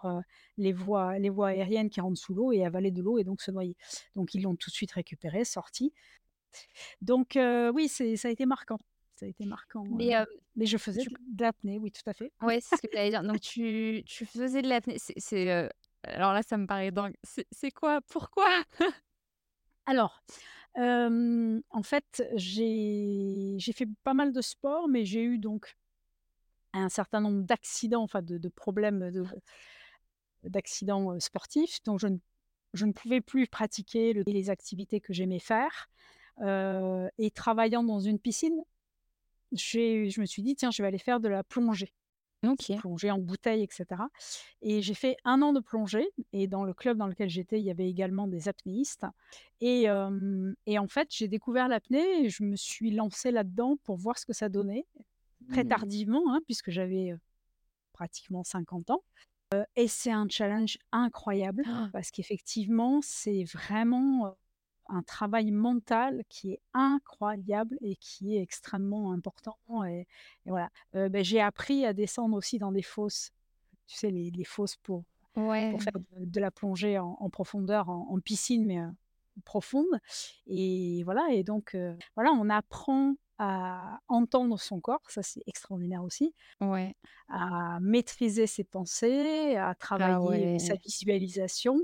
les 0.59 0.73
voies 0.73 1.19
les 1.19 1.31
voies 1.31 1.49
aériennes 1.49 1.91
qui 1.91 2.01
rentrent 2.01 2.21
sous 2.21 2.35
l'eau 2.35 2.53
et 2.53 2.65
avaler 2.65 2.91
de 2.91 3.03
l'eau 3.03 3.19
et 3.19 3.25
donc 3.25 3.41
se 3.43 3.51
noyer. 3.51 3.77
Donc 4.15 4.35
ils 4.35 4.43
l'ont 4.43 4.55
tout 4.57 4.71
de 4.71 4.75
suite 4.75 4.93
récupéré, 4.93 5.45
sorti. 5.45 5.93
Donc 7.01 7.39
oui, 7.75 7.89
c'est 7.89 8.17
ça 8.17 8.29
a 8.29 8.31
été 8.31 8.47
marquant. 8.47 8.79
Ça 9.17 9.27
a 9.27 9.29
été 9.29 9.47
marquant, 9.47 9.87
Mais, 9.89 10.15
heu, 10.17 10.27
mais 10.57 10.67
je 10.67 10.77
faisais 10.77 11.03
du 11.03 11.17
de 11.33 11.43
l'apnée, 11.43 11.79
oui, 11.79 11.91
tout 11.91 12.03
à 12.09 12.13
fait. 12.13 12.33
ouais, 12.43 12.61
c'est 12.61 12.77
ce 12.77 12.83
que 12.83 12.89
j'allais 12.93 13.11
dire. 13.11 13.23
Donc 13.23 13.41
tu 13.41 14.03
tu 14.07 14.27
faisais 14.27 14.63
de 14.63 14.69
l'apnée. 14.69 14.97
C'est 14.99 15.69
alors 16.05 16.33
là, 16.33 16.43
ça 16.43 16.57
me 16.57 16.67
paraît 16.67 16.91
dingue. 16.91 17.15
C'est 17.25 17.47
c'est 17.51 17.71
quoi? 17.71 18.01
Pourquoi? 18.09 18.63
Alors, 19.87 20.23
en 20.77 21.83
fait, 21.83 22.25
j'ai 22.35 23.55
j'ai 23.59 23.73
fait 23.73 23.89
pas 24.05 24.15
mal 24.15 24.33
de 24.33 24.41
sport, 24.41 24.89
mais 24.89 25.05
j'ai 25.05 25.23
eu 25.23 25.39
donc 25.39 25.77
un 26.79 26.89
certain 26.89 27.21
nombre 27.21 27.43
d'accidents, 27.45 28.03
enfin 28.03 28.23
de 28.23 28.39
de 28.39 28.49
problèmes, 28.49 29.11
de 29.11 29.25
d'accidents, 30.45 31.19
sportifs, 31.21 31.83
donc 31.85 31.99
je 32.01 32.09
ne 32.09 32.19
je 32.75 32.85
ne 32.85 32.93
pouvais 32.93 33.21
plus 33.21 33.47
pratiquer 33.47 34.13
le 34.13 34.23
les 34.27 34.51
activités 34.51 35.01
que 35.01 35.13
j'aimais 35.13 35.39
faire, 35.41 35.89
et 37.19 37.31
travaillant 37.33 37.83
dans 37.85 38.01
une 38.01 38.19
piscine, 38.19 38.63
je 39.53 40.21
me 40.21 40.27
suis 40.27 40.43
dit: 40.43 40.57
«Tiens, 40.57 40.71
je 40.71 40.83
vais 40.83 40.89
aller 40.89 40.99
faire 40.99 41.21
de 41.21 41.29
la 41.29 41.45
plongée». 41.45 41.93
OK. 42.47 42.77
Plongée 42.79 43.11
en 43.11 43.19
bouteille 43.19 43.63
et 43.65 43.69
cetera 43.73 44.09
et 44.63 44.83
j'ai 44.83 44.95
fait 44.95 45.17
un 45.25 45.43
an 45.43 45.53
de 45.55 45.61
plongée 45.61 46.07
et 46.33 46.47
dans 46.47 46.65
le 46.65 46.75
club 46.75 46.99
dans 46.99 47.07
lequel 47.09 47.29
j'étais, 47.31 47.59
il 47.61 47.65
y 47.67 47.71
avait 47.71 47.89
également 47.89 48.29
des 48.29 48.49
apnéistes 48.49 49.07
et 49.61 49.87
et 50.67 50.79
en 50.79 50.89
fait, 50.89 51.09
j'ai 51.11 51.29
découvert 51.29 51.69
l'apnée 51.69 52.25
et 52.25 52.29
je 52.31 52.45
me 52.45 52.57
suis 52.57 52.93
lancée 52.93 53.33
là-dedans 53.33 53.79
pour 53.85 53.97
voir 53.97 54.19
ce 54.19 54.27
que 54.27 54.35
ça 54.35 54.49
donnait, 54.51 54.87
très 55.49 55.65
Mmh. 55.65 55.67
tardivement, 55.67 56.23
hein, 56.35 56.41
puisque 56.47 56.71
j'avais, 56.71 57.15
pratiquement 57.93 58.45
50 58.45 58.91
ans, 58.91 59.05
et 59.77 59.89
c'est 59.89 60.13
un 60.13 60.29
challenge 60.31 60.79
incroyable 60.93 61.65
parce 61.93 62.11
qu'effectivement, 62.13 63.01
c'est 63.03 63.45
vraiment, 63.45 64.37
un 64.91 65.03
travail 65.05 65.51
mental 65.53 66.25
qui 66.31 66.53
est 66.55 66.61
incroyable 66.75 67.79
et 67.83 67.97
qui 67.97 68.37
est 68.37 68.43
extrêmement 68.43 69.13
important 69.13 69.59
et 69.87 70.07
et 70.47 70.51
voilà. 70.51 70.71
Beh, 70.95 71.25
j'ai 71.25 71.41
appris 71.43 71.87
à 71.87 71.93
descendre 71.95 72.37
aussi 72.37 72.59
dans 72.59 72.73
des 72.73 72.83
fosses, 72.83 73.33
tu 73.89 73.97
sais 73.99 74.11
les 74.13 74.31
les 74.33 74.45
fosses 74.45 74.77
pour 74.79 75.05
pour 75.69 75.83
Ouais. 75.83 75.85
faire 75.85 75.95
de 76.01 76.27
de 76.27 76.41
la 76.41 76.51
plongée 76.53 76.99
en 77.01 77.17
en 77.21 77.31
profondeur, 77.31 77.91
en 77.91 78.09
en 78.11 78.21
piscine 78.21 78.67
mais, 78.67 78.81
profonde 79.47 79.87
et 80.49 81.03
voilà 81.05 81.29
et 81.33 81.45
donc, 81.45 81.77
voilà, 82.17 82.33
on 82.33 82.51
apprend 82.51 83.17
à 83.39 84.01
entendre 84.09 84.59
son 84.59 84.81
corps, 84.81 85.03
ça 85.11 85.23
c'est 85.23 85.43
extraordinaire 85.47 86.05
aussi, 86.05 86.35
Ouais. 86.61 86.95
à 87.29 87.79
maîtriser 87.81 88.47
ses 88.47 88.65
pensées, 88.65 89.57
à 89.57 89.75
Ah 89.99 90.21
travailler, 90.21 90.59
sa 90.61 90.77
visualisation, 90.77 91.81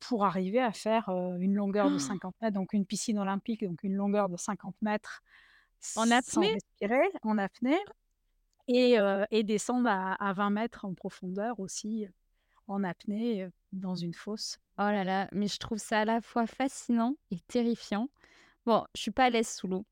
pour 0.00 0.24
arriver 0.26 0.60
à 0.60 0.72
faire, 0.72 1.08
une 1.40 1.54
longueur 1.54 1.90
de 1.90 1.98
50 1.98 2.36
mètres, 2.42 2.54
donc 2.54 2.72
une 2.74 2.86
piscine 2.86 3.18
olympique, 3.18 3.64
donc 3.64 3.82
une 3.84 3.94
longueur 3.96 4.28
de 4.28 4.36
50 4.36 4.76
mètres 4.82 5.22
En 5.96 6.10
sans 6.10 6.12
apnée? 6.12 6.52
respirer, 6.52 7.08
en 7.22 7.38
apnée 7.38 7.78
et 8.68 9.44
descendre 9.44 9.88
à 9.90 10.14
à 10.14 10.32
20 10.34 10.50
mètres 10.50 10.84
en 10.86 10.94
profondeur 10.94 11.60
aussi, 11.60 12.06
en 12.68 12.84
apnée, 12.84 13.48
dans 13.72 13.96
une 13.96 14.14
fosse. 14.14 14.58
Oh 14.78 14.82
là 14.82 15.04
là, 15.04 15.28
mais 15.32 15.48
je 15.48 15.58
trouve 15.58 15.78
ça 15.78 16.00
à 16.00 16.04
la 16.04 16.20
fois 16.20 16.46
fascinant 16.46 17.16
et 17.30 17.40
terrifiant. 17.40 18.08
Bon, 18.66 18.84
je 18.96 19.02
suis 19.02 19.10
pas 19.12 19.26
à 19.26 19.30
l'aise 19.30 19.48
sous 19.48 19.68
l'eau, 19.68 19.86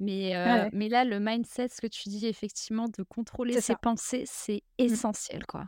mais 0.00 0.34
Ouais, 0.44 0.72
mais 0.72 0.88
là, 0.88 1.04
le 1.04 1.20
mindset, 1.20 1.68
ce 1.68 1.80
que 1.80 1.86
tu 1.86 2.08
dis 2.08 2.26
effectivement 2.26 2.88
de 2.88 3.02
contrôler 3.02 3.56
ses 3.58 3.76
ça. 3.76 3.76
pensées, 3.76 4.24
c'est 4.26 4.62
Mmh. 4.88 4.98
essentiel, 5.00 5.46
quoi. 5.46 5.66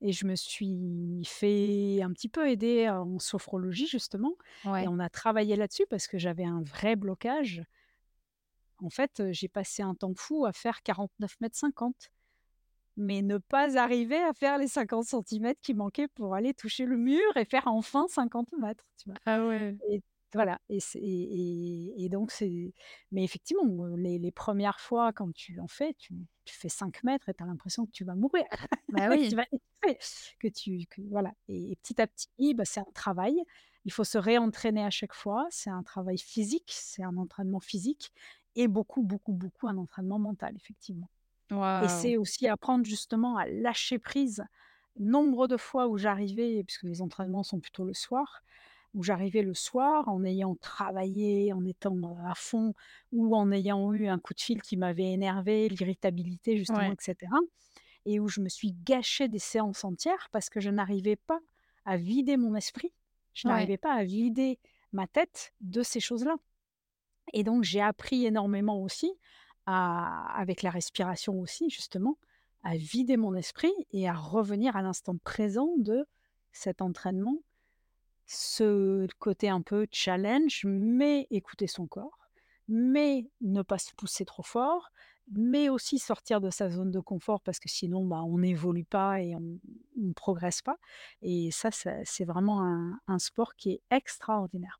Et 0.00 0.12
je 0.12 0.26
me 0.26 0.34
suis 0.36 1.22
fait 1.24 2.02
un 2.02 2.12
petit 2.12 2.28
peu 2.28 2.48
aider 2.50 2.88
en 2.90 3.18
sophrologie 3.18 3.86
justement 3.86 4.34
et 4.78 4.86
on 4.88 4.98
a 4.98 5.08
travaillé 5.08 5.56
là-dessus 5.56 5.86
parce 5.88 6.06
que 6.08 6.18
j'avais 6.18 6.44
un 6.44 6.62
vrai 6.62 6.94
blocage. 6.96 7.62
En 8.78 8.90
fait, 8.90 9.22
j'ai 9.32 9.48
passé 9.48 9.82
un 9.82 9.94
temps 9.94 10.14
fou 10.16 10.44
à 10.46 10.52
faire 10.52 10.82
49 10.82 11.36
m 11.40 11.54
50. 11.54 12.10
mais 12.96 13.22
ne 13.22 13.38
pas 13.38 13.78
arriver 13.78 14.18
à 14.22 14.32
faire 14.34 14.58
les 14.58 14.68
50 14.68 15.06
centimètres 15.06 15.60
qui 15.62 15.74
manquaient 15.74 16.08
pour 16.08 16.34
aller 16.34 16.54
toucher 16.54 16.86
le 16.86 16.96
mur 16.98 17.36
et 17.36 17.44
faire 17.44 17.66
enfin 17.68 18.06
50 18.08 18.52
mètres, 18.58 18.84
tu 18.98 19.10
vois? 19.10 19.18
Ah 19.26 19.44
ouais. 19.46 19.78
Et 19.88 20.02
voilà 20.34 20.60
et 20.68 20.80
c'est 20.80 20.98
et 21.00 21.92
et 22.02 22.04
et 22.04 22.08
donc 22.08 22.30
c'est 22.32 22.74
mais 23.12 23.24
effectivement, 23.24 23.86
les 23.96 24.18
les 24.18 24.32
1 24.32 24.72
fois 24.78 25.12
quand 25.12 25.32
tu 25.34 25.60
en 25.60 25.68
fais, 25.68 25.94
tu 25.94 26.14
tu 26.44 26.54
fais 26.56 26.68
5 26.68 27.04
mètres 27.04 27.28
et 27.28 27.34
tu 27.34 27.42
as 27.42 27.46
l'impression 27.46 27.86
que 27.86 27.92
tu 27.92 28.04
vas 28.04 28.14
mourir, 28.16 28.44
Bah 28.88 29.08
que 29.10 29.16
tu 29.16 29.34
oui. 29.34 29.36
vas 29.36 29.44
étouffer, 29.52 29.98
que 30.40 30.48
tu 30.48 30.86
que 30.90 31.02
voilà 31.10 31.32
et 31.48 31.72
et 31.72 31.76
petit 31.76 32.00
à 32.00 32.06
petit, 32.06 32.54
bah, 32.54 32.64
c'est 32.64 32.80
un 32.80 32.92
travail. 32.94 33.36
Il 33.84 33.92
faut 33.92 34.04
se 34.04 34.18
réentraîner 34.18 34.82
à 34.84 34.90
chaque 34.90 35.14
fois. 35.14 35.46
C'est 35.50 35.70
un 35.70 35.82
travail 35.82 36.18
physique, 36.18 36.70
c'est 36.74 37.02
un 37.04 37.16
entraînement 37.18 37.60
physique 37.60 38.12
et 38.56 38.66
beaucoup, 38.68 39.02
beaucoup, 39.02 39.32
beaucoup 39.34 39.68
un 39.68 39.76
entraînement 39.78 40.18
mental, 40.18 40.54
effectivement. 40.56 41.10
Et 41.80 41.88
Waouh! 41.90 42.04
c'est 42.04 42.16
aussi 42.16 42.48
apprendre 42.48 42.84
justement 42.86 43.36
à 43.36 43.46
lâcher 43.46 43.98
prise. 43.98 44.44
Nombre 44.98 45.48
de 45.48 45.56
fois 45.56 45.88
où 45.88 45.98
j'arrivais, 45.98 46.62
puisque 46.64 46.84
les 46.84 47.02
entraînements 47.02 47.42
sont 47.42 47.60
plutôt 47.60 47.84
le 47.84 47.94
soir, 47.94 48.42
où 48.94 49.02
j'arrivais 49.02 49.42
le 49.42 49.54
soir 49.54 50.08
en 50.08 50.24
ayant 50.24 50.54
travaillé, 50.56 51.52
en 51.52 51.64
étant, 51.64 51.96
à 52.24 52.34
fond 52.34 52.74
ou 53.12 53.34
en 53.36 53.50
ayant 53.50 53.92
eu 53.92 54.06
un 54.06 54.18
coup 54.18 54.34
de 54.34 54.40
fil 54.40 54.62
qui 54.62 54.76
m'avait 54.76 55.12
énervé, 55.12 55.68
l'irritabilité 55.68 56.56
justement 56.56 56.90
Ouais. 56.90 56.96
et 58.06 58.20
où 58.20 58.28
je 58.28 58.40
me 58.40 58.48
suis 58.48 58.72
gâché 58.84 59.28
des 59.28 59.38
séances 59.38 59.84
entières 59.84 60.28
parce 60.32 60.48
que 60.50 60.60
je 60.60 60.70
n'arrivais 60.70 61.16
pas 61.16 61.40
à 61.84 61.96
vider 61.96 62.36
mon 62.36 62.54
esprit. 62.54 62.92
Je 63.34 63.48
Ouais. 63.48 63.52
n'arrivais 63.52 63.78
pas 63.78 63.92
à 63.94 64.04
vider 64.04 64.58
ma 64.92 65.06
tête 65.06 65.52
de 65.60 65.82
ces 65.82 66.00
choses-là 66.00 66.36
et 67.32 67.42
donc 67.42 67.64
j'ai 67.64 67.80
appris 67.80 68.26
énormément 68.26 68.80
aussi 68.82 69.12
à 69.66 70.26
avec 70.38 70.62
la 70.62 70.70
respiration 70.70 71.40
aussi 71.40 71.70
justement, 71.70 72.18
à 72.62 72.76
vider 72.76 73.16
mon 73.16 73.34
esprit 73.34 73.72
et 73.92 74.08
à 74.08 74.14
revenir 74.14 74.76
à 74.76 74.82
l'instant 74.82 75.16
présent 75.16 75.74
de 75.78 76.06
cet 76.52 76.82
entraînement. 76.82 77.38
Ce 78.26 79.06
côté 79.18 79.48
un 79.48 79.60
peu 79.62 79.86
challenge, 79.92 80.62
mais 80.64 81.26
écouter 81.30 81.66
son 81.66 81.86
corps, 81.86 82.18
mais 82.68 83.26
ne 83.42 83.62
pas 83.62 83.78
se 83.78 83.92
pousser 83.94 84.24
trop 84.24 84.42
fort, 84.42 84.90
mais 85.32 85.68
aussi 85.68 85.98
sortir 85.98 86.40
de 86.40 86.50
sa 86.50 86.70
zone 86.70 86.90
de 86.90 87.00
confort 87.00 87.40
parce 87.42 87.58
que 87.58 87.68
sinon, 87.68 88.06
bah, 88.06 88.22
on 88.24 88.38
n'évolue 88.38 88.84
pas 88.84 89.20
et 89.20 89.34
on 89.36 89.58
ne 89.96 90.12
progresse 90.12 90.62
pas 90.62 90.78
et 91.22 91.50
ça, 91.50 91.70
ça 91.70 91.92
c'est 92.04 92.24
vraiment 92.24 92.62
un 92.62 92.98
un 93.08 93.18
sport 93.18 93.54
qui 93.56 93.72
est 93.72 93.82
extraordinaire. 93.90 94.78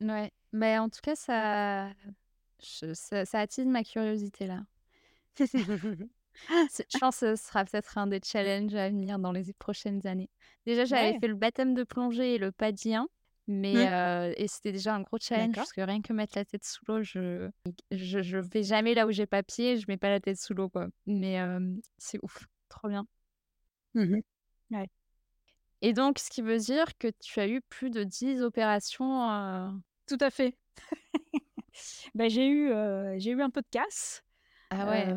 Ouais. 0.00 0.32
Mais 0.52 0.78
en 0.78 0.88
tout 0.88 1.00
cas, 1.02 1.14
ça 1.14 1.90
je 2.62 2.94
ça 2.94 3.24
ça 3.24 3.40
attise 3.40 3.66
ma 3.66 3.84
curiosité 3.84 4.46
là. 4.46 4.62
C'est 6.70 6.86
je 6.90 6.98
pense 6.98 7.20
que 7.20 7.34
ce 7.36 7.42
sera 7.44 7.64
peut-être 7.64 7.98
un 7.98 8.06
des 8.06 8.20
challenges 8.24 8.74
à 8.74 8.88
venir 8.88 9.18
dans 9.18 9.32
les 9.32 9.52
prochaines 9.58 10.06
années. 10.06 10.30
Déjà, 10.66 10.84
j'avais 10.84 11.12
Ouais. 11.12 11.18
fait 11.20 11.28
le 11.28 11.34
baptême 11.34 11.74
de 11.74 11.84
plongée 11.84 12.34
et 12.34 12.38
le 12.38 12.52
pas 12.52 12.72
de 12.72 12.78
mais 13.48 13.74
Mmh. 13.74 14.34
et 14.36 14.46
c'était 14.48 14.72
déjà 14.72 14.94
un 14.94 15.00
gros 15.02 15.18
challenge 15.20 15.54
parce 15.54 15.72
que 15.72 15.80
rien 15.80 16.00
que 16.00 16.12
mettre 16.12 16.38
la 16.38 16.44
tête 16.44 16.64
sous 16.64 16.84
l'eau, 16.86 17.02
je 17.02 17.50
je 17.90 18.22
je 18.22 18.38
vais 18.38 18.62
jamais 18.62 18.94
là 18.94 19.06
où 19.06 19.10
j'ai 19.10 19.26
pas 19.26 19.42
pied, 19.42 19.76
je 19.76 19.84
mets 19.88 19.96
pas 19.96 20.10
la 20.10 20.20
tête 20.20 20.38
sous 20.38 20.54
l'eau, 20.54 20.68
quoi. 20.68 20.88
Mais 21.06 21.38
c'est 21.98 22.18
ouf, 22.22 22.46
trop 22.68 22.88
bien. 22.88 23.06
Mmh 23.94 24.02
mh. 24.16 24.22
Ouais. 24.70 24.88
Et 25.82 25.92
donc 25.92 26.18
ce 26.18 26.30
qui 26.30 26.42
veut 26.42 26.58
dire 26.58 26.96
que 26.98 27.08
tu 27.20 27.40
as 27.40 27.48
eu 27.48 27.60
plus 27.60 27.90
de 27.90 28.04
10 28.04 28.42
opérations, 28.42 29.82
Tout 30.06 30.18
à 30.20 30.30
fait. 30.30 30.56
Bah, 32.14 32.28
j'ai 32.28 32.46
eu, 32.48 32.70
j'ai 33.18 33.30
eu 33.30 33.42
un 33.42 33.50
peu 33.50 33.62
de 33.62 33.66
casse, 33.70 34.22
ah 34.70 34.86
ouais. 34.88 35.14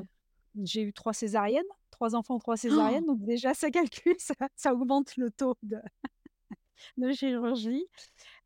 J'ai 0.63 0.81
eu 0.83 0.93
3 0.93 1.13
césariennes, 1.13 1.63
3 1.91 2.15
enfants, 2.15 2.39
3 2.39 2.57
césariennes, 2.57 3.05
donc 3.05 3.23
déjà 3.25 3.53
ça 3.53 3.71
calcule, 3.71 4.15
ça 4.19 4.33
ça 4.55 4.73
augmente 4.73 5.17
le 5.17 5.31
taux 5.31 5.55
de 5.63 5.77
de 6.97 7.11
chirurgie. 7.13 7.85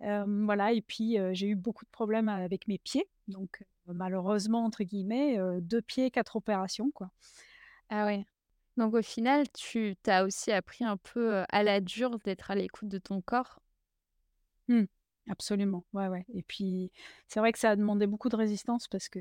Voilà 0.02 0.74
et 0.74 0.82
puis, 0.82 1.18
j'ai 1.34 1.48
eu 1.50 1.56
beaucoup 1.56 1.86
de 1.86 1.90
problèmes 1.92 2.30
avec 2.30 2.68
mes 2.68 2.78
pieds, 2.80 3.08
donc 3.28 3.62
heu, 3.90 3.94
«malheureusement» 3.94 4.66
entre 4.66 4.84
guillemets, 4.84 5.38
heu, 5.40 5.62
2 5.62 5.82
pieds, 5.82 6.12
4 6.12 6.36
opérations, 6.38 6.92
quoi. 6.92 7.12
Ah 7.90 8.06
ouais. 8.06 8.26
Donc 8.78 8.96
au 8.96 9.02
final, 9.04 9.48
tu 9.52 9.96
tu 10.04 10.10
as 10.10 10.24
aussi 10.26 10.52
appris 10.52 10.84
un 10.84 10.98
peu, 10.98 11.44
à 11.50 11.64
la 11.64 11.82
dure 11.82 12.18
d'être 12.20 12.50
à 12.52 12.56
l'écoute 12.56 12.88
de 12.90 12.98
ton 12.98 13.22
corps? 13.22 13.60
Mmh. 14.68 14.86
Absolument, 15.30 15.86
ouais, 15.94 16.08
ouais 16.08 16.26
et 16.34 16.42
puis 16.44 16.92
c'est 17.28 17.40
vrai 17.40 17.52
que 17.52 17.60
ça 17.60 17.72
a 17.72 17.76
demandé 17.76 18.08
beaucoup 18.08 18.30
de 18.30 18.36
résistance 18.36 18.88
parce 18.88 19.10
que 19.10 19.20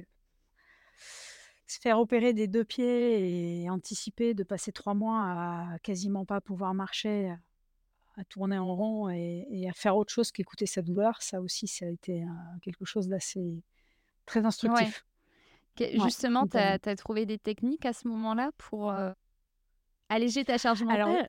se 1.68 1.78
faire 1.80 2.00
opérer 2.00 2.34
des 2.34 2.48
2 2.48 2.64
pieds 2.64 3.62
et 3.64 3.70
anticiper 3.70 4.34
de 4.34 4.44
passer 4.44 4.72
3 4.72 4.94
mois 4.94 5.22
à 5.22 5.78
quasiment 5.82 6.24
pas 6.26 6.40
pouvoir 6.40 6.74
marcher, 6.74 7.34
à 8.16 8.24
tourner 8.26 8.58
en 8.58 8.74
rond 8.76 9.10
et 9.10 9.46
et 9.50 9.68
à 9.70 9.72
faire 9.74 9.96
autre 9.96 10.12
chose 10.12 10.32
qu'écouter 10.32 10.66
sa 10.66 10.82
douleur, 10.82 11.22
ça 11.22 11.40
aussi, 11.42 11.68
ça 11.68 11.86
a 11.86 11.88
été, 11.90 12.22
heu, 12.24 12.28
quelque 12.62 12.84
chose 12.86 13.08
d'assez 13.08 13.62
très 14.26 14.44
instructif. 14.46 15.04
Ouais, 15.80 15.94
justement, 15.94 16.46
tu 16.46 16.56
as 16.58 16.78
trouvé 16.96 17.26
des 17.26 17.38
techniques 17.38 17.86
à 17.86 17.92
ce 17.92 18.08
moment-là 18.08 18.50
pour, 18.58 18.90
heu, 18.92 19.12
alléger 20.10 20.44
ta 20.44 20.58
charge 20.58 20.84
Alors 20.88 21.18
mentale? 21.18 21.28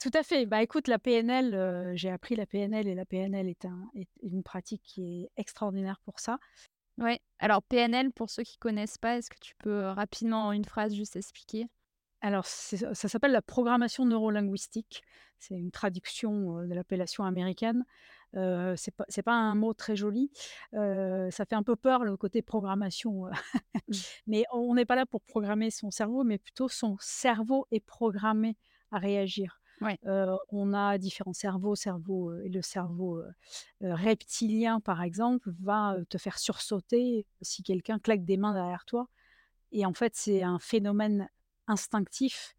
tout 0.00 0.10
à 0.14 0.22
fait, 0.22 0.46
bah, 0.46 0.62
écoute 0.62 0.88
la 0.88 0.98
PNL, 0.98 1.54
heu, 1.54 1.92
j'ai 1.94 2.10
appris 2.10 2.34
la 2.34 2.46
PNL 2.46 2.88
et 2.88 2.94
la 2.94 3.04
PNL 3.04 3.48
est 3.48 3.64
un 3.66 3.90
est 3.94 4.08
une 4.22 4.42
pratique 4.42 4.82
qui 4.82 5.24
est 5.24 5.30
extraordinaire 5.36 6.00
pour 6.04 6.20
ça. 6.20 6.38
Ouais. 6.98 7.20
Alors 7.38 7.62
PNL, 7.62 8.12
pour 8.12 8.30
ceux 8.30 8.42
qui 8.42 8.58
connaissent 8.58 8.98
pas, 8.98 9.16
est-ce 9.16 9.30
que 9.30 9.38
tu 9.40 9.54
peux, 9.56 9.86
rapidement 9.86 10.46
en 10.46 10.52
une 10.52 10.64
phrase 10.64 10.94
juste 10.94 11.16
expliquer? 11.16 11.66
Alors 12.22 12.44
ça 12.44 12.94
s'appelle 12.94 13.32
la 13.32 13.40
programmation 13.40 14.04
neurolinguistique. 14.04 15.02
C'est 15.38 15.54
une 15.54 15.70
traduction, 15.70 16.66
de 16.66 16.74
l'appellation 16.74 17.24
américaine. 17.24 17.86
Heu, 18.36 18.74
c'est 18.76 18.94
pas 18.94 19.06
pas 19.24 19.32
un 19.32 19.54
mot 19.54 19.72
très 19.72 19.96
joli. 19.96 20.30
Ça 20.72 21.44
fait 21.48 21.54
un 21.54 21.62
peu 21.62 21.76
peur 21.76 22.04
le 22.04 22.16
côté 22.16 22.42
programmation, 22.42 23.26
Mmh. 23.88 23.94
mais 24.26 24.44
on 24.52 24.74
n'est 24.74 24.84
pas 24.84 24.96
là 24.96 25.06
pour 25.06 25.22
programmer 25.22 25.70
son 25.70 25.90
cerveau, 25.90 26.24
mais 26.24 26.38
plutôt 26.38 26.68
son 26.68 26.96
cerveau 27.00 27.66
est 27.70 27.80
programmé 27.80 28.56
à 28.92 28.98
réagir. 28.98 29.59
On 29.82 30.72
a 30.72 30.98
différents 30.98 31.32
cerveaux, 31.32 31.74
cerveau, 31.74 32.32
le 32.32 32.62
cerveau, 32.62 33.22
reptilien 33.80 34.80
par 34.80 35.02
exemple 35.02 35.50
va, 35.60 35.96
te 36.08 36.18
faire 36.18 36.38
sursauter 36.38 37.26
si 37.42 37.62
quelqu'un 37.62 37.98
claque 37.98 38.24
des 38.24 38.36
mains 38.36 38.52
derrière 38.52 38.84
toi 38.84 39.08
et 39.72 39.86
en 39.86 39.94
fait, 39.94 40.16
c'est 40.16 40.42
un 40.42 40.58
phénomène 40.58 41.28
instinctif 41.66 42.56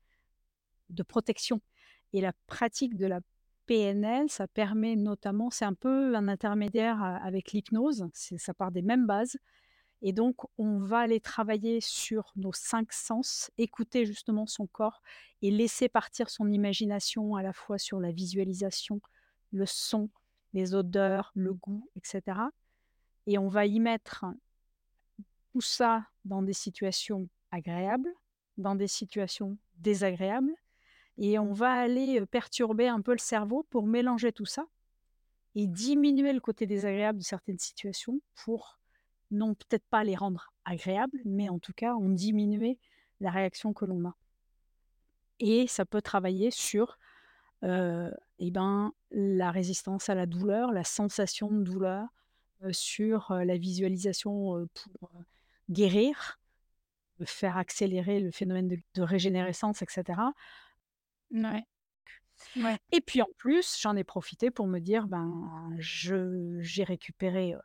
de 0.89 1.03
protection 1.03 1.61
et 2.13 2.21
la 2.21 2.33
pratique 2.47 2.95
de 2.95 3.05
la 3.05 3.19
PNL, 3.65 4.29
ça 4.29 4.47
permet 4.47 4.95
notamment 4.95 5.49
c'est 5.49 5.65
un 5.65 5.73
peu 5.73 6.15
un 6.15 6.27
intermédiaire, 6.27 7.01
avec 7.01 7.51
l'hypnose, 7.51 8.07
ça 8.13 8.53
part 8.53 8.71
des 8.71 8.81
mêmes 8.81 9.05
bases 9.05 9.37
et 10.01 10.13
donc 10.13 10.35
on 10.57 10.79
va 10.79 10.99
aller 10.99 11.19
travailler 11.19 11.79
sur 11.81 12.31
nos 12.35 12.53
5 12.53 12.91
sens, 12.91 13.51
écouter 13.57 14.05
justement 14.05 14.45
son 14.45 14.67
corps 14.67 15.01
et 15.41 15.51
laisser 15.51 15.89
partir 15.89 16.29
son 16.29 16.51
imagination 16.51 17.35
à 17.35 17.43
la 17.43 17.53
fois 17.53 17.77
sur 17.77 17.99
la 17.99 18.11
visualisation, 18.11 19.01
le 19.51 19.65
son, 19.65 20.09
les 20.53 20.73
odeurs, 20.73 21.31
le 21.35 21.53
goût 21.53 21.89
et 21.95 22.01
cetera. 22.03 22.49
Et 23.27 23.37
on 23.37 23.47
va 23.47 23.65
y 23.65 23.79
mettre 23.79 24.25
tout 25.53 25.61
ça 25.61 26.07
dans 26.25 26.41
des 26.41 26.53
situations 26.53 27.27
agréables, 27.51 28.11
dans 28.57 28.75
des 28.75 28.87
situations 28.87 29.57
désagréables 29.77 30.53
et 31.17 31.37
on 31.37 31.53
va 31.53 31.71
aller, 31.71 32.19
heu, 32.19 32.25
perturber 32.25 32.87
un 32.87 33.01
peu 33.01 33.11
le 33.11 33.17
cerveau 33.19 33.63
pour 33.69 33.85
mélanger 33.85 34.31
tout 34.31 34.45
ça 34.45 34.65
et 35.55 35.67
diminuer 35.67 36.33
le 36.33 36.39
côté 36.39 36.65
désagréable 36.65 37.19
de 37.19 37.23
certaines 37.23 37.59
situations 37.59 38.21
pour 38.35 38.80
non 39.31 39.55
peut-être 39.55 39.85
pas 39.89 40.03
les 40.03 40.15
rendre 40.15 40.53
agréables, 40.65 41.21
mais 41.25 41.49
en 41.49 41.59
tout 41.59 41.73
cas 41.73 41.93
en 41.95 42.09
diminuer 42.09 42.79
la 43.21 43.31
réaction 43.31 43.73
que 43.73 43.85
l'on 43.85 44.05
a 44.05 44.15
et 45.39 45.67
ça 45.67 45.85
peut 45.85 46.01
travailler 46.01 46.51
sur, 46.51 46.97
heu 47.63 48.11
et 48.39 48.51
ben, 48.51 48.93
la 49.11 49.51
résistance 49.51 50.09
à 50.09 50.15
la 50.15 50.25
douleur, 50.25 50.71
la 50.71 50.83
sensation 50.83 51.51
de 51.51 51.63
douleur, 51.63 52.07
heu, 52.63 52.73
sur, 52.73 53.31
heu, 53.31 53.43
la 53.43 53.57
visualisation, 53.57 54.67
pour, 54.99 55.11
guérir, 55.69 56.39
faire 57.25 57.57
accélérer 57.57 58.19
le 58.19 58.31
phénomène 58.31 58.69
de 58.95 59.01
régénérescence 59.03 59.81
et 59.81 59.87
cetera 59.89 60.33
Mouais. 61.31 61.65
Ouais. 62.55 62.77
Et 62.91 63.01
puis 63.01 63.21
en 63.21 63.27
plus, 63.37 63.77
j'en 63.81 63.95
ai 63.95 64.03
profité 64.03 64.51
pour 64.51 64.67
me 64.67 64.79
dire: 64.79 65.07
«Ben, 65.07 65.71
je 65.79 66.57
j'ai 66.61 66.83
récupéré, 66.83 67.55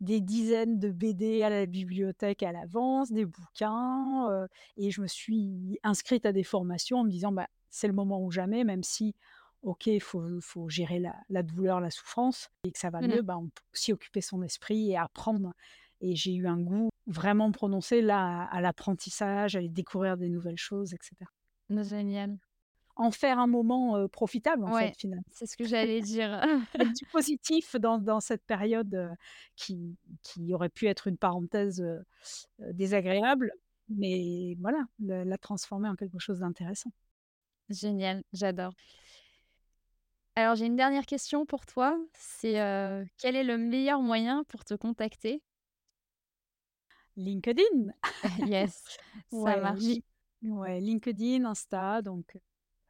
des 0.00 0.20
dizaines 0.20 0.78
de 0.78 0.90
BD 0.90 1.42
à 1.42 1.50
la 1.50 1.66
bibliothèque 1.66 2.42
à 2.42 2.52
l'avance, 2.52 3.12
des 3.12 3.24
bouquins, 3.26 4.28
heu» 4.30 4.48
et 4.76 4.90
je 4.90 5.00
me 5.02 5.06
suis 5.06 5.78
inscrite 5.84 6.26
à 6.26 6.32
des 6.32 6.44
formations 6.44 6.98
en 7.00 7.04
me 7.04 7.10
disant: 7.10 7.32
«Bah, 7.32 7.48
c'est 7.70 7.86
le 7.88 7.94
moment 7.94 8.20
ou 8.22 8.30
jamais», 8.30 8.64
même 8.64 8.82
si 8.82 9.14
OK, 9.62 9.86
il 9.86 10.00
faut 10.02 10.40
faut 10.40 10.68
gérer 10.68 10.98
la 10.98 11.14
la 11.28 11.42
douleur, 11.42 11.80
la 11.80 11.90
souffrance 11.90 12.50
et 12.64 12.72
que 12.72 12.78
ça 12.78 12.90
va 12.90 13.00
Mmh 13.00 13.02
mieux, 13.02 13.22
bah, 13.22 13.36
on 13.38 13.48
peut 13.48 13.62
aussi 13.74 13.92
occuper 13.92 14.20
son 14.20 14.42
esprit 14.42 14.90
et 14.92 14.96
apprendre 14.96 15.52
et 16.00 16.16
j'ai 16.16 16.34
eu 16.34 16.48
un 16.48 16.58
goût 16.60 16.90
vraiment 17.06 17.52
prononcée 17.52 18.02
là, 18.02 18.44
à 18.50 18.60
l'apprentissage, 18.60 19.54
à 19.56 19.62
découvrir 19.62 20.16
des 20.16 20.28
nouvelles 20.28 20.58
choses 20.58 20.94
et 20.94 20.98
cetera. 21.00 21.30
Génial. 21.70 22.38
En 22.96 23.10
faire 23.10 23.38
un 23.38 23.46
moment, 23.46 24.06
profitable, 24.08 24.64
en 24.64 24.70
Ouais, 24.70 24.88
fait, 24.88 24.96
finalement. 24.98 25.24
c'est 25.30 25.46
ce 25.46 25.56
que 25.56 25.64
j'allais 25.64 26.00
dire. 26.02 26.42
Du 26.98 27.06
positif 27.12 27.76
dans 27.76 27.98
dans 27.98 28.20
cette 28.20 28.44
période, 28.44 29.16
qui 29.56 29.96
qui 30.22 30.52
aurait 30.54 30.68
pu 30.68 30.86
être 30.86 31.06
une 31.06 31.16
parenthèse, 31.16 31.82
désagréable, 32.58 33.52
mais 33.88 34.56
voilà, 34.60 34.84
le 35.00 35.24
la 35.24 35.38
transformer 35.38 35.88
en 35.88 35.96
quelque 35.96 36.18
chose 36.18 36.40
d'intéressant. 36.40 36.90
Génial, 37.68 38.22
j'adore. 38.32 38.72
Alors 40.36 40.54
j'ai 40.56 40.66
une 40.66 40.76
dernière 40.76 41.04
question 41.06 41.44
pour 41.44 41.66
toi, 41.66 41.98
c'est, 42.14 42.54
quel 43.18 43.36
est 43.36 43.44
le 43.44 43.58
meilleur 43.58 44.00
moyen 44.00 44.44
pour 44.44 44.64
te 44.64 44.74
contacter? 44.74 45.42
LinkedIn! 47.16 47.92
Yes, 48.38 48.82
ça 49.28 49.56
Ouais, 49.56 49.56
marche. 49.56 50.00
Ouais, 50.42 50.80
LinkedIn, 50.80 51.44
Insta, 51.44 52.02
donc 52.02 52.38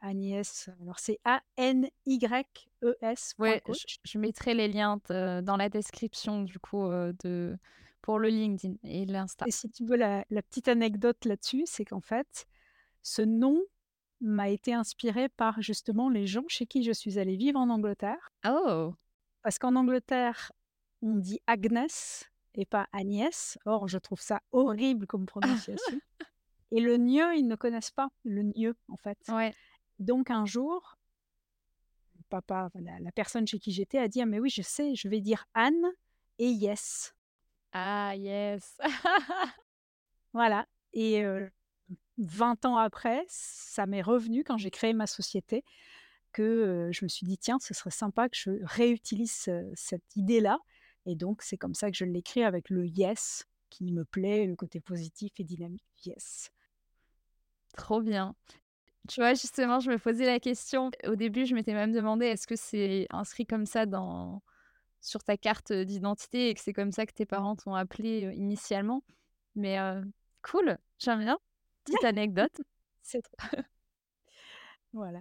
Agnès, 0.03 0.69
alors 0.83 0.99
c'est 0.99 1.21
A-N-Y-E-S 1.25 3.35
Ouais, 3.39 3.63
je 3.69 3.97
je 4.03 4.19
mettrai 4.19 4.53
les 4.53 4.69
liens 4.69 5.01
de 5.09 5.41
dans 5.41 5.57
la 5.57 5.69
description 5.69 6.43
du 6.43 6.59
coup, 6.59 6.85
heu, 6.85 7.15
de 7.25 7.57
pour 8.03 8.19
le 8.19 8.29
LinkedIn 8.29 8.75
et 8.83 9.07
l'Insta. 9.07 9.47
Et 9.47 9.53
si 9.53 9.71
tu 9.71 9.87
veux 9.87 9.97
la 9.97 10.25
la 10.29 10.43
petite 10.43 10.69
anecdote 10.69 11.25
là-dessus, 11.25 11.63
c'est 11.67 11.85
qu'en 11.85 12.01
fait, 12.01 12.47
ce 13.03 13.23
nom 13.23 13.61
m'a 14.21 14.51
été 14.51 14.75
inspiré 14.75 15.29
par 15.29 15.63
justement 15.63 16.09
les 16.09 16.27
gens 16.27 16.45
chez 16.49 16.67
qui 16.67 16.83
je 16.83 16.93
suis 16.93 17.19
allée 17.19 17.37
vivre 17.37 17.59
en 17.59 17.71
Angleterre. 17.71 18.31
Oh! 18.47 18.95
Parce 19.43 19.59
qu'en 19.59 19.77
Angleterre, 19.77 20.53
on 21.03 21.17
dit 21.17 21.41
Agnès 21.47 22.31
et 22.55 22.65
pas 22.65 22.89
Agnès. 22.93 23.59
Or, 23.67 23.89
je 23.89 23.99
trouve 23.99 24.21
ça 24.21 24.41
horrible 24.53 25.07
comme 25.07 25.27
prononciation 25.27 26.01
et 26.73 26.81
le 26.81 26.97
gneu, 26.97 27.37
ils 27.37 27.47
ne 27.47 27.57
connaissent 27.57 27.91
pas 27.91 28.09
le 28.25 28.43
gneu, 28.43 28.75
en 28.89 28.97
fait. 28.97 29.19
Ouais. 29.29 29.53
Donc 30.03 30.31
un 30.31 30.45
jour 30.45 30.99
papa, 32.29 32.71
la 32.75 32.99
la 32.99 33.13
personne 33.13 33.47
chez 33.47 33.59
qui 33.59 33.73
j'étais 33.73 33.99
a 33.99 34.09
dit: 34.09 34.21
«Ah 34.23 34.27
mais 34.27 34.41
oui, 34.41 34.51
je 34.51 34.63
sais, 34.63 34.95
je 34.95 35.09
vais 35.09 35.21
dire 35.21 35.45
Anne 35.55 35.87
et 36.39 36.49
yes». 36.51 37.15
Ah 37.73 38.15
yes! 38.17 38.79
Voilà 40.35 40.67
et 40.95 41.23
heu, 41.25 41.51
20 42.19 42.65
ans 42.67 42.77
après, 42.79 43.25
ça 43.29 43.87
m'est 43.87 44.03
revenu 44.03 44.45
quand 44.45 44.59
j'ai 44.59 44.71
créé 44.71 44.93
ma 44.95 45.07
société 45.07 45.65
que, 46.33 46.91
je 46.93 47.05
me 47.05 47.09
suis 47.09 47.27
dit: 47.27 47.39
«Tiens, 47.39 47.59
ce 47.61 47.75
serait 47.75 47.91
sympa 47.91 48.29
que 48.29 48.37
je 48.37 48.51
réutilise 48.65 49.33
ce 49.35 49.71
cette 49.75 50.17
idée-là» 50.17 50.59
et 51.07 51.17
donc 51.17 51.43
c'est 51.43 51.59
comme 51.59 51.75
ça 51.75 51.91
que 51.91 51.97
je 51.97 52.05
l'écris 52.07 52.45
avec 52.45 52.71
le 52.71 52.87
yes 52.87 53.47
qui 53.71 53.93
me 53.93 54.05
plaît, 54.05 54.47
le 54.47 54.57
côté 54.57 54.81
positif 54.81 55.33
et 55.39 55.45
dynamique, 55.45 55.85
yes. 56.07 56.51
Trop 57.77 58.01
bien. 58.03 58.35
Tu 59.09 59.21
vois, 59.21 59.35
justement, 59.35 59.81
je 59.81 59.91
me 59.91 59.99
posais 59.99 60.27
la 60.27 60.39
question. 60.39 60.91
Au 61.07 61.17
début, 61.17 61.45
je 61.45 61.55
m'étais 61.55 61.75
même 61.75 61.93
demandé, 61.93 62.27
est-ce 62.27 62.47
que 62.47 62.57
c'est 62.57 63.07
inscrit 63.11 63.47
comme 63.47 63.67
ça 63.67 63.87
dans 63.87 64.43
sur 65.01 65.23
ta 65.25 65.37
carte, 65.37 65.73
d'identité 65.73 66.51
et 66.51 66.55
que 66.55 66.61
c'est 66.61 66.73
comme 66.73 66.93
ça 66.93 67.07
que 67.07 67.13
tes 67.13 67.27
parents 67.27 67.57
t'ont 67.57 67.75
appelé, 67.75 68.27
heu, 68.27 68.35
initialement? 68.35 69.05
Mais, 69.57 69.79
heu, 69.81 70.03
cool, 70.43 70.79
j'aime 70.99 71.21
bien. 71.21 71.39
Petite 71.85 72.05
anecdote. 72.05 72.61
C'est 73.03 73.23
trop 73.23 73.37
voilà. 74.93 75.21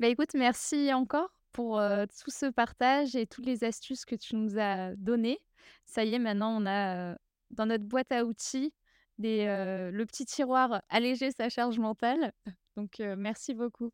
Bah, 0.00 0.08
écoute, 0.08 0.34
merci 0.34 0.92
encore 0.94 1.30
pour, 1.52 1.80
heu, 1.80 2.06
tout 2.22 2.30
ce 2.30 2.46
partage 2.46 3.16
et 3.16 3.26
toutes 3.26 3.46
les 3.46 3.64
astuces 3.64 4.04
que 4.04 4.16
tu 4.16 4.36
nous 4.36 4.58
as 4.58 4.94
données. 4.96 5.38
Ça 5.86 6.04
y 6.04 6.14
est, 6.14 6.18
maintenant, 6.18 6.60
on 6.62 6.66
a, 6.66 7.16
dans 7.50 7.66
notre 7.66 7.84
boîte 7.84 8.12
à 8.12 8.24
outils 8.24 8.72
des, 9.18 9.46
le 9.46 10.04
petit 10.06 10.24
tiroir 10.26 10.82
alléger 10.90 11.30
sa 11.32 11.48
charge 11.48 11.78
mentale. 11.78 12.32
Donc, 12.78 13.02
merci 13.16 13.54
beaucoup. 13.54 13.92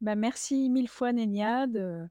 Bah, 0.00 0.14
merci 0.14 0.68
mille 0.70 0.88
fois 0.88 1.12
Nénia 1.12 1.66
de 1.66 2.06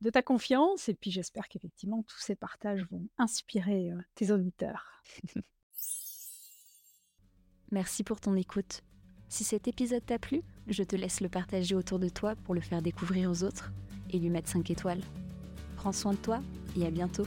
de 0.00 0.10
ta 0.10 0.22
confiance 0.22 0.88
et 0.88 0.94
puis 0.94 1.10
j'espère 1.10 1.48
qu'effectivement 1.48 2.02
tous 2.02 2.20
ces 2.20 2.36
partages 2.36 2.86
vont 2.90 3.08
inspirer, 3.18 3.92
tes 4.14 4.30
auditeurs. 4.30 5.02
Merci 7.70 8.02
pour 8.02 8.20
ton 8.20 8.34
écoute. 8.34 8.82
Si 9.28 9.44
cet 9.44 9.68
épisode 9.68 10.06
t'a 10.06 10.18
plu, 10.18 10.42
je 10.68 10.82
te 10.82 10.96
laisse 10.96 11.20
le 11.20 11.28
partager 11.28 11.74
autour 11.74 11.98
de 11.98 12.08
toi 12.08 12.34
pour 12.34 12.54
le 12.54 12.62
faire 12.62 12.80
découvrir 12.80 13.30
aux 13.30 13.42
autres 13.42 13.72
et 14.10 14.18
lui 14.18 14.30
mettre 14.30 14.48
5 14.48 14.70
étoiles. 14.70 15.02
Prends 15.76 15.92
soin 15.92 16.12
de 16.12 16.18
toi 16.18 16.40
et 16.76 16.86
à 16.86 16.90
bientôt. 16.90 17.26